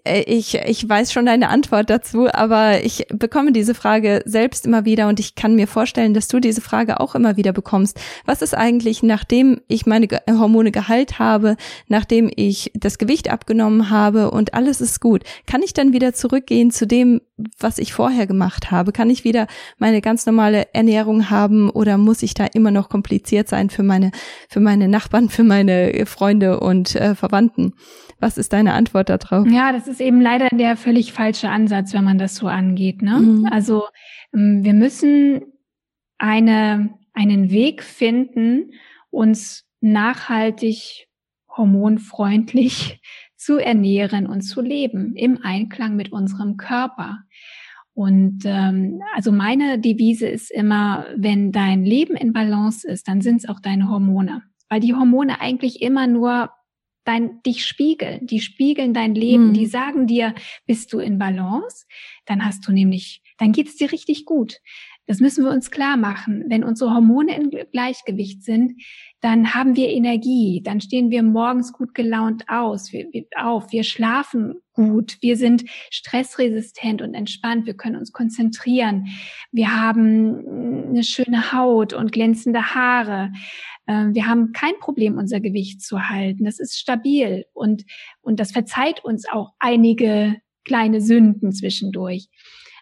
äh, 0.05 0.23
ich, 0.23 0.55
ich 0.55 0.89
weiß 0.89 1.13
schon 1.13 1.27
deine 1.27 1.49
Antwort 1.49 1.91
dazu, 1.91 2.29
aber 2.33 2.83
ich 2.85 3.07
bekomme 3.09 3.53
diese 3.53 3.75
Frage 3.75 4.23
selbst 4.25 4.67
immer 4.67 4.85
wieder 4.85 5.09
und 5.09 5.21
ich 5.21 5.35
kann 5.35 5.55
mir 5.55 5.67
vorstellen, 5.67 6.15
dass 6.15 6.29
du 6.29 6.41
diese 6.41 6.61
Frage 6.61 7.01
auch 7.01 7.15
immer 7.15 7.37
wieder 7.37 7.53
bekommst. 7.53 8.01
Was 8.25 8.43
ist 8.43 8.55
eigentlich, 8.55 9.03
nachdem 9.03 9.61
ich 9.69 9.87
meine 9.87 10.09
Hormone 10.29 10.71
geheilt 10.71 11.19
habe, 11.19 11.57
nachdem 11.89 12.31
ich 12.35 12.71
das 12.75 12.99
Gewicht 12.99 13.31
abgenommen 13.31 13.91
habe 13.91 14.31
und 14.31 14.55
alles 14.55 14.81
ist 14.81 15.01
gut, 15.01 15.23
kann 15.47 15.63
ich 15.63 15.73
dann 15.73 15.93
wieder 15.93 16.15
zurückgehen 16.15 16.71
zu 16.71 16.87
dem, 16.87 17.21
was 17.59 17.79
ich 17.79 17.93
vorher 17.93 18.27
gemacht 18.27 18.71
habe? 18.71 18.93
Kann 18.93 19.11
ich 19.11 19.25
wieder 19.25 19.47
meine 19.79 20.01
ganz 20.01 20.25
normale 20.27 20.73
Ernährung 20.73 21.31
haben 21.31 21.69
oder 21.69 21.99
muss 21.99 22.23
ich 22.23 22.35
da 22.35 22.45
immer 22.47 22.71
noch 22.71 22.89
kompliziert 22.89 23.49
sein 23.49 23.71
für 23.71 23.83
meine, 23.83 24.13
für 24.49 24.61
meine 24.61 24.89
Nachbarn, 24.89 25.29
für 25.31 25.45
meine 25.45 26.07
Freunde 26.07 26.61
und 26.61 26.95
äh, 26.95 27.15
Verwandten? 27.15 27.75
Was 28.21 28.39
ist 28.39 28.53
deine 28.53 28.75
Antwort 28.75 29.09
darauf? 29.09 29.47
Ja, 29.49 29.73
das 29.73 29.89
ist 29.89 30.01
eben 30.01 30.21
leider 30.21 30.49
der 30.51 30.77
völlig 30.77 31.13
falsche 31.13 31.49
Ansatz, 31.49 31.93
wenn 31.93 32.05
man 32.05 32.19
das 32.19 32.37
so 32.37 32.47
angeht. 32.47 33.03
Ne? 33.03 33.19
Mhm. 33.19 33.47
Also 33.51 33.85
ähm, 34.33 34.63
wir 34.63 34.75
müssen 34.75 35.43
eine, 36.19 36.91
einen 37.13 37.51
Weg 37.51 37.83
finden, 37.83 38.73
uns 39.11 39.65
nachhaltig 39.81 41.09
hormonfreundlich 41.57 43.01
zu 43.45 43.59
ernähren 43.59 44.27
und 44.27 44.41
zu 44.41 44.63
leben 44.63 45.15
im 45.17 45.39
Einklang 45.43 45.97
mit 45.97 46.13
unserem 46.13 46.57
Körper. 46.57 47.25
Und 47.93 48.43
ähm, 48.47 49.03
also 49.15 49.33
meine 49.33 49.79
Devise 49.79 50.27
ist 50.27 50.51
immer, 50.51 51.07
wenn 51.15 51.53
dein 51.53 51.85
Leben 51.85 52.17
in 52.17 52.33
Balance 52.33 52.89
ist, 52.89 53.07
dann 53.07 53.21
sind 53.21 53.37
es 53.37 53.49
auch 53.49 53.61
deine 53.61 53.91
Hormone. 53.91 54.43
Weil 54.71 54.81
die 54.81 54.95
Hormone 54.95 55.41
eigentlich 55.43 55.83
immer 55.83 56.07
nur 56.07 56.51
dein, 57.05 57.43
dich 57.43 57.67
spiegeln. 57.67 58.27
Die 58.27 58.41
spiegeln 58.41 58.95
dein 58.95 59.15
Leben. 59.15 59.49
Mhm. 59.49 59.53
Die 59.53 59.67
sagen 59.67 60.07
dir, 60.07 60.35
bist 60.67 60.93
du 60.95 60.99
in 60.99 61.19
Balance? 61.19 61.85
Dann 62.25 62.45
hast 62.45 62.67
du 62.67 62.73
nämlich, 62.73 63.23
dann 63.37 63.53
geht's 63.53 63.77
dir 63.77 63.93
richtig 63.93 64.25
gut. 64.25 64.61
Das 65.07 65.21
müssen 65.21 65.45
wir 65.45 65.51
uns 65.51 65.71
klar 65.71 65.97
machen. 65.97 66.45
Wenn 66.49 66.65
unsere 66.65 66.95
Hormone 66.95 67.37
im 67.37 67.51
Gleichgewicht 67.71 68.43
sind, 68.43 68.81
dann 69.21 69.55
haben 69.55 69.77
wir 69.77 69.89
Energie, 69.89 70.63
dann 70.63 70.81
stehen 70.81 71.11
wir 71.11 71.23
morgens 71.23 71.73
gut 71.73 71.95
gelaunt 71.95 72.45
aus, 72.49 72.93
wir, 72.93 73.07
wir, 73.13 73.25
auf, 73.37 73.73
wir 73.73 73.85
schlafen 73.85 74.57
gut, 74.73 75.19
wir 75.21 75.37
sind 75.37 75.65
stressresistent 75.91 77.01
und 77.01 77.15
entspannt, 77.15 77.67
wir 77.67 77.75
können 77.75 77.97
uns 77.97 78.13
konzentrieren, 78.13 79.07
wir 79.53 79.81
haben 79.81 80.89
eine 80.91 81.05
schöne 81.05 81.53
Haut 81.53 81.93
und 81.93 82.13
glänzende 82.13 82.75
Haare, 82.75 83.33
ähm, 83.87 84.15
wir 84.15 84.27
haben 84.27 84.53
kein 84.53 84.79
Problem, 84.79 85.17
unser 85.17 85.41
Gewicht 85.41 85.81
zu 85.81 86.09
halten, 86.09 86.45
das 86.45 86.59
ist 86.59 86.79
stabil 86.79 87.45
und, 87.53 87.85
und 88.21 88.41
das 88.41 88.53
verzeiht 88.53 89.05
uns 89.05 89.27
auch 89.27 89.53
einige 89.59 90.37
kleine 90.65 91.01
Sünden 91.01 91.53
zwischendurch. 91.53 92.29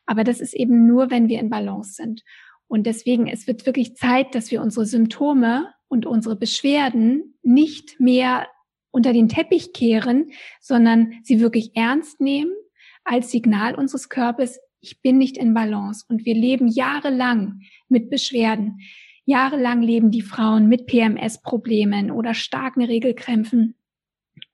Aber 0.06 0.24
das 0.24 0.40
ist 0.40 0.54
eben 0.54 0.86
nur, 0.86 1.10
wenn 1.10 1.28
wir 1.28 1.40
in 1.40 1.50
Balance 1.50 1.94
sind. 1.94 2.22
Und 2.66 2.86
deswegen, 2.86 3.28
es 3.28 3.46
wird 3.46 3.66
wirklich 3.66 3.96
Zeit, 3.96 4.34
dass 4.34 4.50
wir 4.50 4.62
unsere 4.62 4.86
Symptome 4.86 5.72
und 5.88 6.06
unsere 6.06 6.36
Beschwerden 6.36 7.38
nicht 7.42 8.00
mehr 8.00 8.46
unter 8.90 9.12
den 9.12 9.28
Teppich 9.28 9.72
kehren, 9.72 10.30
sondern 10.60 11.12
sie 11.22 11.40
wirklich 11.40 11.72
ernst 11.74 12.20
nehmen 12.20 12.52
als 13.04 13.30
Signal 13.30 13.74
unseres 13.74 14.08
Körpers, 14.08 14.58
ich 14.80 15.00
bin 15.00 15.18
nicht 15.18 15.36
in 15.36 15.54
Balance. 15.54 16.04
Und 16.08 16.24
wir 16.24 16.34
leben 16.34 16.68
jahrelang 16.68 17.60
mit 17.88 18.10
Beschwerden. 18.10 18.80
Jahrelang 19.24 19.82
leben 19.82 20.10
die 20.10 20.22
Frauen 20.22 20.68
mit 20.68 20.86
PMS-Problemen 20.86 22.10
oder 22.10 22.34
starken 22.34 22.82
Regelkrämpfen 22.82 23.76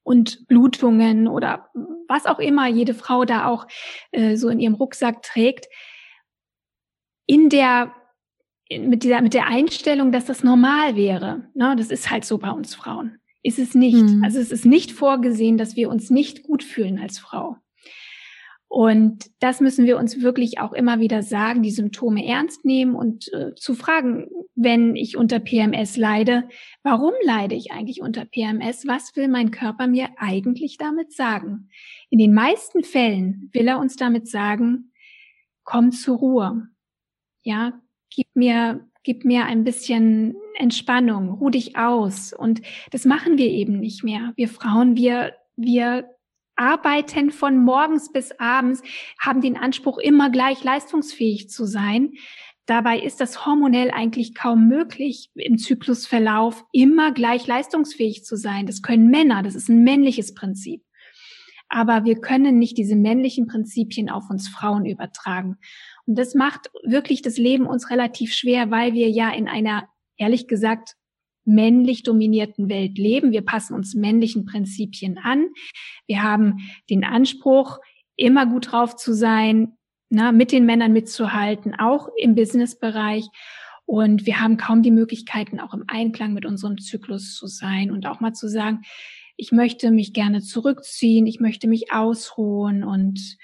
und 0.09 0.49
Blutungen 0.49 1.29
oder 1.29 1.69
was 2.09 2.25
auch 2.25 2.39
immer 2.39 2.67
jede 2.67 2.95
Frau 2.95 3.27
da 3.27 3.47
auch 3.47 3.67
äh, 4.11 4.37
so 4.37 4.49
in 4.49 4.59
ihrem 4.59 4.75
Rucksack 4.75 5.23
trägt, 5.23 5.67
in 7.27 7.51
der 7.51 7.93
mit 8.71 9.03
dieser 9.03 9.21
mit 9.21 9.35
der 9.35 9.47
Einstellung, 9.47 10.11
dass 10.11 10.25
das 10.25 10.43
normal 10.43 10.97
wäre. 10.97 11.51
Ne, 11.55 11.75
das 11.77 11.91
ist 11.91 12.11
halt 12.11 12.25
so 12.25 12.39
bei 12.39 12.51
uns 12.51 12.75
Frauen. 12.75 13.19
Ist 13.43 13.59
es 13.59 13.75
nicht. 13.75 13.97
Mhm. 13.97 14.25
Also 14.25 14.41
es 14.41 14.51
ist 14.51 14.65
nicht 14.65 14.93
vorgesehen, 14.93 15.59
dass 15.59 15.77
wir 15.77 15.91
uns 15.91 16.09
nicht 16.09 16.43
gut 16.43 16.65
fühlen 16.65 16.99
als 16.99 17.19
Frau. 17.19 17.57
Und 18.69 19.31
das 19.41 19.61
müssen 19.61 19.87
wir 19.87 19.97
uns 19.97 20.21
wirklich 20.21 20.61
auch 20.61 20.75
immer 20.75 21.01
wieder 21.01 21.23
sagen, 21.23 21.63
die 21.63 21.71
Symptome 21.71 22.27
ernst 22.27 22.67
nehmen 22.67 22.95
und 22.95 23.33
äh, 23.33 23.55
zu 23.55 23.75
fragen, 23.75 24.29
wenn 24.55 24.95
ich 24.95 25.17
unter 25.17 25.39
PMS 25.39 25.97
leide, 25.97 26.49
warum 26.83 27.15
leide 27.23 27.55
ich 27.55 27.73
eigentlich 27.73 28.03
unter 28.03 28.27
PMS? 28.27 28.87
Was 28.87 29.17
will 29.17 29.29
mein 29.29 29.51
Körper 29.51 29.87
mir 29.87 30.09
eigentlich 30.19 30.77
damit 30.77 31.13
sagen? 31.13 31.71
In 32.11 32.19
den 32.19 32.35
meisten 32.35 32.85
Fällen 32.85 33.49
will 33.53 33.69
er 33.69 33.79
uns 33.79 33.97
damit 33.97 34.29
sagen, 34.29 34.93
komm 35.65 35.91
zur 35.91 36.19
Ruhe. 36.19 36.69
Ja, 37.45 37.81
gib 38.11 38.27
mir, 38.35 38.87
gib 39.03 39.25
mir 39.25 39.47
ein 39.47 39.65
bisschen 39.65 40.37
Entspannung, 40.57 41.31
ruh 41.31 41.51
dich 41.51 41.77
aus. 41.77 42.35
Und 42.35 42.61
das 42.91 43.07
machen 43.07 43.39
wir 43.39 43.47
eben 43.47 43.81
nicht 43.81 44.05
mehr. 44.05 44.33
Wir 44.37 44.49
Frauen, 44.49 44.97
wir, 44.97 45.33
wir 45.57 46.11
arbeiten 46.59 47.31
von 47.31 47.57
morgens 47.57 48.13
bis 48.13 48.33
abends, 48.39 48.83
haben 49.19 49.41
den 49.41 49.57
Anspruch, 49.57 49.99
immer 49.99 50.29
gleich 50.31 50.63
leistungsfähig 50.65 51.49
zu 51.49 51.65
sein. 51.65 52.13
Dabei 52.67 53.01
ist 53.01 53.21
das 53.21 53.47
hormonell 53.47 53.91
eigentlich 53.91 54.35
kaum 54.35 54.69
möglich, 54.69 55.31
im 55.35 55.57
Zyklusverlauf 55.57 56.65
immer 56.73 57.13
gleich 57.13 57.47
leistungsfähig 57.47 58.25
zu 58.25 58.37
sein. 58.37 58.67
Das 58.67 58.83
können 58.83 59.09
Männer, 59.09 59.43
das 59.43 59.55
ist 59.55 59.71
ein 59.71 59.85
männliches 59.85 60.35
Prinzip. 60.35 60.83
Aber 61.71 62.05
wir 62.05 62.21
können 62.21 62.59
nicht 62.59 62.77
diese 62.77 62.97
männlichen 62.97 63.47
Prinzipien 63.47 64.11
auf 64.11 64.29
uns 64.31 64.49
Frauen 64.49 64.85
übertragen. 64.85 65.59
Und 66.07 66.19
das 66.19 66.35
macht 66.35 66.71
wirklich 66.83 67.23
das 67.23 67.39
Leben 67.39 67.67
uns 67.67 67.91
relativ 67.91 68.35
schwer, 68.35 68.71
weil 68.71 68.95
wir 68.95 69.09
ja 69.09 69.31
in 69.31 69.49
einer, 69.49 69.89
ehrlich 70.17 70.49
gesagt, 70.49 70.97
männlich 71.49 72.03
dominierten 72.03 72.69
Welt 72.69 72.99
leben. 72.99 73.33
Wir 73.33 73.43
passen 73.43 73.75
uns 73.75 73.95
männlichen 73.95 74.45
Prinzipien 74.45 75.19
an. 75.19 75.49
Wir 76.07 76.23
haben 76.23 76.59
den 76.91 77.05
Anspruch, 77.05 77.79
immer 78.17 78.47
gut 78.47 78.73
drauf 78.73 78.97
zu 78.97 79.15
sein, 79.15 79.73
na, 80.11 80.33
mit 80.33 80.53
den 80.53 80.67
Männern 80.67 80.93
mitzuhalten, 80.93 81.75
auch 81.75 82.09
im 82.17 82.35
Businessbereich. 82.35 83.27
Und 83.87 84.27
wir 84.27 84.41
haben 84.41 84.59
kaum 84.59 84.83
die 84.83 84.91
Möglichkeiten, 84.91 85.61
auch 85.61 85.73
im 85.73 85.85
Einklang 85.87 86.35
mit 86.35 86.45
unserem 86.45 86.79
Zyklus 86.79 87.35
zu 87.35 87.47
sein 87.47 87.91
und 87.91 88.07
auch 88.07 88.21
mal 88.21 88.35
zu 88.35 88.49
sagen, 88.49 88.83
ich 89.37 89.53
möchte 89.53 89.91
mich 89.91 90.13
gerne 90.13 90.43
zurückziehen, 90.43 91.27
ich 91.27 91.41
möchte 91.41 91.69
mich 91.69 91.93
ausruhen. 91.93 92.85
Und 92.85 93.39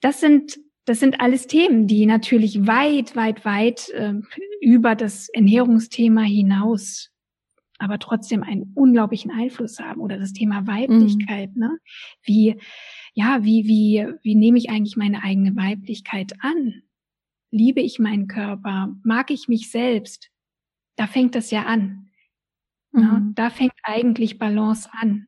das 0.00 0.20
sind, 0.20 0.58
das 0.86 0.98
sind 0.98 1.20
alles 1.20 1.46
Themen, 1.46 1.86
die 1.86 2.06
natürlich 2.06 2.66
weit, 2.66 3.14
weit, 3.14 3.44
weit 3.44 3.90
äh, 3.90 4.14
über 4.60 4.96
das 4.96 5.28
Ernährungsthema 5.28 6.22
hinaus 6.22 7.12
aber 7.78 7.98
trotzdem 7.98 8.42
einen 8.42 8.72
unglaublichen 8.74 9.30
Einfluss 9.30 9.78
haben 9.78 10.00
oder 10.00 10.18
das 10.18 10.32
Thema 10.32 10.66
Weiblichkeit, 10.66 11.54
mhm. 11.54 11.60
ne? 11.60 11.78
Wie, 12.22 12.60
ja, 13.14 13.44
wie, 13.44 13.66
wie, 13.66 14.06
wie 14.22 14.34
nehme 14.34 14.58
ich 14.58 14.70
eigentlich 14.70 14.96
meine 14.96 15.22
eigene 15.22 15.54
Weiblichkeit 15.56 16.32
an? 16.40 16.82
Liebe 17.50 17.80
ich 17.80 17.98
meinen 17.98 18.26
Körper? 18.26 18.94
Mag 19.04 19.30
ich 19.30 19.48
mich 19.48 19.70
selbst? 19.70 20.30
Da 20.96 21.06
fängt 21.06 21.34
das 21.34 21.50
ja 21.50 21.62
an. 21.62 22.08
Mhm. 22.92 23.02
Ja, 23.02 23.22
da 23.34 23.50
fängt 23.50 23.74
eigentlich 23.84 24.38
Balance 24.38 24.88
an. 24.92 25.27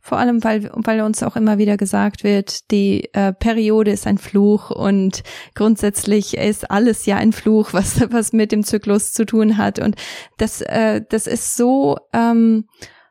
Vor 0.00 0.18
allem, 0.18 0.42
weil, 0.42 0.70
weil 0.74 1.00
uns 1.02 1.22
auch 1.22 1.36
immer 1.36 1.58
wieder 1.58 1.76
gesagt 1.76 2.24
wird, 2.24 2.70
die 2.70 3.12
äh, 3.12 3.32
Periode 3.32 3.90
ist 3.90 4.06
ein 4.06 4.18
Fluch 4.18 4.70
und 4.70 5.22
grundsätzlich 5.54 6.36
ist 6.36 6.70
alles 6.70 7.06
ja 7.06 7.16
ein 7.16 7.32
Fluch, 7.32 7.68
was, 7.72 8.00
was 8.10 8.32
mit 8.32 8.52
dem 8.52 8.64
Zyklus 8.64 9.12
zu 9.12 9.26
tun 9.26 9.56
hat. 9.56 9.78
Und 9.78 9.96
das, 10.38 10.60
äh, 10.62 11.02
das 11.08 11.26
ist 11.26 11.56
so, 11.56 11.98
ähm, 12.12 12.66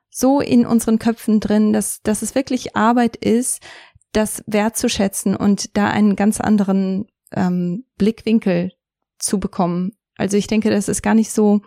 so 0.10 0.40
in 0.40 0.66
unseren 0.66 1.00
Köpfen 1.00 1.40
drin, 1.40 1.74
dass, 1.74 2.02
dass 2.02 2.22
es 2.22 2.36
wirklich 2.36 2.76
Arbeit 2.76 3.16
ist, 3.18 3.62
das 4.14 4.44
wertzuschätzen 4.48 5.36
und 5.36 5.76
da 5.78 5.90
einen 5.90 6.16
ganz 6.16 6.40
anderen 6.40 7.08
ähm, 7.34 7.86
Blickwinkel 7.98 8.72
zu 9.20 9.40
bekommen. 9.40 9.92
Also 10.18 10.38
ich 10.38 10.48
denke, 10.48 10.70
das 10.70 10.88
ist 10.88 11.02
gar 11.02 11.14
nicht 11.14 11.32
so 11.32 11.62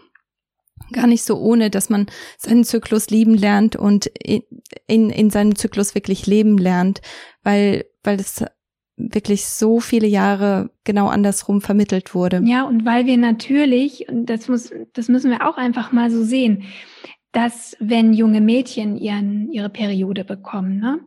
gar 0.92 1.06
nicht 1.06 1.22
so 1.22 1.38
ohne, 1.38 1.70
dass 1.70 1.90
man 1.90 2.06
seinen 2.36 2.64
Zyklus 2.64 3.10
lieben 3.10 3.34
lernt 3.34 3.76
und 3.76 4.06
in, 4.06 4.42
in, 4.86 5.10
in 5.10 5.30
seinem 5.30 5.56
Zyklus 5.56 5.94
wirklich 5.94 6.26
leben 6.26 6.58
lernt, 6.58 7.00
weil, 7.42 7.84
weil 8.02 8.18
es 8.20 8.44
wirklich 8.96 9.46
so 9.46 9.80
viele 9.80 10.06
Jahre 10.06 10.70
genau 10.84 11.08
andersrum 11.08 11.60
vermittelt 11.60 12.14
wurde. 12.14 12.42
Ja, 12.44 12.64
und 12.64 12.84
weil 12.84 13.06
wir 13.06 13.16
natürlich, 13.16 14.08
und 14.08 14.26
das 14.26 14.48
muss, 14.48 14.72
das 14.92 15.08
müssen 15.08 15.30
wir 15.30 15.48
auch 15.48 15.56
einfach 15.56 15.92
mal 15.92 16.10
so 16.10 16.24
sehen, 16.24 16.64
dass 17.32 17.76
wenn 17.78 18.12
junge 18.12 18.40
Mädchen 18.40 18.96
ihren, 18.96 19.52
ihre 19.52 19.68
Periode 19.68 20.24
bekommen, 20.24 20.78
ne, 20.78 21.00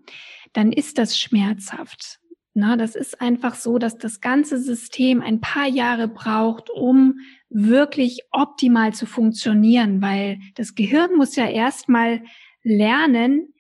dann 0.54 0.72
ist 0.72 0.98
das 0.98 1.18
schmerzhaft. 1.18 2.21
Na, 2.54 2.76
das 2.76 2.96
ist 2.96 3.22
einfach 3.22 3.56
so, 3.56 3.78
dass 3.78 3.98
das 3.98 4.20
ganze 4.20 4.58
System 4.58 5.22
ein 5.22 5.40
paar 5.40 5.68
Jahre 5.68 6.10
braucht, 6.10 6.70
um 6.70 7.20
wirklich 7.50 8.22
optimal 8.32 8.94
zu 8.94 9.06
funktionieren, 9.06 10.02
weil 10.02 10.40
das 10.56 10.76
Gehirn 10.76 11.16
muss 11.16 11.36
ja 11.38 11.48
erstmal 11.48 12.24
lernen, 12.64 13.54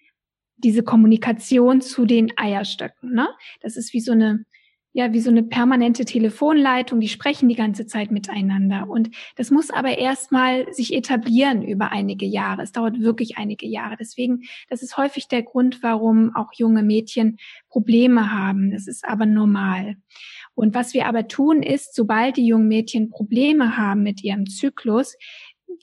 diese 0.57 0.83
Kommunikation 0.83 1.81
zu 1.81 2.05
den 2.05 2.31
Eierstöcken. 2.37 3.13
Ne? 3.13 3.29
Das 3.61 3.77
ist 3.77 3.93
wie 3.93 4.01
so 4.01 4.11
eine 4.11 4.45
ja, 4.93 5.13
wie 5.13 5.21
so 5.21 5.29
eine 5.29 5.43
permanente 5.43 6.03
Telefonleitung, 6.03 6.99
die 6.99 7.07
sprechen 7.07 7.47
die 7.47 7.55
ganze 7.55 7.85
Zeit 7.85 8.11
miteinander. 8.11 8.89
Und 8.89 9.09
das 9.37 9.49
muss 9.49 9.69
aber 9.69 9.97
erstmal 9.97 10.71
sich 10.73 10.93
etablieren 10.93 11.63
über 11.63 11.91
einige 11.91 12.25
Jahre. 12.25 12.63
Es 12.63 12.73
dauert 12.73 12.99
wirklich 12.99 13.37
einige 13.37 13.67
Jahre. 13.67 13.95
Deswegen, 13.97 14.41
das 14.69 14.83
ist 14.83 14.97
häufig 14.97 15.29
der 15.29 15.43
Grund, 15.43 15.81
warum 15.81 16.35
auch 16.35 16.51
junge 16.53 16.83
Mädchen 16.83 17.37
Probleme 17.69 18.31
haben. 18.31 18.71
Das 18.71 18.87
ist 18.87 19.07
aber 19.07 19.25
normal. 19.25 19.95
Und 20.55 20.75
was 20.75 20.93
wir 20.93 21.05
aber 21.05 21.27
tun 21.27 21.63
ist, 21.63 21.95
sobald 21.95 22.35
die 22.35 22.45
jungen 22.45 22.67
Mädchen 22.67 23.09
Probleme 23.09 23.77
haben 23.77 24.03
mit 24.03 24.23
ihrem 24.23 24.47
Zyklus, 24.47 25.15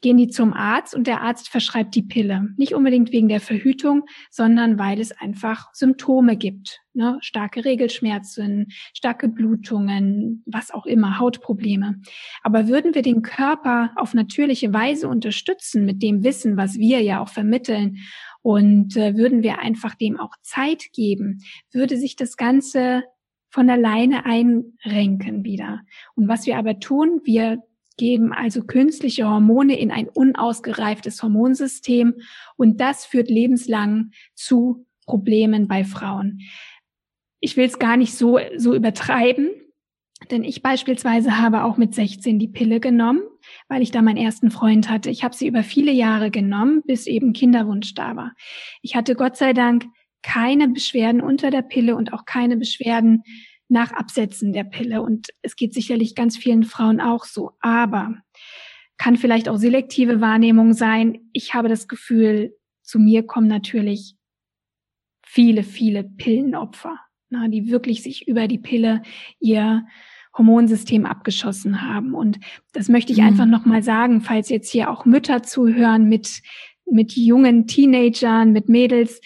gehen 0.01 0.17
die 0.17 0.29
zum 0.29 0.53
Arzt 0.53 0.95
und 0.95 1.07
der 1.07 1.23
Arzt 1.23 1.49
verschreibt 1.49 1.95
die 1.95 2.03
Pille. 2.03 2.49
Nicht 2.57 2.75
unbedingt 2.75 3.13
wegen 3.13 3.29
der 3.29 3.41
Verhütung, 3.41 4.05
sondern 4.31 4.79
weil 4.79 5.01
es 5.01 5.13
einfach 5.13 5.69
Symptome 5.73 6.37
gibt. 6.37 6.81
Ne? 6.95 7.19
Starke 7.21 7.65
Regelschmerzen, 7.65 8.69
starke 8.95 9.29
Blutungen, 9.29 10.43
was 10.47 10.71
auch 10.71 10.87
immer, 10.87 11.19
Hautprobleme. 11.19 12.01
Aber 12.43 12.69
würden 12.69 12.95
wir 12.95 13.03
den 13.03 13.23
Körper 13.23 13.93
auf 13.97 14.15
natürliche 14.15 14.73
Weise 14.73 15.09
unterstützen 15.09 15.85
mit 15.85 16.03
dem 16.03 16.23
Wissen, 16.23 16.57
was 16.57 16.77
wir 16.79 17.01
ja 17.03 17.21
auch 17.21 17.29
vermitteln 17.29 17.99
und 18.43 18.97
äh, 18.97 19.17
würden 19.17 19.43
wir 19.43 19.59
einfach 19.59 19.95
dem 19.95 20.19
auch 20.19 20.35
Zeit 20.43 20.87
geben, 20.93 21.41
würde 21.73 21.97
sich 21.97 22.17
das 22.17 22.37
Ganze 22.37 23.03
von 23.51 23.71
alleine 23.71 24.25
einrenken 24.27 25.45
wieder. 25.45 25.81
Und 26.15 26.29
was 26.29 26.47
wir 26.47 26.59
aber 26.59 26.79
tun, 26.81 27.21
wir 27.25 27.63
geben 27.99 28.33
also 28.33 28.65
künstliche 28.65 29.29
Hormone 29.29 29.79
in 29.79 29.91
ein 29.91 30.09
unausgereiftes 30.09 31.23
Hormonsystem 31.23 32.15
und 32.57 32.81
das 32.81 33.05
führt 33.05 33.29
lebenslang 33.29 34.13
zu 34.35 34.87
Problemen 35.05 35.69
bei 35.69 35.85
Frauen. 35.85 36.41
Ich 37.41 37.57
will 37.57 37.67
es 37.67 37.79
gar 37.79 37.97
nicht 37.97 38.15
so, 38.15 38.39
so 38.57 38.75
übertreiben, 38.75 39.51
denn 40.31 40.45
ich 40.45 40.63
beispielsweise 40.63 41.39
habe 41.39 41.65
auch 41.65 41.77
mit 41.77 41.95
16 41.95 42.39
die 42.39 42.49
Pille 42.49 42.81
genommen, 42.81 43.23
weil 43.69 43.83
ich 43.83 43.91
da 43.91 44.03
meinen 44.03 44.17
ersten 44.17 44.51
Freund 44.51 44.91
hatte. 44.91 45.11
Ich 45.11 45.23
habe 45.23 45.35
sie 45.35 45.47
über 45.47 45.63
viele 45.63 45.93
Jahre 45.93 46.31
genommen, 46.31 46.83
bis 46.87 47.07
eben 47.07 47.33
Kinderwunsch 47.33 47.95
da 47.95 48.17
war. 48.17 48.33
Ich 48.83 48.97
hatte 48.97 49.15
Gott 49.15 49.37
sei 49.37 49.53
Dank 49.53 49.87
keine 50.23 50.69
Beschwerden 50.69 51.21
unter 51.21 51.51
der 51.51 51.63
Pille 51.63 51.95
und 51.95 52.13
auch 52.13 52.25
keine 52.25 52.57
Beschwerden 52.57 53.23
nach 53.69 53.93
Absetzen 53.93 54.53
der 54.53 54.65
Pille. 54.65 55.03
Und 55.03 55.29
es 55.43 55.57
geht 55.57 55.75
sicherlich 55.75 56.15
ganz 56.15 56.37
vielen 56.37 56.65
Frauen 56.65 57.01
auch 57.01 57.25
so. 57.25 57.53
Aber 57.61 58.15
kann 58.97 59.17
vielleicht 59.17 59.49
auch 59.49 59.57
selektive 59.57 60.21
Wahrnehmung 60.21 60.73
sein. 60.73 61.29
Ich 61.33 61.55
habe 61.55 61.69
das 61.69 61.87
Gefühl, 61.89 62.57
zu 62.83 62.99
mir 62.99 63.25
kommen 63.25 63.47
natürlich 63.47 64.17
viele, 65.25 65.63
viele 65.63 66.05
Pillenopfer, 66.05 66.99
na, 67.29 67.49
die 67.49 67.71
wirklich 67.71 68.03
sich 68.03 68.27
über 68.27 68.49
die 68.49 68.59
Pille 68.59 69.03
ihr 69.39 69.87
Hormonsystem 70.37 71.07
abgeschossen 71.07 71.83
haben. 71.83 72.15
Und 72.15 72.39
das 72.73 72.89
möchte 72.89 73.13
ich 73.13 73.19
mhm. 73.19 73.27
einfach 73.27 73.47
nochmal 73.47 73.83
sagen, 73.83 74.21
falls 74.21 74.49
jetzt 74.49 74.71
hier 74.71 74.91
auch 74.91 75.05
Mütter 75.05 75.43
zuhören 75.43 76.09
mit, 76.09 76.43
mit 76.87 77.13
jungen 77.13 77.67
Teenagern, 77.67 78.53
mit 78.53 78.69
Mädels, 78.69 79.21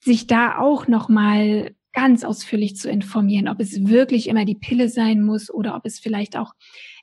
sich 0.00 0.26
da 0.26 0.58
auch 0.58 0.88
nochmal 0.88 1.74
ganz 1.92 2.24
ausführlich 2.24 2.76
zu 2.76 2.90
informieren, 2.90 3.48
ob 3.48 3.60
es 3.60 3.86
wirklich 3.86 4.28
immer 4.28 4.44
die 4.44 4.54
Pille 4.54 4.88
sein 4.88 5.22
muss 5.22 5.50
oder 5.50 5.76
ob 5.76 5.84
es 5.84 5.98
vielleicht 5.98 6.36
auch 6.36 6.54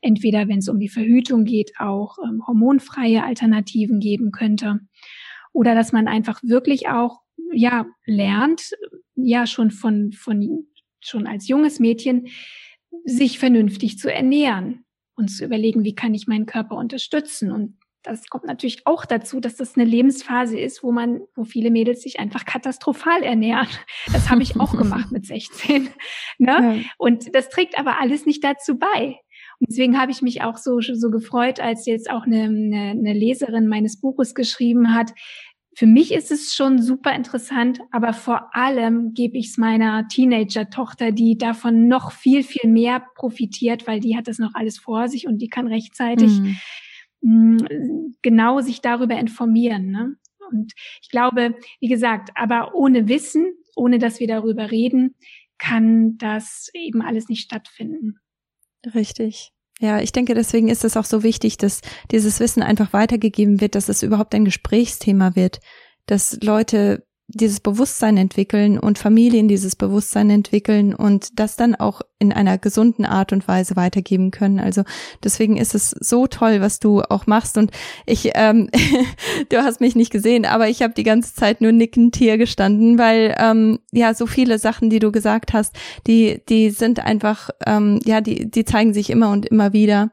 entweder, 0.02 0.48
wenn 0.48 0.60
es 0.60 0.70
um 0.70 0.80
die 0.80 0.90
Verhütung 0.90 1.46
geht, 1.46 1.74
auch 1.80 2.18
ähm, 2.24 2.46
hormonfreie 2.48 3.24
Alternativen 3.24 4.00
geben 4.00 4.32
könnte. 4.32 4.80
Oder 5.54 5.76
dass 5.76 5.92
man 5.92 6.08
einfach 6.08 6.42
wirklich 6.44 6.90
auch, 6.90 7.22
ja, 7.52 7.86
lernt, 8.06 8.72
ja, 9.16 9.48
schon 9.48 9.72
von, 9.72 10.12
von, 10.12 10.68
schon 11.00 11.28
als 11.28 11.48
junges 11.48 11.80
Mädchen, 11.80 12.28
sich 13.06 13.40
vernünftig 13.40 13.98
zu 13.98 14.12
ernähren 14.12 14.86
und 15.16 15.30
zu 15.30 15.46
überlegen, 15.46 15.84
wie 15.84 15.96
kann 15.96 16.14
ich 16.14 16.28
meinen 16.28 16.46
Körper 16.46 16.76
unterstützen 16.76 17.52
und 17.52 17.79
das 18.04 18.28
kommt 18.28 18.46
natürlich 18.46 18.86
auch 18.86 19.06
dazu, 19.06 19.40
dass 19.40 19.56
das 19.56 19.76
eine 19.76 19.86
Lebensphase 19.86 20.58
ist, 20.58 20.84
wo 20.84 20.92
man, 20.92 21.22
wo 21.36 21.44
viele 21.44 21.70
Mädels 21.70 22.02
sich 22.02 22.20
einfach 22.20 22.46
katastrophal 22.46 23.24
ernähren. 23.24 23.68
Das 24.14 24.30
habe 24.30 24.42
ich 24.42 24.60
auch 24.60 24.72
gemacht 24.78 25.12
mit 25.12 25.26
16. 25.26 25.90
Ne? 26.38 26.48
Ja. 26.48 26.76
Und 26.98 27.36
das 27.36 27.50
trägt 27.50 27.78
aber 27.78 28.00
alles 28.00 28.26
nicht 28.26 28.44
dazu 28.44 28.78
bei. 28.78 29.20
Und 29.60 29.70
deswegen 29.70 30.00
habe 30.00 30.12
ich 30.12 30.22
mich 30.22 30.42
auch 30.42 30.58
so, 30.58 30.80
so 30.80 31.10
gefreut, 31.10 31.60
als 31.60 31.86
jetzt 31.86 32.10
auch 32.10 32.24
eine, 32.24 32.44
eine, 32.44 32.92
eine 32.92 33.14
Leserin 33.14 33.68
meines 33.68 34.00
Buches 34.00 34.34
geschrieben 34.34 34.94
hat. 34.96 35.12
Für 35.76 35.86
mich 35.86 36.14
ist 36.14 36.32
es 36.32 36.54
schon 36.54 36.82
super 36.82 37.14
interessant, 37.14 37.80
aber 37.92 38.14
vor 38.14 38.56
allem 38.56 39.14
gebe 39.14 39.38
ich 39.38 39.50
es 39.50 39.58
meiner 39.58 40.08
Teenager-Tochter, 40.08 41.12
die 41.12 41.38
davon 41.38 41.88
noch 41.88 42.12
viel, 42.12 42.44
viel 42.44 42.70
mehr 42.70 43.04
profitiert, 43.16 43.88
weil 43.88 44.00
die 44.00 44.18
hat 44.18 44.28
das 44.28 44.40
noch 44.40 44.56
alles 44.56 44.78
vor 44.78 45.10
sich 45.10 45.28
und 45.28 45.40
die 45.40 45.50
kann 45.50 45.68
rechtzeitig 45.68 46.40
mhm 46.40 46.58
genau 47.22 48.62
sich 48.62 48.82
darüber 48.82 49.20
informieren. 49.20 49.92
Ne? 49.92 50.16
Und 50.52 50.74
ich 51.02 51.10
glaube, 51.10 51.56
wie 51.80 51.88
gesagt, 51.90 52.30
aber 52.36 52.74
ohne 52.74 53.08
Wissen, 53.08 53.54
ohne 53.76 54.00
dass 54.00 54.20
wir 54.20 54.28
darüber 54.28 54.72
reden, 54.72 55.16
kann 55.58 56.18
das 56.18 56.70
eben 56.74 57.02
alles 57.02 57.28
nicht 57.28 57.44
stattfinden. 57.44 58.16
Richtig. 58.96 59.52
Ja, 59.80 60.02
ich 60.02 60.12
denke, 60.12 60.34
deswegen 60.34 60.68
ist 60.68 60.84
es 60.84 60.98
auch 60.98 61.06
so 61.06 61.24
wichtig, 61.24 61.58
dass 61.58 61.82
dieses 62.12 62.40
Wissen 62.40 62.62
einfach 62.62 62.92
weitergegeben 62.92 63.62
wird, 63.62 63.76
dass 63.76 63.88
es 63.88 64.04
überhaupt 64.04 64.36
ein 64.36 64.46
Gesprächsthema 64.46 65.36
wird, 65.36 65.60
dass 66.06 66.40
Leute 66.42 67.06
dieses 67.32 67.60
Bewusstsein 67.60 68.18
entwickeln 68.18 68.80
und 68.80 68.98
Familien 68.98 69.48
dieses 69.48 69.76
Bewusstsein 69.76 70.30
entwickeln 70.30 70.96
und 70.96 71.40
das 71.40 71.56
dann 71.56 71.76
auch 71.76 72.02
in 72.18 72.34
einer 72.34 72.58
gesunden 72.58 73.06
Art 73.06 73.32
und 73.32 73.48
Weise 73.48 73.76
weitergeben 73.76 74.32
können. 74.32 74.60
Also 74.60 74.84
deswegen 75.24 75.56
ist 75.56 75.76
es 75.76 75.92
so 75.92 76.28
toll, 76.28 76.60
was 76.60 76.80
du 76.80 77.02
auch 77.02 77.28
machst. 77.28 77.58
Und 77.58 77.72
ich, 78.06 78.32
ähm, 78.34 78.70
du 79.50 79.58
hast 79.58 79.80
mich 79.80 79.96
nicht 79.96 80.12
gesehen, 80.12 80.46
aber 80.46 80.68
ich 80.70 80.82
habe 80.82 80.94
die 80.94 81.04
ganze 81.04 81.34
Zeit 81.36 81.62
nur 81.62 81.72
nickend 81.72 82.16
hier 82.16 82.38
gestanden, 82.38 82.98
weil 82.98 83.36
ähm, 83.40 83.80
ja 83.92 84.14
so 84.14 84.26
viele 84.26 84.58
Sachen, 84.60 84.90
die 84.90 85.00
du 85.00 85.12
gesagt 85.12 85.54
hast, 85.54 85.76
die 86.08 86.42
die 86.50 86.72
sind 86.72 87.00
einfach 87.00 87.52
ähm, 87.66 88.00
ja 88.04 88.22
die 88.22 88.50
die 88.50 88.66
zeigen 88.66 88.94
sich 88.94 89.10
immer 89.10 89.32
und 89.32 89.46
immer 89.46 89.72
wieder 89.72 90.12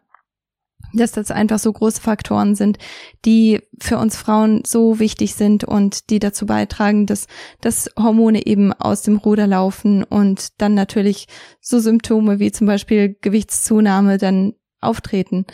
dass 0.97 1.13
das 1.13 1.31
einfach 1.31 1.59
so 1.59 1.73
große 1.73 2.01
Faktoren 2.01 2.55
sind, 2.55 2.79
die 3.25 3.61
für 3.81 3.99
uns 3.99 4.17
Frauen 4.17 4.63
so 4.67 4.99
wichtig 4.99 5.35
sind 5.35 5.65
und 5.65 6.11
die 6.11 6.19
dazu 6.19 6.47
beitragen, 6.47 7.07
dass, 7.07 7.27
dass 7.61 7.91
Hormone 7.99 8.47
eben 8.47 8.73
aus 8.73 9.03
dem 9.03 9.17
Ruder 9.17 9.47
laufen 9.47 10.05
und 10.05 10.61
dann 10.61 10.75
natürlich 10.75 11.27
so 11.61 11.79
Symptome 11.79 12.39
wie 12.39 12.53
zum 12.53 12.67
Beispiel 12.67 13.17
Gewichtszunahme 13.21 14.19
dann 14.19 14.55
auftreten. 14.81 15.47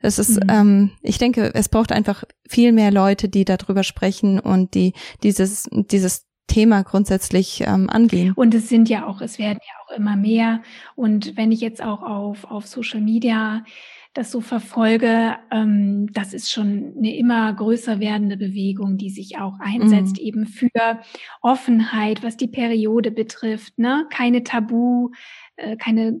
Das 0.00 0.18
ist, 0.18 0.42
mhm. 0.42 0.50
ähm, 0.50 0.90
ich 1.02 1.18
denke, 1.18 1.52
es 1.54 1.68
braucht 1.68 1.90
einfach 1.90 2.24
viel 2.48 2.72
mehr 2.72 2.90
Leute, 2.90 3.28
die 3.28 3.44
darüber 3.44 3.82
sprechen 3.82 4.38
und 4.38 4.74
die 4.74 4.92
dieses, 5.22 5.68
dieses 5.72 6.26
Thema 6.46 6.82
grundsätzlich 6.82 7.62
ähm, 7.66 7.90
angehen. 7.90 8.32
Und 8.34 8.54
es 8.54 8.68
sind 8.68 8.88
ja 8.88 9.06
auch, 9.06 9.20
es 9.20 9.38
werden 9.38 9.58
ja 9.60 9.74
auch 9.84 9.96
immer 9.96 10.16
mehr. 10.16 10.62
Und 10.94 11.36
wenn 11.36 11.50
ich 11.50 11.60
jetzt 11.60 11.82
auch 11.82 12.02
auf, 12.02 12.44
auf 12.44 12.66
Social 12.66 13.00
Media 13.00 13.64
das 14.16 14.30
so 14.30 14.40
verfolge, 14.40 15.36
ähm, 15.50 16.12
das 16.12 16.32
ist 16.32 16.50
schon 16.50 16.94
eine 16.96 17.16
immer 17.16 17.52
größer 17.52 18.00
werdende 18.00 18.36
Bewegung, 18.36 18.96
die 18.96 19.10
sich 19.10 19.38
auch 19.38 19.58
einsetzt, 19.60 20.16
mhm. 20.18 20.26
eben 20.26 20.46
für 20.46 20.68
Offenheit, 21.42 22.22
was 22.22 22.36
die 22.36 22.48
Periode 22.48 23.10
betrifft, 23.10 23.78
ne? 23.78 24.06
Keine 24.10 24.42
Tabu, 24.42 25.10
äh, 25.56 25.76
keine 25.76 26.20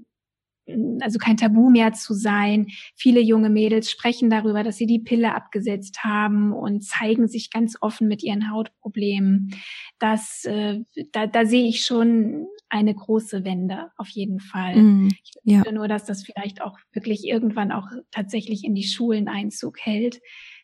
also 1.00 1.18
kein 1.18 1.36
Tabu 1.36 1.70
mehr 1.70 1.92
zu 1.92 2.12
sein. 2.12 2.66
Viele 2.96 3.20
junge 3.20 3.50
Mädels 3.50 3.90
sprechen 3.90 4.30
darüber, 4.30 4.62
dass 4.64 4.76
sie 4.76 4.86
die 4.86 4.98
Pille 4.98 5.34
abgesetzt 5.34 6.02
haben 6.02 6.52
und 6.52 6.84
zeigen 6.84 7.28
sich 7.28 7.50
ganz 7.50 7.76
offen 7.80 8.08
mit 8.08 8.22
ihren 8.22 8.50
Hautproblemen. 8.50 9.54
Das, 9.98 10.44
äh, 10.44 10.80
da, 11.12 11.26
da 11.26 11.46
sehe 11.46 11.68
ich 11.68 11.84
schon 11.84 12.48
eine 12.68 12.94
große 12.94 13.44
Wende 13.44 13.90
auf 13.96 14.08
jeden 14.08 14.40
Fall. 14.40 14.76
Mm, 14.76 15.08
ich 15.08 15.32
wünsche 15.44 15.68
ja. 15.68 15.72
nur, 15.72 15.88
dass 15.88 16.04
das 16.04 16.24
vielleicht 16.24 16.62
auch 16.62 16.78
wirklich 16.92 17.24
irgendwann 17.24 17.72
auch 17.72 17.86
tatsächlich 18.10 18.64
in 18.64 18.74
die 18.74 18.86
Schulen 18.86 19.28
Einzug 19.28 19.78
hält, 19.80 20.20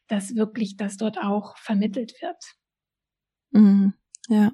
dass 0.08 0.34
wirklich 0.34 0.76
das 0.76 0.96
dort 0.96 1.18
auch 1.18 1.56
vermittelt 1.58 2.14
wird. 2.20 2.54
Mm, 3.52 3.90
ja. 4.28 4.52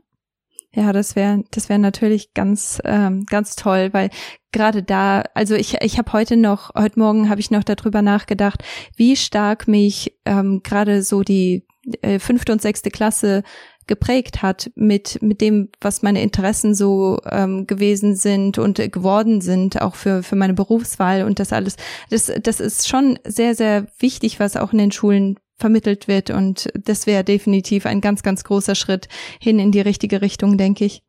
Ja, 0.75 0.93
das 0.93 1.17
wäre 1.17 1.45
das 1.51 1.71
wäre 1.71 1.79
natürlich 1.79 2.35
ganz 2.35 2.79
ähm, 2.85 3.25
ganz 3.25 3.57
toll, 3.57 3.89
weil 3.93 4.11
gerade 4.53 4.83
da, 4.83 5.25
also 5.33 5.55
ich 5.55 5.81
ich 5.81 5.97
habe 5.97 6.13
heute 6.13 6.37
noch 6.37 6.75
heute 6.77 6.99
Morgen 6.99 7.31
habe 7.31 7.41
ich 7.41 7.51
noch 7.51 7.65
darüber 7.65 8.03
nachgedacht, 8.03 8.63
wie 8.95 9.17
stark 9.17 9.67
mich 9.67 10.19
ähm, 10.27 10.61
gerade 10.63 11.03
so 11.03 11.23
die 11.23 11.67
äh, 12.03 12.19
fünfte 12.19 12.53
und 12.53 12.61
sechste 12.61 12.91
Klasse 12.91 13.45
geprägt 13.89 14.43
hat 14.43 14.71
mit 14.77 15.21
mit 15.21 15.41
dem, 15.41 15.71
was 15.81 16.03
meine 16.03 16.23
Interessen 16.23 16.75
so 16.75 17.19
ähm, 17.31 17.67
gewesen 17.67 18.15
sind 18.15 18.59
und 18.59 18.79
äh, 18.79 18.89
geworden 18.89 19.41
sind, 19.41 19.83
auch 19.83 19.97
für 19.97 20.23
für 20.23 20.37
meine 20.37 20.55
Berufswahl 20.55 21.25
und 21.25 21.41
das 21.41 21.53
alles. 21.53 21.77
Das 22.11 22.33
das 22.43 22.61
ist 22.61 22.89
schon 22.89 23.19
sehr 23.25 23.55
sehr 23.55 23.87
wichtig, 23.99 24.39
was 24.39 24.57
auch 24.57 24.73
in 24.73 24.79
den 24.79 24.93
Schulen 24.93 25.39
vermittelt 25.59 26.09
wird. 26.09 26.31
Und 26.31 26.69
das 26.75 27.07
wäre 27.07 27.25
definitiv 27.25 27.85
ein 27.87 28.01
ganz, 28.01 28.23
ganz 28.23 28.45
großer 28.45 28.75
Schritt 28.75 29.09
hin 29.41 29.59
in 29.59 29.73
die 29.73 29.81
richtige 29.81 30.23
Richtung, 30.23 30.57
denke 30.57 30.85
ich, 30.85 31.03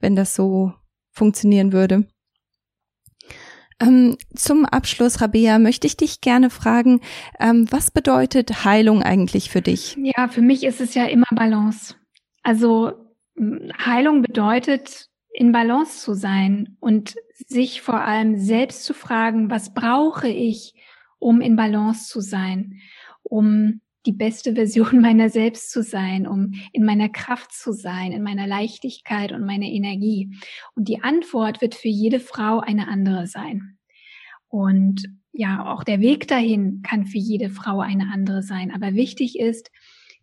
wenn 0.00 0.16
das 0.16 0.34
so 0.34 0.72
funktionieren 1.12 1.72
würde. 1.72 2.06
Ähm, 3.80 4.18
zum 4.34 4.66
Abschluss, 4.66 5.22
Rabea, 5.22 5.58
möchte 5.58 5.86
ich 5.86 5.96
dich 5.96 6.20
gerne 6.20 6.50
fragen, 6.50 7.00
ähm, 7.38 7.66
was 7.70 7.90
bedeutet 7.90 8.64
Heilung 8.64 9.02
eigentlich 9.02 9.48
für 9.48 9.62
dich? 9.62 9.96
Ja, 9.98 10.28
für 10.28 10.42
mich 10.42 10.64
ist 10.64 10.82
es 10.82 10.94
ja 10.94 11.06
immer 11.06 11.26
Balance. 11.30 11.94
Also 12.42 12.92
Heilung 13.38 14.22
bedeutet, 14.22 15.06
in 15.32 15.52
Balance 15.52 16.00
zu 16.00 16.14
sein 16.14 16.76
und 16.80 17.14
sich 17.34 17.82
vor 17.82 18.00
allem 18.00 18.36
selbst 18.36 18.84
zu 18.84 18.94
fragen, 18.94 19.48
was 19.48 19.72
brauche 19.72 20.28
ich, 20.28 20.74
um 21.18 21.40
in 21.40 21.54
Balance 21.54 22.08
zu 22.08 22.20
sein? 22.20 22.80
um 23.22 23.80
die 24.06 24.12
beste 24.12 24.54
Version 24.54 25.00
meiner 25.00 25.28
selbst 25.28 25.70
zu 25.70 25.82
sein, 25.82 26.26
um 26.26 26.52
in 26.72 26.84
meiner 26.84 27.08
Kraft 27.08 27.52
zu 27.52 27.72
sein, 27.72 28.12
in 28.12 28.22
meiner 28.22 28.46
Leichtigkeit 28.46 29.32
und 29.32 29.44
meiner 29.44 29.66
Energie. 29.66 30.34
Und 30.74 30.88
die 30.88 31.02
Antwort 31.02 31.60
wird 31.60 31.74
für 31.74 31.88
jede 31.88 32.20
Frau 32.20 32.60
eine 32.60 32.88
andere 32.88 33.26
sein. 33.26 33.78
Und 34.48 35.06
ja, 35.32 35.72
auch 35.72 35.84
der 35.84 36.00
Weg 36.00 36.26
dahin 36.26 36.82
kann 36.82 37.06
für 37.06 37.18
jede 37.18 37.50
Frau 37.50 37.80
eine 37.80 38.10
andere 38.12 38.42
sein. 38.42 38.72
Aber 38.72 38.94
wichtig 38.94 39.38
ist, 39.38 39.70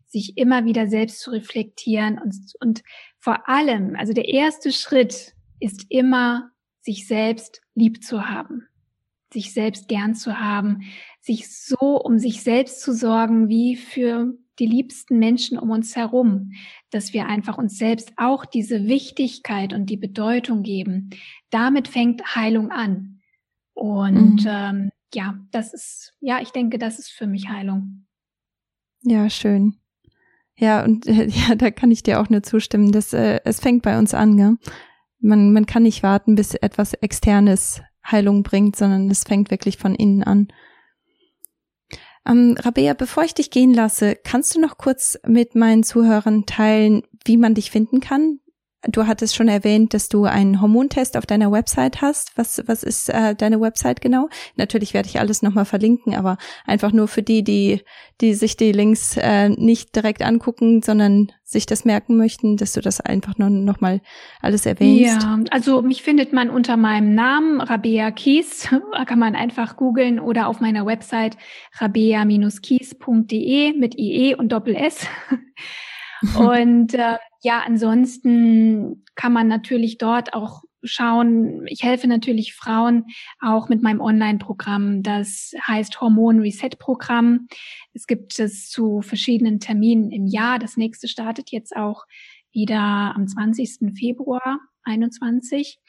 sich 0.07 0.37
immer 0.37 0.65
wieder 0.65 0.87
selbst 0.87 1.19
zu 1.19 1.31
reflektieren 1.31 2.19
und, 2.19 2.35
und 2.59 2.83
vor 3.19 3.47
allem, 3.47 3.95
also 3.95 4.13
der 4.13 4.27
erste 4.27 4.71
Schritt 4.71 5.33
ist 5.59 5.85
immer, 5.89 6.51
sich 6.81 7.07
selbst 7.07 7.61
lieb 7.75 8.03
zu 8.03 8.27
haben 8.29 8.67
sich 9.33 9.53
selbst 9.53 9.87
gern 9.87 10.15
zu 10.15 10.39
haben, 10.39 10.83
sich 11.19 11.49
so 11.49 12.01
um 12.01 12.17
sich 12.17 12.43
selbst 12.43 12.81
zu 12.81 12.93
sorgen 12.93 13.49
wie 13.49 13.75
für 13.75 14.33
die 14.59 14.65
liebsten 14.65 15.19
Menschen 15.19 15.59
um 15.59 15.69
uns 15.69 15.95
herum, 15.95 16.53
dass 16.89 17.13
wir 17.13 17.27
einfach 17.27 17.57
uns 17.57 17.77
selbst 17.77 18.13
auch 18.17 18.45
diese 18.45 18.87
Wichtigkeit 18.87 19.73
und 19.73 19.89
die 19.89 19.97
Bedeutung 19.97 20.63
geben. 20.63 21.11
Damit 21.51 21.87
fängt 21.87 22.35
Heilung 22.35 22.71
an. 22.71 23.21
Und 23.73 24.43
mhm. 24.43 24.47
ähm, 24.47 24.89
ja, 25.13 25.37
das 25.51 25.73
ist, 25.73 26.15
ja, 26.19 26.41
ich 26.41 26.51
denke, 26.51 26.79
das 26.79 26.97
ist 26.97 27.09
für 27.09 27.27
mich 27.27 27.49
Heilung. 27.49 28.07
Ja, 29.03 29.29
schön. 29.29 29.77
Ja, 30.57 30.83
und 30.83 31.07
äh, 31.07 31.25
ja, 31.27 31.55
da 31.55 31.71
kann 31.71 31.91
ich 31.91 32.03
dir 32.03 32.19
auch 32.19 32.29
nur 32.29 32.43
zustimmen. 32.43 32.91
dass 32.91 33.13
äh, 33.13 33.39
es 33.45 33.59
fängt 33.59 33.83
bei 33.83 33.97
uns 33.97 34.13
an, 34.13 34.37
gell? 34.37 34.55
Man, 35.19 35.51
man 35.51 35.65
kann 35.65 35.83
nicht 35.83 36.03
warten, 36.03 36.35
bis 36.35 36.53
etwas 36.53 36.93
Externes 36.93 37.81
Heilung 38.05 38.43
bringt, 38.43 38.75
sondern 38.75 39.09
es 39.09 39.23
fängt 39.23 39.49
wirklich 39.49 39.77
von 39.77 39.95
innen 39.95 40.23
an. 40.23 40.47
Ähm, 42.25 42.55
Rabea, 42.59 42.93
bevor 42.93 43.23
ich 43.23 43.33
dich 43.33 43.49
gehen 43.49 43.73
lasse, 43.73 44.15
kannst 44.15 44.55
du 44.55 44.61
noch 44.61 44.77
kurz 44.77 45.17
mit 45.25 45.55
meinen 45.55 45.83
Zuhörern 45.83 46.45
teilen, 46.45 47.03
wie 47.25 47.37
man 47.37 47.55
dich 47.55 47.71
finden 47.71 47.99
kann? 47.99 48.39
Du 48.87 49.05
hattest 49.05 49.35
schon 49.35 49.49
erwähnt, 49.49 49.93
dass 49.93 50.09
du 50.09 50.25
einen 50.25 50.61
Hormontest 50.61 51.17
auf 51.17 51.25
deiner 51.25 51.51
Website 51.51 52.01
hast. 52.01 52.37
Was, 52.37 52.63
was 52.67 52.83
ist 52.83 53.09
äh, 53.09 53.35
deine 53.35 53.59
Website 53.59 53.99
genau? 54.01 54.29
Natürlich 54.55 54.93
werde 54.93 55.09
ich 55.09 55.19
alles 55.19 55.41
nochmal 55.41 55.65
verlinken, 55.65 56.15
aber 56.15 56.37
einfach 56.65 56.93
nur 56.93 57.07
für 57.07 57.21
die, 57.23 57.43
die, 57.43 57.81
die 58.21 58.33
sich 58.33 58.55
die 58.55 58.71
Links 58.71 59.17
äh, 59.17 59.49
nicht 59.49 59.95
direkt 59.95 60.21
angucken, 60.23 60.81
sondern 60.81 61.31
sich 61.43 61.65
das 61.65 61.85
merken 61.85 62.17
möchten, 62.17 62.57
dass 62.57 62.73
du 62.73 62.81
das 62.81 62.99
einfach 62.99 63.37
nur 63.37 63.49
nochmal 63.49 64.01
alles 64.41 64.65
erwähnst. 64.65 65.23
Ja, 65.23 65.39
also 65.49 65.81
mich 65.81 66.03
findet 66.03 66.33
man 66.33 66.49
unter 66.49 66.75
meinem 66.75 67.15
Namen 67.15 67.61
Rabea 67.61 68.11
Kies. 68.11 68.67
Da 68.93 69.05
kann 69.05 69.19
man 69.19 69.35
einfach 69.35 69.77
googeln 69.77 70.19
oder 70.19 70.47
auf 70.47 70.59
meiner 70.59 70.85
Website 70.85 71.37
rabea-kies.de 71.79 73.73
mit 73.77 73.97
IE 73.97 74.35
und 74.35 74.51
Doppel 74.51 74.75
S. 74.75 75.07
und 76.37 76.93
äh, 76.93 77.17
ja, 77.43 77.63
ansonsten 77.65 79.05
kann 79.15 79.33
man 79.33 79.47
natürlich 79.47 79.97
dort 79.97 80.33
auch 80.33 80.63
schauen. 80.83 81.65
Ich 81.67 81.83
helfe 81.83 82.07
natürlich 82.07 82.53
Frauen 82.53 83.05
auch 83.39 83.69
mit 83.69 83.81
meinem 83.81 84.01
Online-Programm. 84.01 85.03
Das 85.03 85.53
heißt 85.67 85.99
Hormon 86.01 86.39
Reset 86.39 86.71
Programm. 86.79 87.47
Es 87.93 88.07
gibt 88.07 88.39
es 88.39 88.69
zu 88.69 89.01
verschiedenen 89.01 89.59
Terminen 89.59 90.11
im 90.11 90.25
Jahr. 90.25 90.59
Das 90.59 90.77
nächste 90.77 91.07
startet 91.07 91.51
jetzt 91.51 91.75
auch 91.75 92.05
wieder 92.51 92.79
am 92.79 93.27
20. 93.27 93.97
Februar 93.97 94.59
21. 94.83 95.79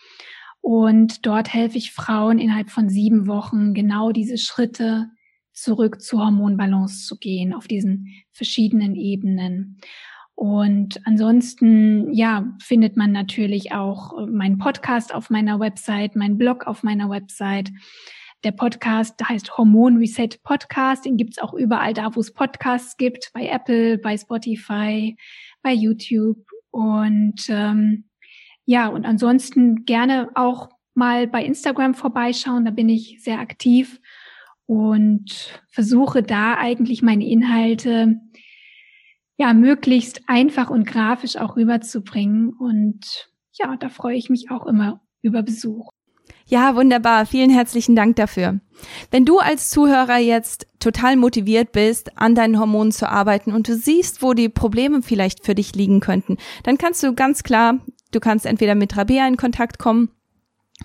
Und 0.60 1.24
dort 1.24 1.52
helfe 1.54 1.78
ich 1.78 1.92
Frauen 1.92 2.38
innerhalb 2.38 2.70
von 2.70 2.88
sieben 2.88 3.26
Wochen 3.26 3.74
genau 3.74 4.10
diese 4.10 4.38
Schritte 4.38 5.10
zurück 5.52 6.00
zur 6.00 6.20
Hormonbalance 6.20 7.06
zu 7.06 7.16
gehen 7.18 7.52
auf 7.52 7.66
diesen 7.66 8.14
verschiedenen 8.32 8.94
Ebenen. 8.94 9.78
Und 10.38 11.00
ansonsten, 11.04 12.12
ja, 12.12 12.56
findet 12.62 12.96
man 12.96 13.10
natürlich 13.10 13.72
auch 13.72 14.16
äh, 14.16 14.26
meinen 14.26 14.56
Podcast 14.56 15.12
auf 15.12 15.30
meiner 15.30 15.58
Website, 15.58 16.14
meinen 16.14 16.38
Blog 16.38 16.64
auf 16.68 16.84
meiner 16.84 17.10
Website. 17.10 17.72
Der 18.44 18.52
Podcast 18.52 19.20
heißt 19.28 19.58
Hormon 19.58 19.96
Reset 19.96 20.28
Podcast. 20.44 21.06
Den 21.06 21.16
gibt's 21.16 21.40
auch 21.40 21.54
überall 21.54 21.92
da, 21.92 22.14
wo 22.14 22.20
es 22.20 22.32
Podcasts 22.32 22.96
gibt, 22.96 23.32
bei 23.34 23.48
Apple, 23.48 23.98
bei 23.98 24.16
Spotify, 24.16 25.16
bei 25.62 25.72
YouTube. 25.72 26.46
Und 26.70 27.48
ähm, 27.48 28.04
ja, 28.64 28.86
und 28.86 29.06
ansonsten 29.06 29.86
gerne 29.86 30.28
auch 30.36 30.68
mal 30.94 31.26
bei 31.26 31.44
Instagram 31.44 31.94
vorbeischauen. 31.94 32.64
Da 32.64 32.70
bin 32.70 32.88
ich 32.88 33.18
sehr 33.24 33.40
aktiv 33.40 34.00
und 34.66 35.60
versuche 35.68 36.22
da 36.22 36.54
eigentlich 36.54 37.02
meine 37.02 37.26
Inhalte 37.26 38.20
ja, 39.38 39.54
möglichst 39.54 40.22
einfach 40.26 40.68
und 40.68 40.86
grafisch 40.86 41.36
auch 41.36 41.56
rüberzubringen. 41.56 42.52
Und 42.58 43.30
ja, 43.52 43.76
da 43.76 43.88
freue 43.88 44.16
ich 44.16 44.28
mich 44.28 44.50
auch 44.50 44.66
immer 44.66 45.00
über 45.22 45.42
Besuch. 45.42 45.90
Ja, 46.46 46.74
wunderbar. 46.74 47.24
Vielen 47.24 47.50
herzlichen 47.50 47.94
Dank 47.94 48.16
dafür. 48.16 48.60
Wenn 49.10 49.24
du 49.24 49.38
als 49.38 49.70
Zuhörer 49.70 50.18
jetzt 50.18 50.66
total 50.80 51.16
motiviert 51.16 51.72
bist, 51.72 52.18
an 52.18 52.34
deinen 52.34 52.58
Hormonen 52.58 52.92
zu 52.92 53.08
arbeiten 53.08 53.52
und 53.52 53.68
du 53.68 53.74
siehst, 53.74 54.22
wo 54.22 54.34
die 54.34 54.48
Probleme 54.48 55.02
vielleicht 55.02 55.44
für 55.44 55.54
dich 55.54 55.74
liegen 55.74 56.00
könnten, 56.00 56.36
dann 56.64 56.76
kannst 56.76 57.02
du 57.02 57.14
ganz 57.14 57.42
klar, 57.42 57.78
du 58.12 58.20
kannst 58.20 58.44
entweder 58.44 58.74
mit 58.74 58.96
Rabea 58.96 59.26
in 59.26 59.36
Kontakt 59.36 59.78
kommen 59.78 60.10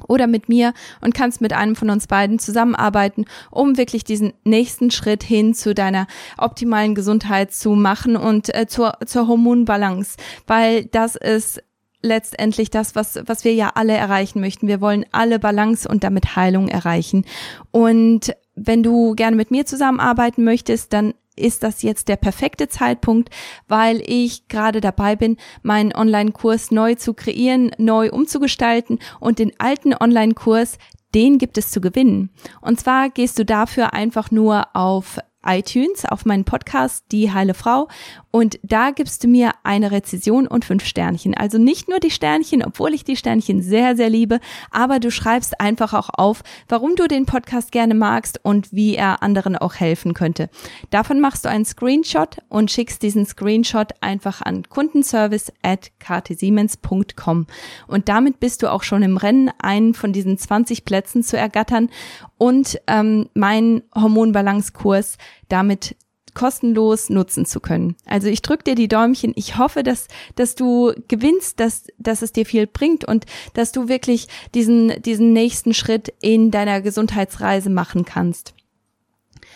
oder 0.08 0.28
mit 0.28 0.50
mir 0.50 0.74
und 1.02 1.14
kannst 1.14 1.42
mit 1.42 1.54
einem 1.54 1.76
von 1.76 1.90
uns 1.90 2.08
beiden 2.08 2.40
zusammenarbeiten, 2.40 3.26
um 3.52 3.78
wirklich 3.78 4.04
diesen 4.04 4.34
nächsten 4.44 4.92
Schritt 4.92 5.24
hin 5.24 5.54
zu 5.54 5.74
deiner 5.74 6.08
optimalen 6.38 6.96
Gesundheit 6.96 7.54
zu 7.54 7.72
machen 7.72 8.16
und 8.16 8.54
äh, 8.54 8.68
zur, 8.68 8.98
zur 9.06 9.28
Hormonbalance, 9.28 10.18
weil 10.48 10.86
das 10.86 11.16
ist 11.16 11.62
letztendlich 12.02 12.70
das, 12.70 12.96
was, 12.96 13.20
was 13.26 13.46
wir 13.46 13.54
ja 13.54 13.72
alle 13.76 13.94
erreichen 13.94 14.42
möchten. 14.42 14.68
Wir 14.68 14.82
wollen 14.82 15.06
alle 15.12 15.40
Balance 15.40 15.88
und 15.88 16.04
damit 16.04 16.36
Heilung 16.36 16.68
erreichen. 16.68 17.26
Und 17.72 18.36
wenn 18.56 18.84
du 18.84 19.16
gerne 19.16 19.36
mit 19.36 19.52
mir 19.52 19.66
zusammenarbeiten 19.66 20.44
möchtest, 20.44 20.94
dann 20.94 21.14
ist 21.36 21.64
das 21.64 21.82
jetzt 21.82 22.08
der 22.08 22.16
perfekte 22.16 22.68
Zeitpunkt, 22.68 23.30
weil 23.68 24.02
ich 24.06 24.48
gerade 24.48 24.82
dabei 24.82 25.16
bin, 25.16 25.38
meinen 25.62 25.94
Online-Kurs 25.94 26.72
neu 26.72 26.96
zu 26.96 27.14
kreieren, 27.14 27.72
neu 27.78 28.10
umzugestalten 28.10 29.00
und 29.20 29.40
den 29.40 29.52
alten 29.60 29.94
Online-Kurs 29.94 30.78
den 31.14 31.38
gibt 31.38 31.58
es 31.58 31.72
zu 31.72 31.80
gewinnen. 31.80 32.32
Und 32.62 32.80
zwar 32.80 33.10
gehst 33.10 33.38
du 33.38 33.46
dafür 33.46 33.94
einfach 33.94 34.32
nur 34.32 34.76
auf 34.76 35.20
iTunes 35.46 36.06
auf 36.06 36.26
meinen 36.26 36.46
Podcast 36.46 37.06
Die 37.12 37.32
Heile 37.32 37.54
Frau 37.54 37.88
und 38.36 38.60
da 38.64 38.90
gibst 38.90 39.24
du 39.24 39.28
mir 39.28 39.52
eine 39.62 39.92
Rezession 39.92 40.48
und 40.48 40.66
fünf 40.66 40.86
Sternchen. 40.86 41.36
Also 41.36 41.60
nicht 41.60 41.88
nur 41.88 42.00
die 42.00 42.10
Sternchen, 42.10 42.66
obwohl 42.66 42.96
ich 42.96 43.04
die 43.04 43.16
Sternchen 43.16 43.62
sehr, 43.62 43.96
sehr 43.96 44.10
liebe, 44.10 44.40
aber 44.72 45.00
du 45.00 45.12
schreibst 45.12 45.62
einfach 45.62 45.94
auch 45.94 46.10
auf, 46.10 46.42
warum 46.68 46.96
du 46.96 47.08
den 47.08 47.28
Podcast 47.28 47.72
gerne 47.72 47.94
magst 47.94 48.40
und 48.42 48.74
wie 48.74 48.96
er 48.96 49.22
anderen 49.22 49.56
auch 49.56 49.76
helfen 49.76 50.16
könnte. 50.16 50.50
Davon 50.90 51.20
machst 51.20 51.46
du 51.46 51.50
einen 51.50 51.64
Screenshot 51.64 52.38
und 52.50 52.72
schickst 52.72 53.04
diesen 53.04 53.28
Screenshot 53.28 53.92
einfach 54.02 54.42
an 54.42 54.64
kundenservice 54.68 55.54
at 55.62 55.92
ktsiemens.com. 56.00 57.46
Und 57.86 58.10
damit 58.10 58.40
bist 58.40 58.64
du 58.64 58.72
auch 58.72 58.82
schon 58.82 59.04
im 59.04 59.18
Rennen, 59.18 59.52
einen 59.60 59.94
von 59.94 60.12
diesen 60.12 60.40
20 60.40 60.86
Plätzen 60.86 61.22
zu 61.22 61.38
ergattern 61.38 61.92
und 62.40 62.82
ähm, 62.88 63.30
meinen 63.36 63.84
Hormonbalanzkurs 63.94 65.20
damit 65.50 65.96
kostenlos 66.34 67.10
nutzen 67.10 67.46
zu 67.46 67.60
können. 67.60 67.96
Also 68.06 68.28
ich 68.28 68.42
drücke 68.42 68.64
dir 68.64 68.76
die 68.76 68.88
Däumchen. 68.88 69.34
Ich 69.36 69.58
hoffe, 69.58 69.84
dass, 69.84 70.08
dass 70.36 70.56
du 70.56 70.94
gewinnst, 71.08 71.60
dass, 71.60 71.88
dass 71.98 72.22
es 72.22 72.32
dir 72.32 72.46
viel 72.46 72.68
bringt 72.68 73.06
und 73.06 73.26
dass 73.54 73.72
du 73.72 73.88
wirklich 73.88 74.28
diesen, 74.54 75.02
diesen 75.02 75.34
nächsten 75.34 75.74
Schritt 75.74 76.14
in 76.22 76.52
deiner 76.52 76.82
Gesundheitsreise 76.82 77.70
machen 77.70 78.06
kannst. 78.06 78.54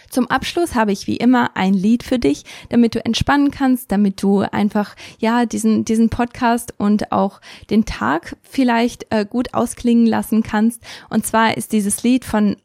Zum 0.09 0.28
Abschluss 0.28 0.75
habe 0.75 0.91
ich 0.91 1.07
wie 1.07 1.17
immer 1.17 1.51
ein 1.55 1.73
Lied 1.73 2.03
für 2.03 2.19
dich, 2.19 2.43
damit 2.69 2.95
du 2.95 3.03
entspannen 3.03 3.51
kannst, 3.51 3.91
damit 3.91 4.21
du 4.23 4.39
einfach 4.39 4.95
ja 5.19 5.45
diesen 5.45 5.86
diesen 5.86 6.09
Podcast 6.09 6.73
und 6.78 7.11
auch 7.11 7.41
den 7.69 7.86
Tag 7.86 8.38
vielleicht 8.41 9.07
äh, 9.09 9.25
gut 9.25 9.53
ausklingen 9.53 10.07
lassen 10.07 10.43
kannst. 10.43 10.82
Und 11.09 11.25
zwar 11.25 11.57
ist 11.57 11.73
dieses 11.73 12.03
Lied 12.03 12.25
von 12.25 12.55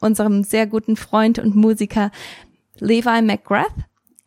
unserem 0.00 0.44
sehr 0.44 0.66
guten 0.66 0.96
Freund 0.96 1.38
und 1.38 1.56
Musiker 1.56 2.10
Levi 2.78 3.22
McGrath. 3.22 3.74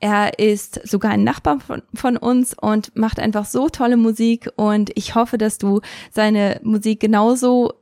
Er 0.02 0.40
ist 0.40 0.88
sogar 0.88 1.12
ein 1.12 1.26
Nachbar 1.26 1.60
von, 1.60 1.82
von, 1.94 2.16
uns 2.16 2.54
und 2.58 2.96
macht 2.96 3.20
einfach 3.20 3.46
so 3.46 3.68
tolle 3.68 3.98
Musik 3.98 4.50
und 4.56 4.92
ich 4.96 5.14
hoffe, 5.16 5.38
dass 5.38 5.58
du 5.58 5.82
seine 6.10 6.62
Musik 6.64 7.02
genauso 7.02 7.74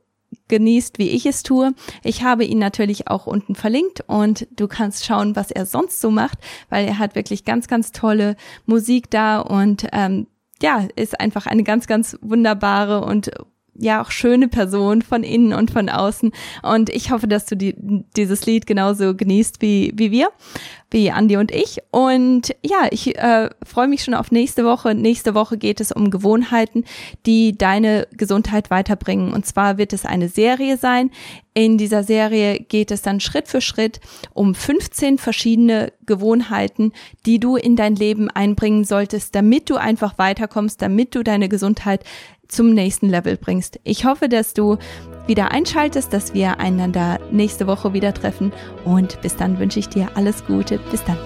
genießt, 0.48 0.98
wie 0.98 1.10
ich 1.10 1.26
es 1.26 1.42
tue. 1.42 1.74
Ich 2.02 2.24
habe 2.24 2.44
ihn 2.44 2.58
natürlich 2.58 3.08
auch 3.08 3.26
unten 3.26 3.54
verlinkt 3.54 4.02
und 4.08 4.48
du 4.50 4.66
kannst 4.66 5.04
schauen, 5.04 5.36
was 5.36 5.50
er 5.50 5.64
sonst 5.64 6.00
so 6.00 6.10
macht, 6.10 6.38
weil 6.70 6.86
er 6.86 6.98
hat 6.98 7.14
wirklich 7.14 7.44
ganz, 7.44 7.68
ganz 7.68 7.92
tolle 7.92 8.36
Musik 8.66 9.10
da 9.10 9.40
und 9.40 9.86
ähm, 9.92 10.26
ja, 10.60 10.88
ist 10.96 11.20
einfach 11.20 11.46
eine 11.46 11.62
ganz, 11.62 11.86
ganz 11.86 12.18
wunderbare 12.20 13.04
und 13.04 13.30
ja 13.78 14.02
auch 14.02 14.10
schöne 14.10 14.48
Person 14.48 15.02
von 15.02 15.22
innen 15.22 15.52
und 15.52 15.70
von 15.70 15.88
außen. 15.88 16.32
Und 16.62 16.90
ich 16.90 17.10
hoffe, 17.10 17.28
dass 17.28 17.46
du 17.46 17.56
die, 17.56 17.74
dieses 18.16 18.44
Lied 18.44 18.66
genauso 18.66 19.14
genießt 19.14 19.62
wie, 19.62 19.92
wie 19.94 20.10
wir, 20.10 20.28
wie 20.90 21.10
Andi 21.10 21.36
und 21.36 21.52
ich. 21.52 21.78
Und 21.90 22.54
ja, 22.62 22.88
ich 22.90 23.16
äh, 23.16 23.50
freue 23.64 23.88
mich 23.88 24.02
schon 24.02 24.14
auf 24.14 24.30
nächste 24.30 24.64
Woche. 24.64 24.94
Nächste 24.94 25.34
Woche 25.34 25.56
geht 25.56 25.80
es 25.80 25.92
um 25.92 26.10
Gewohnheiten, 26.10 26.84
die 27.24 27.56
deine 27.56 28.08
Gesundheit 28.12 28.70
weiterbringen. 28.70 29.32
Und 29.32 29.46
zwar 29.46 29.78
wird 29.78 29.92
es 29.92 30.04
eine 30.04 30.28
Serie 30.28 30.76
sein. 30.76 31.10
In 31.54 31.76
dieser 31.76 32.04
Serie 32.04 32.60
geht 32.60 32.90
es 32.90 33.02
dann 33.02 33.20
Schritt 33.20 33.48
für 33.48 33.60
Schritt 33.60 34.00
um 34.32 34.54
15 34.54 35.18
verschiedene 35.18 35.92
Gewohnheiten, 36.06 36.92
die 37.26 37.40
du 37.40 37.56
in 37.56 37.74
dein 37.74 37.96
Leben 37.96 38.30
einbringen 38.30 38.84
solltest, 38.84 39.34
damit 39.34 39.68
du 39.68 39.76
einfach 39.76 40.18
weiterkommst, 40.18 40.80
damit 40.80 41.14
du 41.14 41.22
deine 41.22 41.48
Gesundheit 41.48 42.04
zum 42.48 42.74
nächsten 42.74 43.08
Level 43.08 43.36
bringst. 43.36 43.78
Ich 43.84 44.04
hoffe, 44.04 44.28
dass 44.28 44.54
du 44.54 44.78
wieder 45.26 45.52
einschaltest, 45.52 46.12
dass 46.12 46.34
wir 46.34 46.58
einander 46.58 47.20
nächste 47.30 47.66
Woche 47.66 47.92
wieder 47.92 48.14
treffen 48.14 48.52
und 48.84 49.20
bis 49.20 49.36
dann 49.36 49.58
wünsche 49.58 49.78
ich 49.78 49.88
dir 49.88 50.08
alles 50.14 50.44
Gute. 50.46 50.78
Bis 50.90 51.04
dann. 51.04 51.18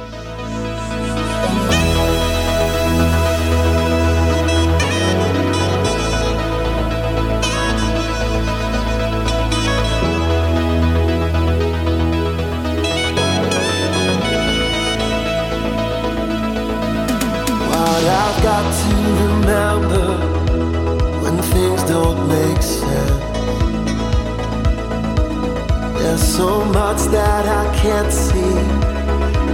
So 26.43 26.65
much 26.65 27.03
that 27.17 27.45
I 27.63 27.65
can't 27.83 28.13
see 28.13 28.57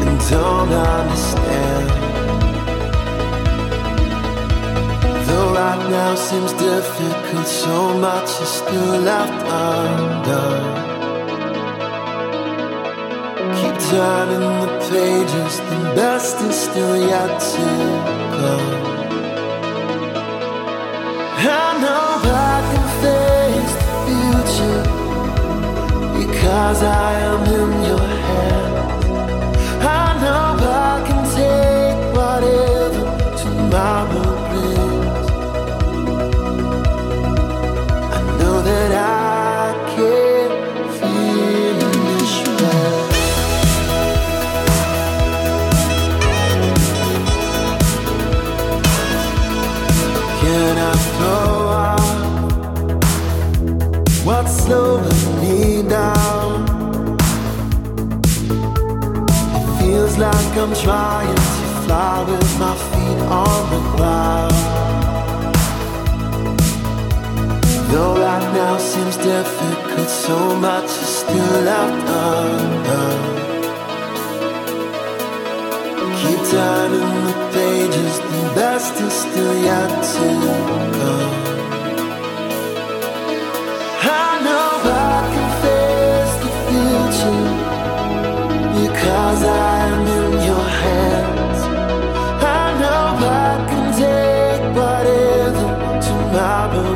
and 0.06 0.18
don't 0.32 0.72
understand. 0.96 1.86
Though 5.26 5.50
right 5.60 5.82
now 5.96 6.14
seems 6.14 6.52
difficult, 6.68 7.46
so 7.46 7.78
much 8.06 8.30
is 8.44 8.52
still 8.60 8.94
left 9.10 9.40
undone. 9.66 10.68
Keep 13.58 13.76
turning 13.92 14.46
the 14.62 14.70
pages, 14.88 15.54
the 15.70 15.80
best 16.00 16.36
is 16.48 16.56
still 16.68 16.96
yet 17.12 17.32
to 17.52 17.66
come. 18.38 18.76
I 21.60 21.66
know 21.82 22.08
I 22.52 22.77
because 26.48 26.82
I 26.82 27.12
am 27.30 27.42
in 27.60 27.70
your 27.88 28.06
hands. 28.26 29.04
I 29.84 30.04
know 30.22 30.46
I 30.64 30.94
can 31.06 31.22
take 31.36 32.00
whatever 32.16 33.04
tomorrow 33.42 34.07
I'm 60.60 60.74
trying 60.74 61.36
to 61.36 61.66
fly 61.84 62.24
with 62.28 62.58
my 62.58 62.74
feet 62.90 63.20
on 63.30 63.70
the 63.70 63.80
ground. 63.94 64.54
Though 67.92 68.14
right 68.20 68.46
now 68.54 68.76
seems 68.78 69.16
difficult, 69.18 70.08
so 70.08 70.56
much 70.56 70.86
is 70.86 71.12
still 71.22 71.60
left 71.62 72.08
undone. 72.26 73.24
Keep 76.20 76.40
turning 76.50 77.14
the 77.28 77.34
pages, 77.54 78.18
the 78.18 78.52
best 78.56 79.00
is 79.00 79.12
still 79.12 79.54
yet 79.62 79.90
to 80.12 80.26
come. 80.98 81.27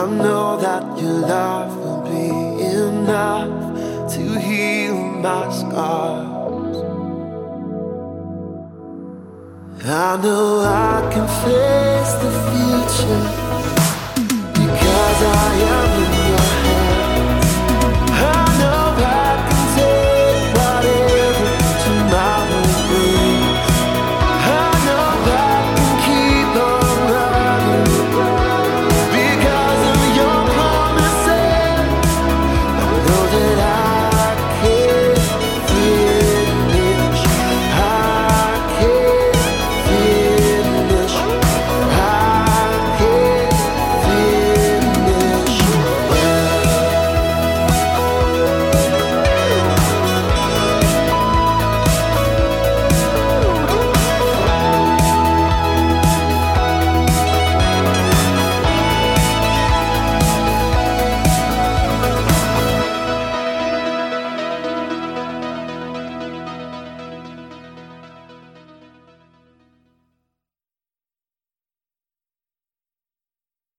I 0.00 0.06
know 0.06 0.56
that 0.56 0.98
your 0.98 1.12
love 1.12 1.76
will 1.76 2.02
be 2.08 2.64
enough 2.64 4.12
to 4.14 4.40
heal 4.40 4.94
my 4.96 5.50
scars. 5.52 6.76
I 9.84 10.16
know 10.22 10.60
I 10.64 11.06
can 11.12 11.28
face 11.44 12.12
the 12.22 12.32
future 12.48 13.39